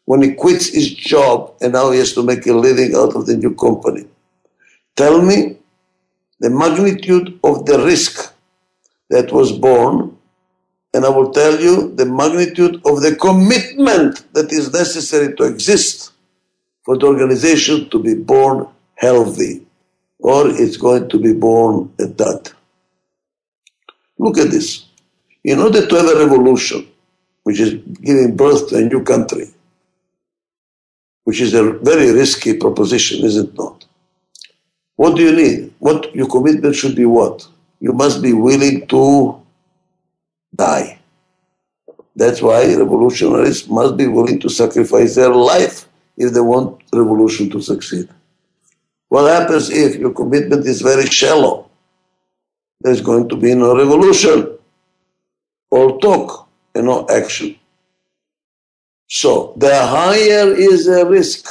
when 0.06 0.22
he 0.22 0.34
quits 0.34 0.74
his 0.74 0.94
job 0.94 1.54
and 1.62 1.74
now 1.74 1.92
he 1.92 2.00
has 2.00 2.14
to 2.14 2.24
make 2.24 2.46
a 2.46 2.54
living 2.54 2.96
out 2.96 3.16
of 3.16 3.26
the 3.26 3.38
new 3.38 3.56
company. 3.56 4.06
Tell 4.96 5.22
me 5.22 5.58
the 6.40 6.50
magnitude 6.50 7.40
of 7.44 7.66
the 7.66 7.80
risk 7.80 8.34
that 9.10 9.32
was 9.32 9.52
born, 9.52 10.18
and 10.94 11.06
I 11.06 11.10
will 11.10 11.32
tell 11.32 11.60
you 11.60 11.96
the 11.96 12.06
magnitude 12.06 12.76
of 12.86 13.02
the 13.02 13.16
commitment 13.16 14.34
that 14.34 14.52
is 14.52 14.74
necessary 14.74 15.36
to 15.36 15.44
exist 15.44 16.12
for 16.84 16.98
the 16.98 17.06
organization 17.06 17.90
to 17.90 18.00
be 18.00 18.14
born 18.14 18.68
healthy 18.96 19.66
or 20.20 20.48
it's 20.48 20.78
going 20.78 21.10
to 21.10 21.20
be 21.20 21.34
born 21.34 21.94
a 22.00 22.08
dud. 22.08 22.52
Look 24.18 24.38
at 24.38 24.52
this. 24.52 24.86
In 25.44 25.60
order 25.60 25.86
to 25.86 25.96
have 25.96 26.08
a 26.08 26.26
revolution, 26.26 26.88
which 27.44 27.60
is 27.60 27.74
giving 28.02 28.36
birth 28.36 28.70
to 28.70 28.78
a 28.78 28.82
new 28.82 29.04
country, 29.04 29.48
which 31.24 31.42
is 31.42 31.54
a 31.54 31.74
very 31.80 32.12
risky 32.12 32.58
proposition, 32.58 33.26
is 33.26 33.38
it 33.38 33.58
not? 33.58 33.86
What 34.96 35.16
do 35.16 35.24
you 35.24 35.36
need? 35.36 35.74
What 35.80 36.14
your 36.16 36.28
commitment 36.28 36.76
should 36.76 36.96
be 36.96 37.06
what? 37.06 37.48
You 37.80 37.94
must 37.94 38.22
be 38.22 38.34
willing 38.34 38.88
to 38.88 39.42
die. 40.56 41.00
That's 42.16 42.42
why 42.42 42.74
revolutionaries 42.76 43.68
must 43.68 43.98
be 43.98 44.08
willing 44.08 44.40
to 44.42 44.50
sacrifice 44.50 45.16
their 45.16 45.34
life 45.34 45.88
if 46.16 46.34
they 46.34 46.42
want 46.42 46.82
revolution 46.94 47.50
to 47.50 47.62
succeed. 47.62 48.08
What 49.10 49.32
happens 49.32 49.70
if 49.70 49.96
your 49.96 50.14
commitment 50.14 50.66
is 50.66 50.82
very 50.82 51.06
shallow? 51.06 51.70
There's 52.82 53.02
going 53.02 53.30
to 53.30 53.36
be 53.36 53.56
no 53.56 53.76
revolution, 53.76 54.58
all 55.72 55.98
talk 56.00 56.48
and 56.76 56.86
no 56.86 57.08
action. 57.10 57.56
So 59.08 59.54
the 59.58 59.76
higher 59.86 60.54
is 60.56 60.86
the 60.86 61.06
risk, 61.06 61.48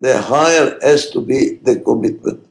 the 0.00 0.20
higher 0.20 0.78
has 0.82 1.10
to 1.10 1.20
be 1.20 1.56
the 1.62 1.80
commitment. 1.80 2.46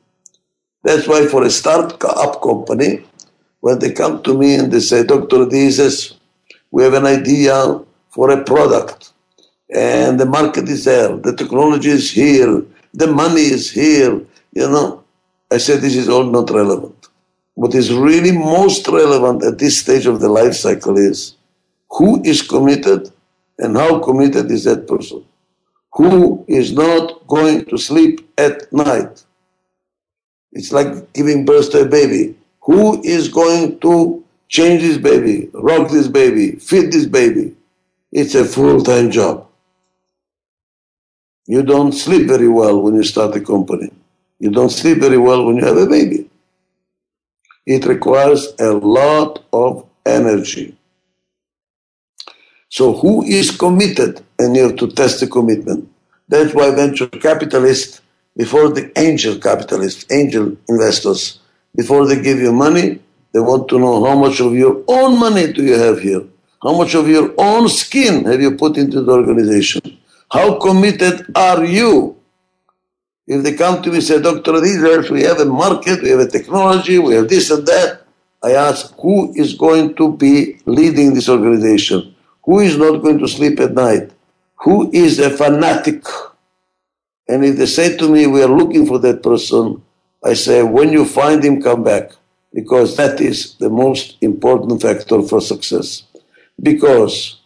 That's 0.84 1.08
why 1.08 1.26
for 1.28 1.44
a 1.44 1.50
start-up 1.50 2.42
company, 2.42 3.04
when 3.62 3.80
they 3.80 3.92
come 3.92 4.24
to 4.24 4.38
me 4.38 4.56
and 4.56 4.72
they 4.72 4.80
say, 4.80 5.04
Dr. 5.04 5.46
Adizes, 5.46 6.16
we 6.72 6.84
have 6.84 6.94
an 6.94 7.06
idea 7.06 7.82
for 8.10 8.32
a 8.32 8.44
product 8.44 9.12
and 9.74 10.20
the 10.20 10.26
market 10.26 10.70
is 10.70 10.86
there, 10.86 11.18
the 11.18 11.36
technology 11.36 11.90
is 11.90 12.12
here, 12.12 12.64
the 12.94 13.08
money 13.08 13.42
is 13.42 13.70
here, 13.72 14.22
you 14.54 14.70
know. 14.70 15.04
I 15.52 15.58
said 15.58 15.82
this 15.82 15.96
is 15.96 16.10
all 16.10 16.24
not 16.24 16.50
relevant. 16.50 17.08
What 17.56 17.74
is 17.74 17.92
really 17.92 18.32
most 18.32 18.88
relevant 18.88 19.44
at 19.44 19.60
this 19.60 19.80
stage 19.80 20.06
of 20.06 20.20
the 20.20 20.30
life 20.30 20.54
cycle 20.54 20.98
is 20.98 21.36
who 21.90 22.22
is 22.24 22.42
committed 22.42 23.12
and 23.60 23.76
how 23.76 24.00
committed 24.00 24.52
is 24.52 24.64
that 24.66 24.88
person. 24.88 25.24
Who 25.94 26.46
is 26.48 26.74
not 26.74 27.26
going 27.28 27.66
to 27.66 27.78
sleep 27.78 28.28
at 28.38 28.72
night. 28.72 29.24
It's 30.52 30.72
like 30.72 31.14
giving 31.14 31.46
birth 31.46 31.72
to 31.72 31.82
a 31.82 31.86
baby. 31.86 32.36
Who 32.62 33.02
is 33.04 33.30
going 33.30 33.80
to 33.80 34.24
change 34.50 34.82
this 34.82 34.98
baby, 34.98 35.50
rock 35.54 35.90
this 35.90 36.08
baby, 36.08 36.52
feed 36.54 36.92
this 36.92 37.06
baby? 37.06 37.56
It's 38.12 38.36
a 38.36 38.46
full 38.46 38.84
time 38.84 39.12
job. 39.12 39.48
You 41.46 41.64
don't 41.64 41.94
sleep 41.94 42.28
very 42.28 42.48
well 42.48 42.82
when 42.82 42.96
you 42.96 43.04
start 43.04 43.36
a 43.36 43.42
company. 43.42 43.92
You 44.40 44.52
don't 44.52 44.70
sleep 44.70 45.00
very 45.00 45.18
well 45.18 45.46
when 45.46 45.58
you 45.58 45.66
have 45.66 45.78
a 45.78 45.88
baby. 45.88 46.30
It 47.66 47.86
requires 47.86 48.54
a 48.60 48.72
lot 48.72 49.44
of 49.52 49.86
energy. 50.06 50.77
So 52.78 52.94
who 52.94 53.24
is 53.24 53.50
committed? 53.50 54.22
And 54.38 54.56
you 54.56 54.62
have 54.68 54.76
to 54.76 54.88
test 55.00 55.20
the 55.20 55.26
commitment. 55.26 55.90
That's 56.30 56.54
why 56.54 56.70
venture 56.76 57.08
capitalists, 57.08 58.02
before 58.36 58.70
the 58.70 58.92
angel 58.96 59.40
capitalists, 59.40 60.06
angel 60.12 60.56
investors, 60.70 61.40
before 61.76 62.06
they 62.06 62.22
give 62.22 62.38
you 62.38 62.54
money, 62.54 63.00
they 63.32 63.40
want 63.40 63.68
to 63.70 63.80
know 63.80 64.06
how 64.06 64.16
much 64.16 64.40
of 64.42 64.54
your 64.54 64.84
own 64.88 65.20
money 65.20 65.52
do 65.52 65.64
you 65.64 65.74
have 65.74 66.00
here? 66.02 66.24
How 66.62 66.78
much 66.78 66.94
of 66.94 67.10
your 67.10 67.34
own 67.40 67.68
skin 67.68 68.26
have 68.26 68.42
you 68.42 68.52
put 68.52 68.78
into 68.78 69.02
the 69.02 69.12
organization? 69.12 69.98
How 70.32 70.60
committed 70.60 71.32
are 71.36 71.66
you? 71.66 72.16
If 73.26 73.42
they 73.42 73.56
come 73.56 73.82
to 73.82 73.90
me 73.90 73.96
and 73.96 74.04
say, 74.04 74.22
Dr. 74.22 74.52
Adizes, 74.52 75.10
we 75.10 75.24
have 75.24 75.40
a 75.40 75.46
market, 75.46 76.04
we 76.04 76.10
have 76.10 76.20
a 76.20 76.28
technology, 76.28 77.00
we 77.00 77.16
have 77.16 77.28
this 77.28 77.50
and 77.50 77.66
that, 77.66 78.04
I 78.44 78.52
ask, 78.52 78.94
who 79.02 79.34
is 79.36 79.56
going 79.56 79.96
to 79.96 80.16
be 80.16 80.60
leading 80.68 81.16
this 81.16 81.28
organization? 81.28 82.14
Who 82.48 82.62
is 82.62 82.78
not 82.78 83.02
going 83.04 83.20
to 83.20 83.28
sleep 83.28 83.60
at 83.60 83.74
night? 83.74 84.10
Who 84.64 84.90
is 84.94 85.20
a 85.20 85.30
fanatic? 85.30 86.06
And 87.28 87.44
if 87.44 87.58
they 87.58 87.66
say 87.66 87.98
to 87.98 88.08
me, 88.10 88.26
we 88.26 88.42
are 88.42 88.48
looking 88.48 88.86
for 88.88 89.00
that 89.00 89.22
person, 89.22 89.84
I 90.24 90.34
say, 90.34 90.64
when 90.64 90.94
you 90.94 91.04
find 91.04 91.44
him, 91.44 91.62
come 91.62 91.84
back. 91.84 92.12
Because 92.54 92.96
that 92.96 93.20
is 93.20 93.56
the 93.56 93.70
most 93.70 94.16
important 94.22 94.82
factor 94.82 95.22
for 95.24 95.42
success. 95.42 96.04
Because 96.64 97.42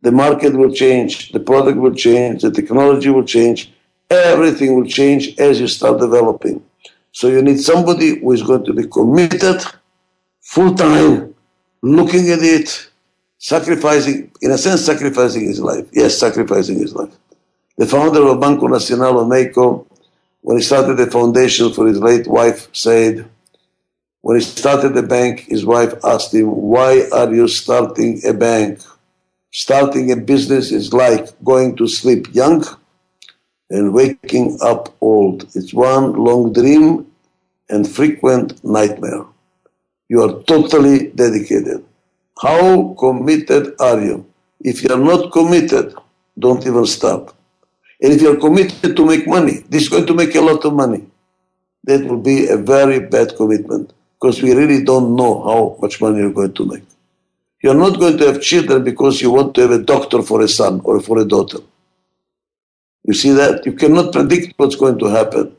the 0.00 0.10
market 0.10 0.54
will 0.56 0.72
change, 0.72 1.30
the 1.32 1.40
product 1.40 1.76
will 1.76 1.94
change, 1.94 2.40
the 2.40 2.50
technology 2.50 3.10
will 3.10 3.24
change, 3.24 3.70
everything 4.08 4.74
will 4.74 4.88
change 4.88 5.38
as 5.38 5.60
you 5.60 5.68
start 5.68 6.00
developing. 6.00 6.64
So 7.12 7.28
you 7.28 7.42
need 7.42 7.60
somebody 7.60 8.20
who 8.20 8.32
is 8.32 8.42
going 8.42 8.64
to 8.64 8.72
be 8.72 8.86
committed, 8.88 9.62
full 10.40 10.74
time, 10.74 11.34
looking 11.82 12.30
at 12.30 12.42
it, 12.42 12.90
sacrificing, 13.44 14.30
in 14.40 14.50
a 14.52 14.56
sense, 14.56 14.86
sacrificing 14.86 15.44
his 15.44 15.60
life. 15.60 15.86
Yes, 15.92 16.16
sacrificing 16.16 16.78
his 16.78 16.94
life. 16.94 17.14
The 17.76 17.84
founder 17.84 18.26
of 18.26 18.40
Banco 18.40 18.68
Nacional 18.68 19.20
of 19.20 19.28
Mexico, 19.28 19.86
when 20.40 20.56
he 20.56 20.62
started 20.62 20.96
the 20.96 21.10
foundation 21.10 21.70
for 21.70 21.86
his 21.86 21.98
late 21.98 22.26
wife, 22.26 22.68
said, 22.72 23.28
when 24.22 24.38
he 24.38 24.42
started 24.42 24.94
the 24.94 25.02
bank, 25.02 25.40
his 25.40 25.66
wife 25.66 25.92
asked 26.02 26.32
him, 26.32 26.46
Why 26.46 27.06
are 27.12 27.34
you 27.34 27.46
starting 27.46 28.22
a 28.26 28.32
bank? 28.32 28.80
Starting 29.50 30.10
a 30.10 30.16
business 30.16 30.72
is 30.72 30.94
like 30.94 31.28
going 31.44 31.76
to 31.76 31.86
sleep 31.86 32.34
young 32.34 32.64
and 33.68 33.92
waking 33.92 34.56
up 34.62 34.96
old. 35.02 35.54
It's 35.54 35.74
one 35.74 36.14
long 36.14 36.54
dream 36.54 37.12
and 37.68 37.86
frequent 37.86 38.64
nightmare. 38.64 39.26
You 40.08 40.22
are 40.22 40.42
totally 40.44 41.08
dedicated. 41.08 41.84
How 42.40 42.94
committed 42.98 43.74
are 43.80 44.00
you? 44.00 44.26
If 44.60 44.82
you 44.82 44.90
are 44.94 44.98
not 44.98 45.32
committed, 45.32 45.94
don't 46.38 46.66
even 46.66 46.86
start. 46.86 47.32
And 48.02 48.12
if 48.12 48.22
you 48.22 48.32
are 48.32 48.36
committed 48.36 48.96
to 48.96 49.06
make 49.06 49.26
money, 49.26 49.64
this 49.68 49.84
is 49.84 49.88
going 49.88 50.06
to 50.06 50.14
make 50.14 50.34
a 50.34 50.40
lot 50.40 50.64
of 50.64 50.74
money. 50.74 51.06
That 51.84 52.04
will 52.04 52.20
be 52.20 52.48
a 52.48 52.56
very 52.56 52.98
bad 52.98 53.36
commitment 53.36 53.92
because 54.20 54.42
we 54.42 54.52
really 54.52 54.82
don't 54.82 55.14
know 55.16 55.42
how 55.42 55.76
much 55.80 56.00
money 56.00 56.18
you're 56.18 56.32
going 56.32 56.54
to 56.54 56.66
make. 56.66 56.82
You're 57.62 57.74
not 57.74 57.98
going 57.98 58.18
to 58.18 58.26
have 58.26 58.42
children 58.42 58.84
because 58.84 59.22
you 59.22 59.30
want 59.30 59.54
to 59.54 59.62
have 59.62 59.70
a 59.70 59.82
doctor 59.82 60.22
for 60.22 60.40
a 60.42 60.48
son 60.48 60.80
or 60.84 61.00
for 61.00 61.18
a 61.18 61.24
daughter. 61.24 61.58
You 63.04 63.14
see 63.14 63.30
that? 63.32 63.64
You 63.66 63.72
cannot 63.72 64.12
predict 64.12 64.54
what's 64.58 64.76
going 64.76 64.98
to 64.98 65.06
happen. 65.06 65.54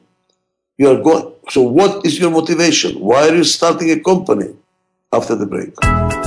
You 0.77 0.89
are 0.89 1.01
going. 1.01 1.31
So, 1.49 1.61
what 1.61 2.05
is 2.05 2.19
your 2.19 2.31
motivation? 2.31 2.99
Why 2.99 3.29
are 3.29 3.35
you 3.35 3.43
starting 3.43 3.91
a 3.91 3.99
company 3.99 4.55
after 5.13 5.35
the 5.35 5.45
break? 5.45 6.24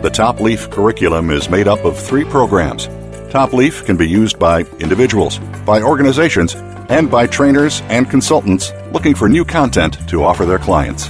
The 0.00 0.10
Top 0.10 0.38
Leaf 0.38 0.70
curriculum 0.70 1.30
is 1.30 1.50
made 1.50 1.66
up 1.66 1.84
of 1.84 1.98
three 1.98 2.24
programs. 2.24 2.86
Top 3.30 3.52
Leaf 3.52 3.84
can 3.84 3.96
be 3.96 4.08
used 4.08 4.38
by 4.38 4.60
individuals, 4.78 5.40
by 5.66 5.82
organizations, 5.82 6.54
and 6.88 7.10
by 7.10 7.26
trainers 7.26 7.80
and 7.88 8.08
consultants 8.08 8.72
looking 8.92 9.16
for 9.16 9.28
new 9.28 9.44
content 9.44 9.98
to 10.08 10.22
offer 10.22 10.46
their 10.46 10.60
clients. 10.60 11.08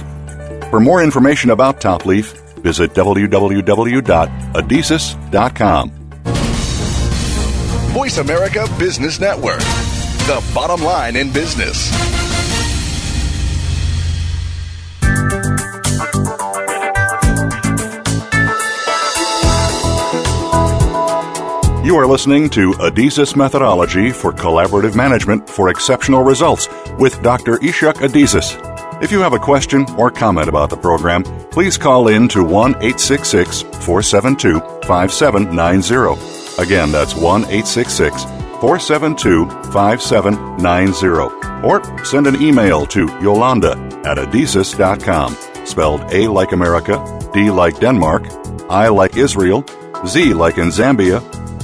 For 0.71 0.79
more 0.79 1.03
information 1.03 1.51
about 1.51 1.79
Top 1.79 2.07
Leaf, 2.07 2.31
visit 2.63 2.95
www.adizes.com. 2.95 5.89
Voice 7.93 8.17
America 8.17 8.67
Business 8.79 9.19
Network, 9.19 9.59
the 9.59 10.51
bottom 10.55 10.83
line 10.83 11.15
in 11.15 11.31
business. 11.31 12.28
You 21.89 21.97
are 21.97 22.05
listening 22.05 22.51
to 22.51 22.73
Adizes 22.73 23.35
Methodology 23.35 24.11
for 24.11 24.31
Collaborative 24.31 24.95
Management 24.95 25.49
for 25.49 25.69
Exceptional 25.69 26.21
Results 26.21 26.69
with 26.99 27.19
Dr. 27.23 27.57
Ichak 27.57 27.95
Adizes. 28.07 28.53
If 29.01 29.11
you 29.11 29.21
have 29.21 29.33
a 29.33 29.39
question 29.39 29.87
or 29.97 30.11
comment 30.11 30.47
about 30.47 30.69
the 30.69 30.77
program, 30.77 31.23
please 31.49 31.79
call 31.79 32.09
in 32.09 32.27
to 32.27 32.43
1 32.43 32.75
866 32.75 33.63
472 33.63 34.59
5790. 34.85 36.61
Again, 36.61 36.91
that's 36.91 37.15
1 37.15 37.41
866 37.45 38.23
472 38.61 39.49
5790. 39.71 41.67
Or 41.67 42.05
send 42.05 42.27
an 42.27 42.39
email 42.39 42.85
to 42.85 43.07
Yolanda 43.19 43.71
at 44.05 44.19
adizes.com, 44.19 45.65
spelled 45.65 46.01
A 46.13 46.27
like 46.27 46.51
America, 46.51 47.03
D 47.33 47.49
like 47.49 47.79
Denmark, 47.79 48.27
I 48.69 48.89
like 48.89 49.17
Israel, 49.17 49.65
Z 50.05 50.35
like 50.35 50.59
in 50.59 50.67
Zambia, 50.67 51.19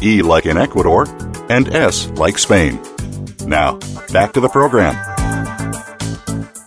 E 0.05 0.21
like 0.21 0.45
in 0.45 0.57
Ecuador, 0.57 1.07
and 1.49 1.73
S 1.73 2.09
like 2.11 2.37
Spain. 2.37 2.79
Now, 3.47 3.79
back 4.13 4.33
to 4.33 4.39
the 4.39 4.49
program. 4.49 4.93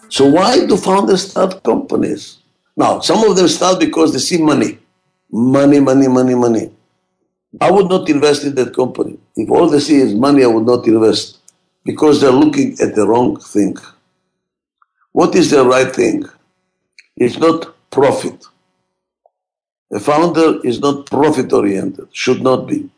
So 0.09 0.27
why 0.27 0.67
do 0.67 0.77
founders 0.77 1.31
start 1.31 1.63
companies? 1.63 2.39
Now, 2.77 2.99
some 2.99 3.23
of 3.23 3.37
them 3.37 3.47
start 3.47 3.79
because 3.79 4.13
they 4.13 4.19
see 4.19 4.43
money. 4.43 4.79
Money, 5.31 5.79
money, 5.79 6.09
money, 6.09 6.35
money. 6.35 6.71
I 7.61 7.71
would 7.71 7.89
not 7.89 8.09
invest 8.09 8.43
in 8.45 8.55
that 8.57 8.75
company. 8.75 9.19
If 9.37 9.49
all 9.51 9.69
they 9.69 9.81
see 9.81 10.01
is 10.01 10.15
money, 10.15 10.43
I 10.43 10.49
would 10.49 10.67
not 10.67 10.87
invest 10.87 11.39
because 11.85 12.21
they're 12.21 12.41
looking 12.43 12.77
at 12.81 12.95
the 12.97 13.07
wrong 13.07 13.39
thing. 13.39 13.77
What 15.13 15.35
is 15.37 15.51
the 15.51 15.65
right 15.65 15.95
thing? 15.95 16.25
It's 17.17 17.39
not 17.39 17.75
profit. 17.91 18.45
A 19.93 20.01
founder 20.01 20.61
is 20.65 20.81
not 20.81 21.07
profit 21.07 21.53
oriented, 21.53 22.09
should 22.13 22.43
not 22.43 22.67
be. 22.67 22.91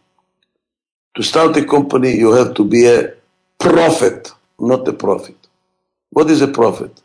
To 1.16 1.22
start 1.22 1.56
a 1.56 1.64
company, 1.64 2.16
you 2.16 2.32
have 2.32 2.54
to 2.54 2.64
be 2.64 2.86
a 2.86 3.14
prophet, 3.58 4.30
not 4.58 4.86
a 4.86 4.92
profit. 4.92 5.36
What 6.10 6.30
is 6.30 6.40
a 6.40 6.48
prophet? 6.48 7.02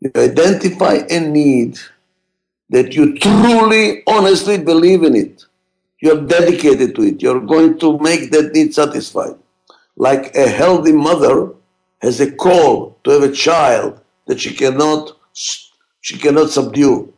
You 0.00 0.10
identify 0.16 1.00
a 1.10 1.20
need 1.20 1.78
that 2.70 2.94
you 2.94 3.18
truly, 3.18 4.02
honestly 4.06 4.58
believe 4.58 5.02
in 5.02 5.14
it. 5.14 5.44
You're 6.00 6.24
dedicated 6.26 6.94
to 6.94 7.02
it. 7.02 7.22
You're 7.22 7.40
going 7.40 7.78
to 7.80 7.98
make 7.98 8.30
that 8.30 8.52
need 8.52 8.74
satisfied. 8.74 9.34
Like 9.96 10.34
a 10.34 10.48
healthy 10.48 10.92
mother 10.92 11.52
has 12.00 12.20
a 12.20 12.30
call 12.30 12.96
to 13.04 13.10
have 13.10 13.22
a 13.22 13.32
child 13.32 14.00
that 14.26 14.40
she 14.40 14.54
cannot, 14.54 15.16
she 16.00 16.18
cannot 16.18 16.50
subdue. 16.50 17.12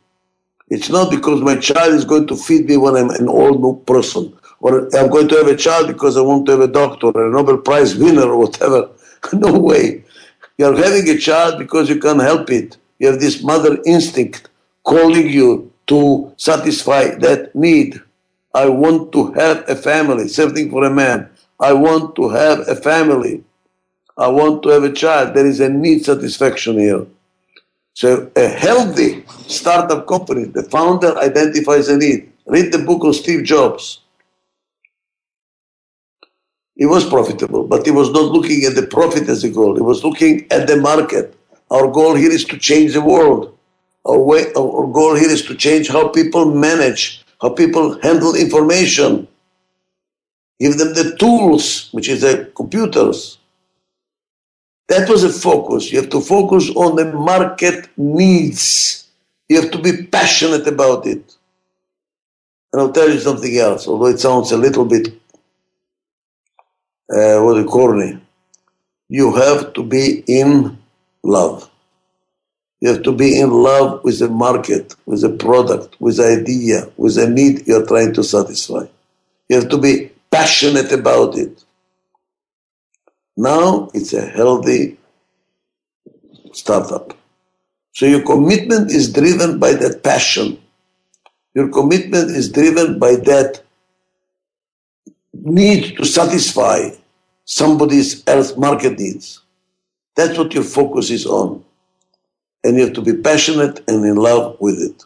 It's 0.69 0.89
not 0.89 1.11
because 1.11 1.41
my 1.41 1.55
child 1.57 1.93
is 1.93 2.03
going 2.03 2.27
to 2.27 2.35
feed 2.35 2.67
me 2.67 2.77
when 2.77 2.95
I'm 2.95 3.11
an 3.11 3.29
old 3.29 3.85
person, 3.85 4.35
or 4.63 4.87
I'm 4.95 5.09
going 5.09 5.27
to 5.27 5.35
have 5.35 5.47
a 5.47 5.57
child 5.57 5.87
because 5.87 6.15
I 6.15 6.21
want 6.21 6.45
to 6.45 6.53
have 6.53 6.61
a 6.61 6.69
doctor 6.69 7.07
or 7.07 7.27
a 7.27 7.29
Nobel 7.29 7.57
Prize 7.57 7.97
winner 7.97 8.29
or 8.29 8.37
whatever. 8.37 8.89
no 9.33 9.59
way. 9.59 10.05
You're 10.57 10.77
having 10.77 11.07
a 11.09 11.17
child 11.17 11.59
because 11.59 11.89
you 11.89 11.99
can't 11.99 12.21
help 12.21 12.49
it. 12.49 12.77
You 12.97 13.07
have 13.07 13.19
this 13.19 13.43
mother 13.43 13.77
instinct 13.85 14.47
calling 14.83 15.27
you 15.27 15.73
to 15.87 16.33
satisfy 16.37 17.09
that 17.15 17.53
need. 17.53 18.01
I 18.55 18.69
want 18.69 19.11
to 19.11 19.33
have 19.33 19.67
a 19.67 19.75
family, 19.75 20.29
something 20.29 20.71
for 20.71 20.85
a 20.85 20.89
man. 20.89 21.29
I 21.59 21.73
want 21.73 22.15
to 22.15 22.29
have 22.29 22.59
a 22.65 22.75
family. 22.77 23.43
I 24.17 24.29
want 24.29 24.63
to 24.63 24.69
have 24.69 24.83
a 24.83 24.93
child. 24.93 25.33
There 25.33 25.45
is 25.45 25.59
a 25.59 25.67
need 25.67 26.05
satisfaction 26.05 26.79
here. 26.79 27.05
So 27.95 28.31
a 28.37 28.47
healthy 28.47 29.25
startup 29.47 30.07
company, 30.07 30.45
the 30.45 30.63
founder 30.63 31.17
identifies 31.17 31.89
a 31.89 31.97
need. 31.97 32.31
Read 32.45 32.71
the 32.71 32.79
book 32.79 33.03
of 33.03 33.15
Steve 33.17 33.43
Jobs. 33.43 34.02
He 36.75 36.85
was 36.85 37.07
profitable, 37.07 37.65
but 37.67 37.87
it 37.87 37.91
was 37.91 38.11
not 38.11 38.31
looking 38.31 38.63
at 38.65 38.75
the 38.75 38.87
profit 38.87 39.29
as 39.29 39.43
a 39.43 39.49
goal. 39.49 39.77
It 39.77 39.83
was 39.83 40.03
looking 40.03 40.47
at 40.51 40.67
the 40.67 40.77
market. 40.77 41.35
Our 41.69 41.91
goal 41.91 42.15
here 42.15 42.31
is 42.31 42.45
to 42.45 42.57
change 42.57 42.93
the 42.93 43.01
world. 43.01 43.55
Our, 44.05 44.19
way, 44.19 44.47
our 44.57 44.87
goal 44.87 45.15
here 45.15 45.29
is 45.29 45.45
to 45.45 45.55
change 45.55 45.87
how 45.87 46.09
people 46.09 46.45
manage, 46.45 47.23
how 47.41 47.49
people 47.49 47.99
handle 48.01 48.35
information. 48.35 49.27
Give 50.59 50.77
them 50.77 50.93
the 50.93 51.15
tools, 51.17 51.89
which 51.91 52.09
is 52.09 52.21
the 52.21 52.51
computers. 52.55 53.37
That 54.87 55.09
was 55.09 55.23
a 55.23 55.31
focus. 55.31 55.91
You 55.91 56.01
have 56.01 56.09
to 56.09 56.21
focus 56.21 56.69
on 56.75 56.95
the 56.95 57.05
market 57.05 57.89
needs. 57.97 59.07
You 59.47 59.61
have 59.61 59.71
to 59.71 59.79
be 59.79 60.03
passionate 60.07 60.67
about 60.67 61.05
it. 61.05 61.35
And 62.71 62.81
I'll 62.81 62.91
tell 62.91 63.09
you 63.09 63.19
something 63.19 63.55
else, 63.57 63.87
although 63.87 64.07
it 64.07 64.19
sounds 64.19 64.51
a 64.51 64.57
little 64.57 64.85
bit 64.85 65.22
uh, 67.11 67.39
what 67.41 67.57
a 67.57 67.63
corny. 67.63 68.19
You 69.09 69.35
have 69.35 69.73
to 69.73 69.83
be 69.83 70.23
in 70.27 70.77
love. 71.23 71.69
You 72.81 72.89
have 72.89 73.03
to 73.03 73.13
be 73.13 73.39
in 73.39 73.49
love 73.49 74.03
with 74.03 74.19
the 74.19 74.29
market, 74.29 74.95
with 75.05 75.21
the 75.21 75.29
product, 75.29 75.95
with 76.01 76.17
the 76.17 76.27
idea, 76.41 76.89
with 76.97 77.15
the 77.15 77.29
need 77.29 77.67
you're 77.67 77.85
trying 77.85 78.13
to 78.13 78.23
satisfy. 78.23 78.85
You 79.49 79.55
have 79.57 79.69
to 79.69 79.77
be 79.77 80.11
passionate 80.31 80.91
about 80.91 81.37
it. 81.37 81.63
Now 83.37 83.89
it's 83.93 84.13
a 84.13 84.25
healthy 84.25 84.97
startup. 86.51 87.17
So 87.93 88.05
your 88.05 88.23
commitment 88.23 88.91
is 88.91 89.13
driven 89.13 89.59
by 89.59 89.73
that 89.73 90.03
passion. 90.03 90.61
Your 91.55 91.69
commitment 91.69 92.31
is 92.31 92.51
driven 92.51 92.99
by 92.99 93.15
that 93.15 93.62
need 95.43 95.97
to 95.97 96.05
satisfy 96.05 96.89
somebody's 97.45 98.25
else 98.27 98.55
market 98.55 98.97
needs. 98.97 99.41
That's 100.15 100.37
what 100.37 100.53
your 100.53 100.63
focus 100.63 101.09
is 101.09 101.25
on. 101.25 101.63
And 102.63 102.77
you 102.77 102.85
have 102.85 102.93
to 102.93 103.01
be 103.01 103.13
passionate 103.13 103.81
and 103.89 104.05
in 104.05 104.15
love 104.15 104.57
with 104.59 104.79
it. 104.81 105.03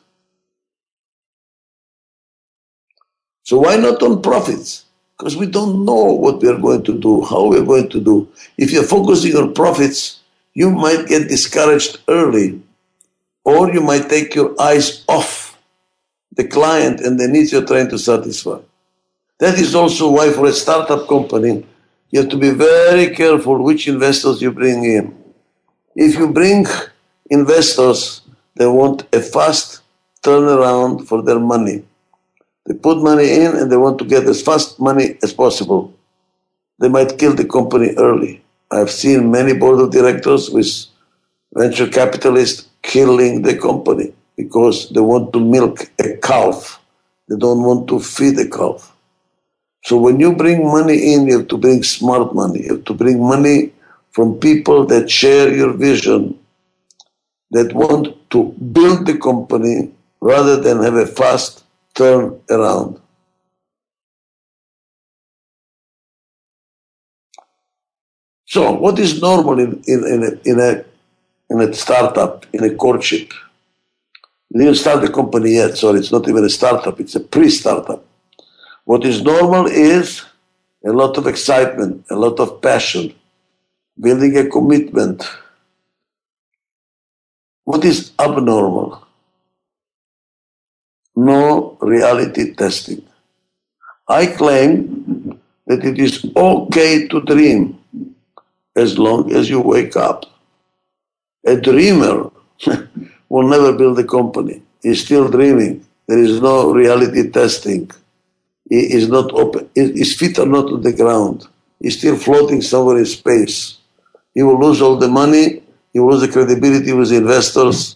So 3.44 3.60
why 3.60 3.78
not 3.78 4.04
on 4.04 4.22
profits? 4.22 4.86
Because 5.18 5.36
we 5.36 5.48
don't 5.48 5.86
know 5.86 6.14
what 6.14 6.42
we 6.42 6.50
are 6.50 6.60
going 6.60 6.84
to 6.84 7.00
do, 7.00 7.24
how 7.24 7.48
we 7.48 7.58
are 7.58 7.66
going 7.66 7.90
to 7.90 8.00
do. 8.00 8.30
If 8.58 8.72
you're 8.72 8.84
focusing 8.84 9.36
on 9.36 9.56
profits, 9.56 10.20
you 10.54 10.70
might 10.70 11.08
get 11.08 11.30
discouraged 11.30 12.00
early, 12.08 12.62
or 13.44 13.74
you 13.74 13.82
might 13.82 14.10
take 14.10 14.36
your 14.36 14.60
eyes 14.62 15.04
off 15.08 15.58
the 16.34 16.48
client 16.48 17.00
and 17.00 17.20
the 17.20 17.28
needs 17.28 17.52
you're 17.52 17.66
trying 17.66 17.90
to 17.90 17.98
satisfy. 17.98 18.60
That 19.40 19.60
is 19.60 19.76
also 19.76 20.10
why 20.12 20.32
for 20.32 20.48
a 20.48 20.54
startup 20.54 21.08
company, 21.08 21.66
you 22.10 22.22
have 22.22 22.30
to 22.30 22.38
be 22.38 22.50
very 22.50 23.14
careful 23.14 23.64
which 23.64 23.88
investors 23.88 24.42
you 24.42 24.52
bring 24.52 24.84
in. 24.84 25.16
If 25.96 26.18
you 26.18 26.32
bring 26.32 26.66
investors 27.30 28.22
they 28.56 28.66
want 28.66 29.04
a 29.14 29.22
fast 29.22 29.82
turnaround 30.24 31.06
for 31.08 31.22
their 31.22 31.40
money, 31.40 31.84
they 32.66 32.74
put 32.74 32.98
money 32.98 33.30
in 33.32 33.56
and 33.56 33.72
they 33.72 33.78
want 33.78 34.00
to 34.00 34.06
get 34.06 34.24
as 34.24 34.42
fast 34.42 34.80
money 34.80 35.18
as 35.22 35.32
possible. 35.32 35.94
They 36.80 36.90
might 36.90 37.20
kill 37.20 37.36
the 37.36 37.46
company 37.46 37.94
early. 37.98 38.44
I've 38.72 38.92
seen 38.92 39.32
many 39.32 39.54
board 39.54 39.80
of 39.80 39.92
directors 39.92 40.50
with 40.50 40.68
venture 41.54 41.88
capitalists 41.88 42.68
killing 42.82 43.44
the 43.44 43.58
company 43.58 44.14
because 44.36 44.90
they 44.90 45.00
want 45.00 45.32
to 45.34 45.40
milk 45.40 45.90
a 46.00 46.18
calf. 46.18 46.82
They 47.30 47.38
don't 47.38 47.64
want 47.64 47.88
to 47.90 48.00
feed 48.00 48.40
a 48.40 48.50
calf. 48.50 48.97
So 49.88 49.98
when 49.98 50.20
you 50.20 50.36
bring 50.36 50.66
money 50.66 50.98
in, 51.14 51.28
you 51.28 51.40
have 51.40 51.48
to 51.50 51.58
bring 51.58 51.82
smart 51.84 52.36
money. 52.36 52.64
You 52.66 52.76
have 52.76 52.86
to 52.92 52.94
bring 52.94 53.20
money 53.36 53.74
from 54.12 54.40
people 54.48 54.86
that 54.88 55.10
share 55.10 55.48
your 55.62 55.74
vision. 55.88 56.24
that 57.52 57.74
want 57.74 58.30
to 58.32 58.40
build 58.78 59.06
the 59.08 59.18
company 59.18 59.92
rather 60.22 60.58
than 60.66 60.84
have 60.84 60.96
a 60.96 61.06
fast 61.06 61.64
turn 61.96 62.40
around. 62.50 63.00
So, 68.48 68.72
what 68.74 69.00
is 69.00 69.22
normal 69.22 69.60
in, 69.60 69.84
in, 69.88 70.00
in, 70.14 70.24
a, 70.24 70.50
in, 70.52 70.60
a, 70.60 70.86
in 71.52 71.70
a 71.70 71.74
startup, 71.74 72.46
in 72.54 72.64
a 72.64 72.76
courtship? 72.76 73.34
You 74.50 74.62
didn't 74.62 74.76
start 74.76 75.02
the 75.02 75.12
company 75.12 75.56
yet, 75.56 75.78
so 75.78 75.96
it's 75.96 76.12
not 76.12 76.28
even 76.30 76.46
a 76.46 76.50
startup, 76.50 77.00
it's 77.00 77.16
a 77.16 77.22
pre 77.22 77.50
startup. 77.50 78.07
What 78.88 79.04
is 79.04 79.22
normal 79.22 79.66
is 79.68 80.24
a 80.86 80.94
lot 80.94 81.18
of 81.18 81.28
excitement, 81.28 82.06
a 82.10 82.16
lot 82.16 82.40
of 82.40 82.62
passion, 82.62 83.14
building 84.00 84.38
a 84.38 84.48
commitment. 84.48 85.28
What 87.66 87.84
is 87.84 88.14
abnormal? 88.18 89.06
No 91.18 91.78
reality 91.82 92.54
testing. 92.54 93.06
I 94.08 94.28
claim 94.28 95.38
that 95.66 95.84
it 95.84 96.00
is 96.00 96.26
okay 96.38 97.10
to 97.10 97.20
dream 97.24 97.78
as 98.78 98.98
long 98.98 99.34
as 99.34 99.50
you 99.50 99.60
wake 99.60 99.98
up. 99.98 100.26
A 101.46 101.58
dreamer 101.60 102.32
will 103.30 103.50
never 103.50 103.74
build 103.74 104.00
a 104.00 104.06
company. 104.06 104.62
He's 104.82 105.04
still 105.04 105.30
dreaming. 105.30 105.86
There 106.08 106.20
is 106.24 106.40
no 106.40 106.72
reality 106.72 107.30
testing. 107.30 107.92
Is 108.70 109.08
not 109.08 109.32
open. 109.34 109.70
His 109.76 110.16
feet 110.16 110.40
are 110.40 110.46
not 110.46 110.66
on 110.66 110.82
the 110.82 110.92
ground. 110.94 111.48
He's 111.80 111.98
still 111.98 112.18
floating 112.18 112.62
somewhere 112.62 112.98
in 112.98 113.06
space. 113.06 113.78
He 114.34 114.44
will 114.44 114.60
lose 114.60 114.82
all 114.82 114.98
the 114.98 115.08
money. 115.08 115.64
He 115.94 116.00
will 116.00 116.12
lose 116.12 116.22
the 116.22 116.28
credibility 116.28 116.92
with 116.94 117.12
investors. 117.14 117.96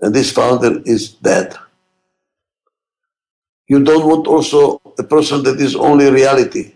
And 0.00 0.14
this 0.14 0.32
founder 0.32 0.80
is 0.86 1.10
dead. 1.14 1.54
You 3.68 3.84
don't 3.84 4.06
want 4.06 4.26
also 4.26 4.80
a 4.98 5.02
person 5.02 5.42
that 5.44 5.60
is 5.60 5.76
only 5.76 6.10
reality. 6.10 6.72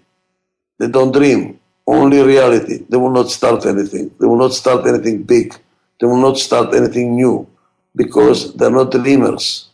They 0.78 0.88
don't 0.88 1.12
dream. 1.12 1.58
Only 1.86 2.20
reality. 2.22 2.84
They 2.88 2.98
will 2.98 3.10
not 3.10 3.30
start 3.30 3.64
anything. 3.66 4.10
They 4.20 4.26
will 4.26 4.38
not 4.38 4.52
start 4.52 4.86
anything 4.86 5.22
big. 5.22 5.54
They 6.00 6.06
will 6.06 6.20
not 6.20 6.38
start 6.38 6.74
anything 6.74 7.16
new 7.16 7.48
because 7.96 8.54
they're 8.54 8.70
not 8.70 8.92
dreamers. 8.92 9.70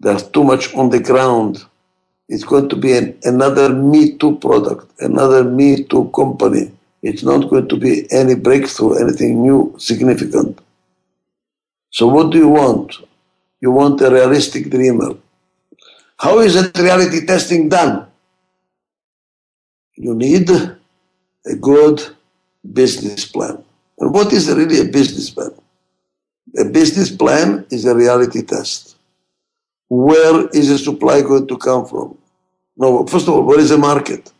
They're 0.00 0.18
too 0.20 0.44
much 0.44 0.74
on 0.74 0.90
the 0.90 1.00
ground 1.00 1.64
it's 2.30 2.44
going 2.44 2.68
to 2.68 2.76
be 2.76 2.92
an, 2.96 3.18
another 3.24 3.74
Me 3.74 4.16
Too 4.16 4.36
product, 4.36 4.88
another 5.00 5.42
Me 5.42 5.82
Too 5.82 6.10
company. 6.14 6.70
It's 7.02 7.24
not 7.24 7.50
going 7.50 7.68
to 7.68 7.76
be 7.76 8.06
any 8.12 8.36
breakthrough, 8.36 9.02
anything 9.02 9.42
new, 9.42 9.74
significant. 9.78 10.60
So, 11.90 12.06
what 12.06 12.30
do 12.30 12.38
you 12.38 12.48
want? 12.48 12.94
You 13.60 13.72
want 13.72 14.00
a 14.00 14.10
realistic 14.10 14.70
dreamer. 14.70 15.16
How 16.18 16.38
is 16.38 16.54
that 16.54 16.78
reality 16.78 17.26
testing 17.26 17.68
done? 17.68 18.06
You 19.96 20.14
need 20.14 20.48
a 20.50 21.56
good 21.56 22.00
business 22.72 23.26
plan. 23.26 23.64
And 23.98 24.14
what 24.14 24.32
is 24.32 24.48
really 24.48 24.80
a 24.80 24.84
business 24.84 25.30
plan? 25.30 25.50
A 26.58 26.64
business 26.64 27.10
plan 27.10 27.66
is 27.70 27.86
a 27.86 27.94
reality 27.94 28.42
test. 28.42 28.96
Where 29.88 30.46
is 30.50 30.68
the 30.68 30.78
supply 30.78 31.22
going 31.22 31.48
to 31.48 31.58
come 31.58 31.86
from? 31.86 32.19
No, 32.80 33.04
first 33.06 33.28
of 33.28 33.34
all, 33.34 33.42
what 33.42 33.60
is 33.60 33.68
the 33.68 33.76
market? 33.76 34.32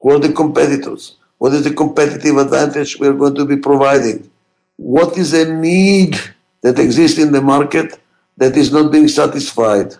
Who 0.00 0.12
are 0.12 0.18
the 0.18 0.32
competitors? 0.32 1.16
What 1.36 1.52
is 1.52 1.64
the 1.64 1.74
competitive 1.74 2.38
advantage 2.38 2.98
we 2.98 3.06
are 3.06 3.12
going 3.12 3.34
to 3.34 3.44
be 3.44 3.58
providing? 3.58 4.30
What 4.76 5.18
is 5.18 5.34
a 5.34 5.52
need 5.52 6.16
that 6.62 6.78
exists 6.78 7.18
in 7.18 7.30
the 7.30 7.42
market 7.42 8.00
that 8.38 8.56
is 8.56 8.72
not 8.72 8.90
being 8.90 9.08
satisfied? 9.08 9.94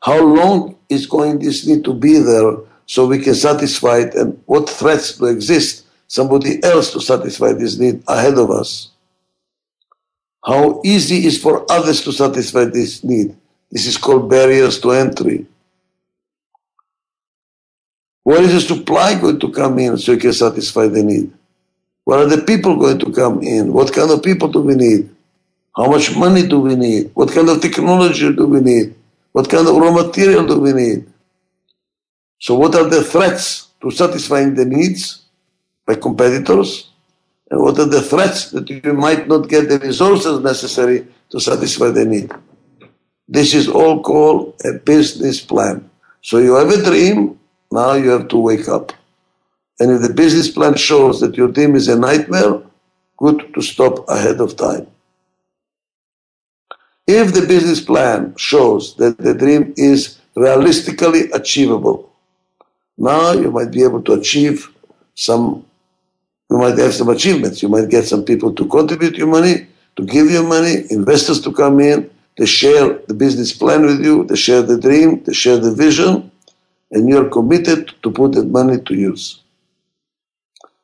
How 0.00 0.22
long 0.22 0.76
is 0.88 1.06
going 1.06 1.40
this 1.40 1.66
need 1.66 1.84
to 1.86 1.92
be 1.92 2.20
there 2.20 2.56
so 2.86 3.06
we 3.06 3.18
can 3.18 3.34
satisfy 3.34 3.98
it? 3.98 4.14
And 4.14 4.40
what 4.46 4.70
threats 4.70 5.18
do 5.18 5.26
exist? 5.26 5.86
Somebody 6.06 6.62
else 6.62 6.92
to 6.92 7.00
satisfy 7.00 7.52
this 7.52 7.78
need 7.78 8.04
ahead 8.06 8.38
of 8.38 8.52
us. 8.52 8.92
How 10.46 10.80
easy 10.84 11.26
is 11.26 11.42
for 11.42 11.70
others 11.70 12.00
to 12.02 12.12
satisfy 12.12 12.66
this 12.66 13.02
need? 13.02 13.36
This 13.72 13.86
is 13.86 13.98
called 13.98 14.30
barriers 14.30 14.80
to 14.82 14.92
entry. 14.92 15.46
Where 18.28 18.42
is 18.42 18.52
the 18.52 18.60
supply 18.60 19.18
going 19.18 19.40
to 19.40 19.50
come 19.50 19.78
in 19.78 19.96
so 19.96 20.12
you 20.12 20.18
can 20.18 20.34
satisfy 20.34 20.86
the 20.86 21.02
need? 21.02 21.32
Where 22.04 22.18
are 22.18 22.26
the 22.26 22.42
people 22.42 22.76
going 22.76 22.98
to 22.98 23.10
come 23.10 23.40
in? 23.42 23.72
What 23.72 23.90
kind 23.94 24.10
of 24.10 24.22
people 24.22 24.48
do 24.48 24.60
we 24.60 24.74
need? 24.74 25.08
How 25.74 25.88
much 25.88 26.14
money 26.14 26.46
do 26.46 26.60
we 26.60 26.76
need? 26.76 27.10
What 27.14 27.32
kind 27.32 27.48
of 27.48 27.62
technology 27.62 28.30
do 28.34 28.46
we 28.46 28.60
need? 28.60 28.94
What 29.32 29.48
kind 29.48 29.66
of 29.66 29.76
raw 29.76 29.92
material 29.92 30.46
do 30.46 30.60
we 30.60 30.74
need? 30.74 31.06
So, 32.38 32.54
what 32.54 32.74
are 32.74 32.84
the 32.84 33.02
threats 33.02 33.68
to 33.80 33.90
satisfying 33.90 34.54
the 34.56 34.66
needs 34.66 35.24
by 35.86 35.94
competitors? 35.94 36.90
And 37.50 37.62
what 37.62 37.78
are 37.78 37.88
the 37.88 38.02
threats 38.02 38.50
that 38.50 38.68
you 38.68 38.92
might 38.92 39.26
not 39.26 39.48
get 39.48 39.70
the 39.70 39.78
resources 39.78 40.40
necessary 40.40 41.06
to 41.30 41.40
satisfy 41.40 41.92
the 41.92 42.04
need? 42.04 42.30
This 43.26 43.54
is 43.54 43.68
all 43.70 44.02
called 44.02 44.60
a 44.66 44.74
business 44.74 45.40
plan. 45.40 45.88
So, 46.20 46.36
you 46.36 46.56
have 46.56 46.68
a 46.68 46.82
dream, 46.82 47.37
now 47.70 47.94
you 47.94 48.10
have 48.10 48.28
to 48.28 48.38
wake 48.38 48.68
up. 48.68 48.92
And 49.80 49.92
if 49.92 50.02
the 50.02 50.12
business 50.12 50.50
plan 50.50 50.74
shows 50.74 51.20
that 51.20 51.36
your 51.36 51.48
dream 51.48 51.76
is 51.76 51.88
a 51.88 51.98
nightmare, 51.98 52.60
good 53.16 53.52
to 53.54 53.62
stop 53.62 54.08
ahead 54.08 54.40
of 54.40 54.56
time. 54.56 54.86
If 57.06 57.32
the 57.32 57.46
business 57.46 57.80
plan 57.80 58.34
shows 58.36 58.94
that 58.96 59.18
the 59.18 59.34
dream 59.34 59.72
is 59.76 60.18
realistically 60.34 61.30
achievable, 61.30 62.12
now 62.96 63.32
you 63.32 63.50
might 63.50 63.70
be 63.70 63.82
able 63.82 64.02
to 64.02 64.12
achieve 64.14 64.68
some, 65.14 65.64
you 66.50 66.58
might 66.58 66.76
have 66.78 66.94
some 66.94 67.08
achievements. 67.08 67.62
You 67.62 67.68
might 67.68 67.88
get 67.88 68.04
some 68.04 68.24
people 68.24 68.52
to 68.54 68.66
contribute 68.66 69.16
your 69.16 69.28
money, 69.28 69.66
to 69.96 70.04
give 70.04 70.30
you 70.30 70.42
money, 70.42 70.84
investors 70.90 71.40
to 71.42 71.52
come 71.52 71.80
in, 71.80 72.10
they 72.36 72.46
share 72.46 72.98
the 73.08 73.14
business 73.14 73.52
plan 73.52 73.86
with 73.86 74.04
you, 74.04 74.24
they 74.24 74.36
share 74.36 74.62
the 74.62 74.78
dream, 74.78 75.22
they 75.24 75.32
share 75.32 75.58
the 75.58 75.74
vision, 75.74 76.30
and 76.90 77.08
you're 77.08 77.28
committed 77.28 77.92
to 78.02 78.10
put 78.10 78.32
that 78.32 78.46
money 78.46 78.80
to 78.80 78.94
use. 78.94 79.42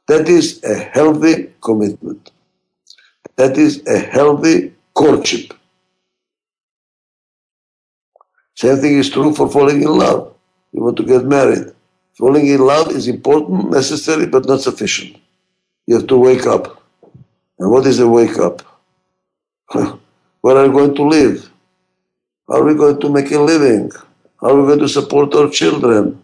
That 0.09 0.29
is 0.29 0.63
a 0.65 0.75
healthy 0.75 1.53
commitment. 1.63 2.31
That 3.37 3.57
is 3.57 3.87
a 3.87 3.99
healthy 3.99 4.75
courtship. 4.95 5.55
Same 8.55 8.77
thing 8.79 8.99
is 8.99 9.11
true 9.11 9.35
for 9.35 9.51
falling 9.51 9.83
in 9.83 9.89
love. 9.89 10.35
You 10.73 10.83
want 10.83 10.97
to 10.99 11.05
get 11.05 11.25
married. 11.25 11.73
Falling 12.15 12.47
in 12.47 12.61
love 12.61 12.93
is 12.93 13.09
important, 13.09 13.71
necessary, 13.71 14.27
but 14.27 14.47
not 14.47 14.61
sufficient. 14.61 15.17
You 15.87 15.97
have 15.97 16.07
to 16.07 16.17
wake 16.17 16.47
up. 16.47 16.83
And 17.59 17.71
what 17.71 17.87
is 17.87 17.99
a 17.99 18.09
wake 18.09 18.39
up? 18.39 18.63
Where 19.73 20.57
are 20.57 20.67
you 20.67 20.73
going 20.73 20.95
to 20.95 21.03
live? 21.03 21.51
How 22.49 22.57
are 22.59 22.65
we 22.65 22.75
going 22.75 23.01
to 23.01 23.09
make 23.09 23.31
a 23.33 23.41
living? 23.41 23.91
How 24.45 24.51
are 24.51 24.61
we 24.61 24.67
going 24.67 24.81
to 24.81 24.89
support 24.91 25.35
our 25.35 25.49
children? 25.49 26.23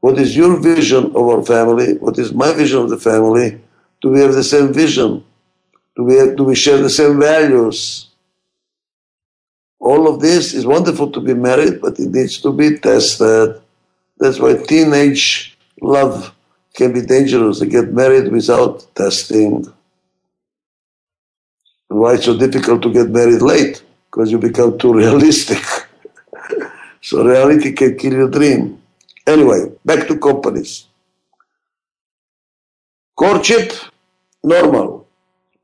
What 0.00 0.18
is 0.18 0.36
your 0.36 0.58
vision 0.58 1.04
of 1.14 1.24
our 1.28 1.44
family? 1.44 1.98
What 1.98 2.18
is 2.18 2.34
my 2.34 2.52
vision 2.52 2.80
of 2.80 2.90
the 2.90 2.98
family? 2.98 3.60
Do 4.02 4.08
we 4.10 4.18
have 4.22 4.34
the 4.34 4.42
same 4.42 4.72
vision? 4.72 5.22
Do 5.94 6.02
we, 6.02 6.16
have, 6.16 6.34
do 6.34 6.42
we 6.42 6.56
share 6.56 6.78
the 6.78 6.90
same 6.90 7.20
values? 7.20 8.08
All 9.78 10.12
of 10.12 10.20
this 10.20 10.52
is 10.52 10.66
wonderful 10.66 11.12
to 11.12 11.20
be 11.20 11.32
married, 11.32 11.80
but 11.80 11.96
it 12.00 12.10
needs 12.10 12.38
to 12.40 12.52
be 12.52 12.76
tested. 12.76 13.60
That's 14.18 14.40
why 14.40 14.56
teenage 14.56 15.56
love 15.80 16.34
can 16.74 16.92
be 16.92 17.02
dangerous. 17.02 17.60
They 17.60 17.66
get 17.66 17.92
married 17.92 18.32
without 18.32 18.84
testing. 18.96 19.72
Why 21.86 22.14
it's 22.14 22.24
so 22.24 22.36
difficult 22.36 22.82
to 22.82 22.92
get 22.92 23.10
married 23.10 23.42
late? 23.42 23.80
Because 24.10 24.32
you 24.32 24.38
become 24.38 24.76
too 24.76 24.92
realistic. 25.04 25.62
So 27.00 27.24
reality 27.24 27.72
can 27.72 27.96
kill 27.96 28.12
your 28.12 28.30
dream. 28.30 28.82
Anyway, 29.26 29.72
back 29.84 30.06
to 30.08 30.18
companies. 30.18 30.86
Courtship, 33.16 33.72
normal. 34.42 35.06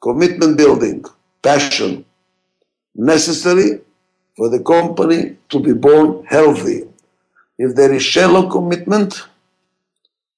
Commitment 0.02 0.56
building, 0.56 1.04
passion, 1.42 2.04
necessary 2.94 3.80
for 4.36 4.48
the 4.48 4.60
company 4.60 5.36
to 5.48 5.60
be 5.60 5.72
born 5.72 6.24
healthy. 6.26 6.84
If 7.58 7.74
there 7.74 7.92
is 7.92 8.02
shallow 8.02 8.48
commitment 8.50 9.22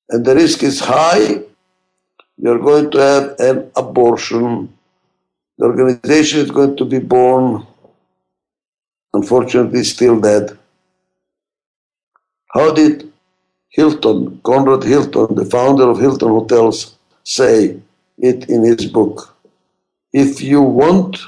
and 0.09 0.25
the 0.25 0.35
risk 0.35 0.63
is 0.63 0.81
high, 0.81 1.43
you're 2.37 2.61
going 2.61 2.91
to 2.93 2.99
have 2.99 3.35
an 3.41 3.71
abortion. 3.77 4.73
The 5.59 5.67
organization 5.67 6.41
is 6.41 6.51
going 6.53 6.77
to 6.77 6.85
be 6.85 7.01
born, 7.01 7.67
unfortunately, 9.13 9.83
still 9.83 10.21
dead. 10.21 10.57
How 12.53 12.73
did 12.73 13.13
Hilton, 13.71 14.41
Conrad 14.45 14.83
Hilton, 14.83 15.35
the 15.35 15.45
founder 15.45 15.89
of 15.89 15.99
Hilton 16.01 16.29
Hotels, 16.29 16.97
say 17.25 17.79
it 18.19 18.49
in 18.49 18.65
his 18.65 18.87
book? 18.87 19.37
If 20.13 20.41
you 20.41 20.63
want 20.63 21.19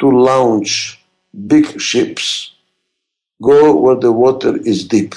to 0.00 0.08
launch 0.10 1.00
big 1.46 1.80
ships, 1.80 2.52
go 3.42 3.74
where 3.76 3.96
the 3.96 4.12
water 4.12 4.56
is 4.58 4.86
deep. 4.86 5.14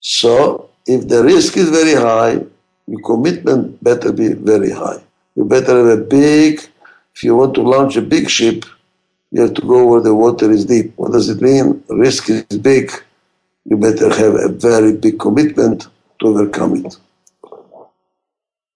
So, 0.00 0.70
if 0.86 1.06
the 1.06 1.22
risk 1.22 1.56
is 1.56 1.70
very 1.70 1.94
high, 1.94 2.44
your 2.88 3.00
commitment 3.04 3.82
better 3.84 4.12
be 4.12 4.32
very 4.32 4.72
high. 4.72 5.00
You 5.36 5.44
better 5.44 5.76
have 5.76 5.98
a 5.98 6.02
big, 6.02 6.60
if 7.14 7.22
you 7.22 7.36
want 7.36 7.54
to 7.54 7.62
launch 7.62 7.96
a 7.96 8.02
big 8.02 8.28
ship, 8.28 8.64
you 9.30 9.42
have 9.42 9.54
to 9.54 9.62
go 9.62 9.86
where 9.86 10.00
the 10.00 10.14
water 10.14 10.50
is 10.50 10.64
deep. 10.64 10.92
What 10.96 11.12
does 11.12 11.28
it 11.28 11.40
mean? 11.40 11.84
Risk 11.88 12.28
is 12.30 12.42
big. 12.58 12.90
You 13.64 13.76
better 13.76 14.08
have 14.14 14.34
a 14.34 14.48
very 14.48 14.92
big 14.96 15.18
commitment 15.18 15.88
to 16.20 16.28
overcome 16.28 16.84
it. 16.84 16.96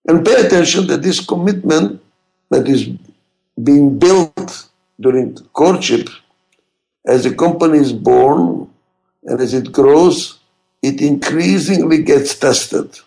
And 0.06 0.24
pay 0.24 0.46
attention 0.46 0.86
that 0.88 1.02
this 1.02 1.24
commitment 1.24 2.02
that 2.50 2.68
is 2.68 2.88
being 3.62 3.98
built 3.98 4.68
during 5.00 5.34
courtship, 5.52 6.08
as 7.06 7.26
a 7.26 7.34
company 7.34 7.78
is 7.78 7.92
born 7.92 8.70
and 9.24 9.40
as 9.40 9.54
it 9.54 9.72
grows, 9.72 10.38
it 10.82 11.00
increasingly 11.00 12.02
gets 12.02 12.38
tested 12.38 12.98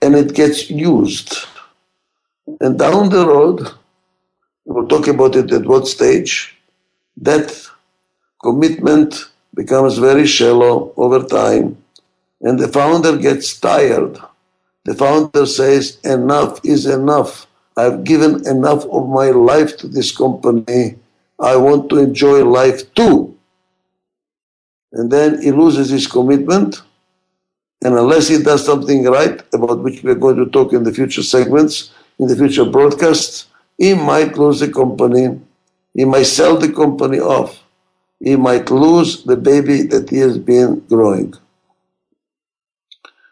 and 0.00 0.14
it 0.14 0.34
gets 0.34 0.70
used. 0.70 1.36
And 2.60 2.78
down 2.78 3.10
the 3.10 3.26
road, 3.26 3.68
we'll 4.64 4.88
talk 4.88 5.06
about 5.08 5.36
it 5.36 5.52
at 5.52 5.66
what 5.66 5.86
stage, 5.86 6.56
that 7.18 7.68
commitment 8.42 9.30
becomes 9.56 9.98
very 9.98 10.26
shallow 10.26 10.92
over 10.96 11.24
time, 11.24 11.76
and 12.42 12.60
the 12.60 12.68
founder 12.68 13.16
gets 13.16 13.58
tired. 13.58 14.18
The 14.84 14.94
founder 14.94 15.46
says, 15.46 15.98
Enough 16.04 16.60
is 16.64 16.86
enough. 16.86 17.46
I've 17.76 18.04
given 18.04 18.46
enough 18.46 18.84
of 18.86 19.08
my 19.08 19.30
life 19.30 19.76
to 19.78 19.88
this 19.88 20.16
company. 20.16 20.96
I 21.40 21.56
want 21.56 21.90
to 21.90 21.98
enjoy 21.98 22.44
life 22.44 22.94
too. 22.94 23.36
And 24.92 25.10
then 25.10 25.42
he 25.42 25.50
loses 25.50 25.90
his 25.90 26.06
commitment. 26.06 26.82
And 27.82 27.94
unless 27.94 28.28
he 28.28 28.42
does 28.42 28.64
something 28.64 29.04
right, 29.04 29.42
about 29.52 29.82
which 29.82 30.02
we're 30.02 30.14
going 30.14 30.36
to 30.36 30.46
talk 30.46 30.72
in 30.72 30.84
the 30.84 30.92
future 30.92 31.22
segments, 31.22 31.90
in 32.18 32.28
the 32.28 32.36
future 32.36 32.64
broadcasts, 32.64 33.46
he 33.76 33.92
might 33.94 34.38
lose 34.38 34.60
the 34.60 34.70
company. 34.70 35.38
He 35.92 36.04
might 36.04 36.24
sell 36.24 36.56
the 36.56 36.72
company 36.72 37.20
off. 37.20 37.62
He 38.20 38.36
might 38.36 38.70
lose 38.70 39.24
the 39.24 39.36
baby 39.36 39.82
that 39.82 40.10
he 40.10 40.18
has 40.18 40.38
been 40.38 40.80
growing. 40.88 41.34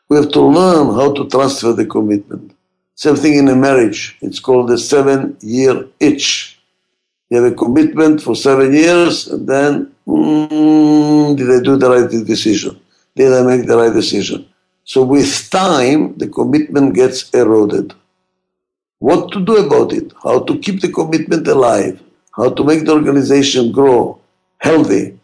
We 0.09 0.17
have 0.19 0.31
to 0.33 0.41
learn 0.43 0.95
how 0.95 1.13
to 1.15 1.29
transfer 1.29 1.73
the 1.73 1.87
commitment. 1.87 2.55
Same 2.95 3.17
thing 3.17 3.39
in 3.39 3.49
a 3.49 3.57
marriage. 3.57 4.17
It's 4.21 4.39
called 4.39 4.69
the 4.69 4.79
seven 4.79 5.37
year 5.41 5.87
itch. 5.99 6.61
You 7.31 7.43
have 7.43 7.53
a 7.53 7.57
commitment 7.57 8.23
for 8.23 8.37
seven 8.37 8.73
years, 8.73 9.27
and 9.29 9.49
then, 9.49 9.93
mm, 10.07 11.37
did 11.37 11.51
I 11.51 11.61
do 11.63 11.77
the 11.77 11.91
right 11.91 12.11
decision? 12.27 12.79
Did 13.17 13.33
I 13.33 13.43
make 13.43 13.67
the 13.67 13.77
right 13.77 13.93
decision? 13.93 14.47
So 14.85 15.03
with 15.03 15.51
time, 15.51 16.17
the 16.19 16.29
commitment 16.29 16.95
gets 16.95 17.31
eroded. 17.31 17.95
What 18.99 19.33
to 19.33 19.45
do 19.45 19.57
about 19.67 19.93
it? 19.93 20.13
How 20.23 20.41
to 20.41 20.59
keep 20.59 20.81
the 20.83 20.93
commitment 20.93 21.49
alive? 21.49 22.01
How 22.33 22.51
to 22.51 22.65
make 22.65 22.85
the 22.85 22.93
organization 22.93 23.73
grow 23.73 24.21
healthy 24.65 25.19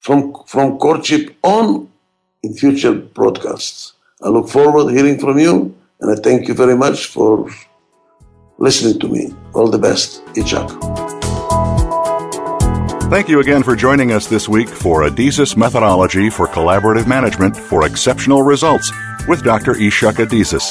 from, 0.00 0.32
from 0.46 0.78
courtship 0.78 1.36
on 1.42 1.88
in 2.42 2.54
future 2.54 2.94
broadcasts. 2.94 3.92
I 4.22 4.28
look 4.30 4.48
forward 4.48 4.88
to 4.88 4.96
hearing 4.96 5.18
from 5.18 5.38
you. 5.38 5.74
And 6.00 6.10
I 6.10 6.20
thank 6.20 6.48
you 6.48 6.54
very 6.54 6.76
much 6.76 7.06
for 7.06 7.50
listening 8.58 8.98
to 9.00 9.08
me. 9.08 9.34
All 9.52 9.68
the 9.68 9.78
best. 9.78 10.24
Ichak. 10.34 10.68
Thank 13.10 13.28
you 13.28 13.40
again 13.40 13.62
for 13.62 13.74
joining 13.74 14.12
us 14.12 14.26
this 14.26 14.48
week 14.48 14.68
for 14.68 15.02
Adizes 15.02 15.56
Methodology 15.56 16.30
for 16.30 16.46
Collaborative 16.46 17.06
Management 17.06 17.56
for 17.56 17.86
Exceptional 17.86 18.42
Results 18.42 18.92
with 19.26 19.42
Dr. 19.42 19.72
Ichak 19.74 20.16
Adizes. 20.24 20.66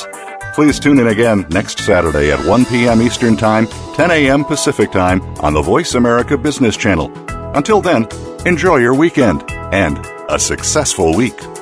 Please 0.53 0.79
tune 0.79 0.99
in 0.99 1.07
again 1.07 1.45
next 1.49 1.79
Saturday 1.79 2.31
at 2.31 2.43
1 2.45 2.65
p.m. 2.65 3.01
Eastern 3.01 3.35
Time, 3.37 3.67
10 3.95 4.11
a.m. 4.11 4.45
Pacific 4.45 4.91
Time 4.91 5.21
on 5.41 5.53
the 5.53 5.61
Voice 5.61 5.95
America 5.95 6.37
Business 6.37 6.77
Channel. 6.77 7.36
Until 7.57 7.81
then, 7.81 8.07
enjoy 8.45 8.77
your 8.77 8.93
weekend 8.93 9.43
and 9.73 9.97
a 10.29 10.37
successful 10.37 11.15
week. 11.15 11.56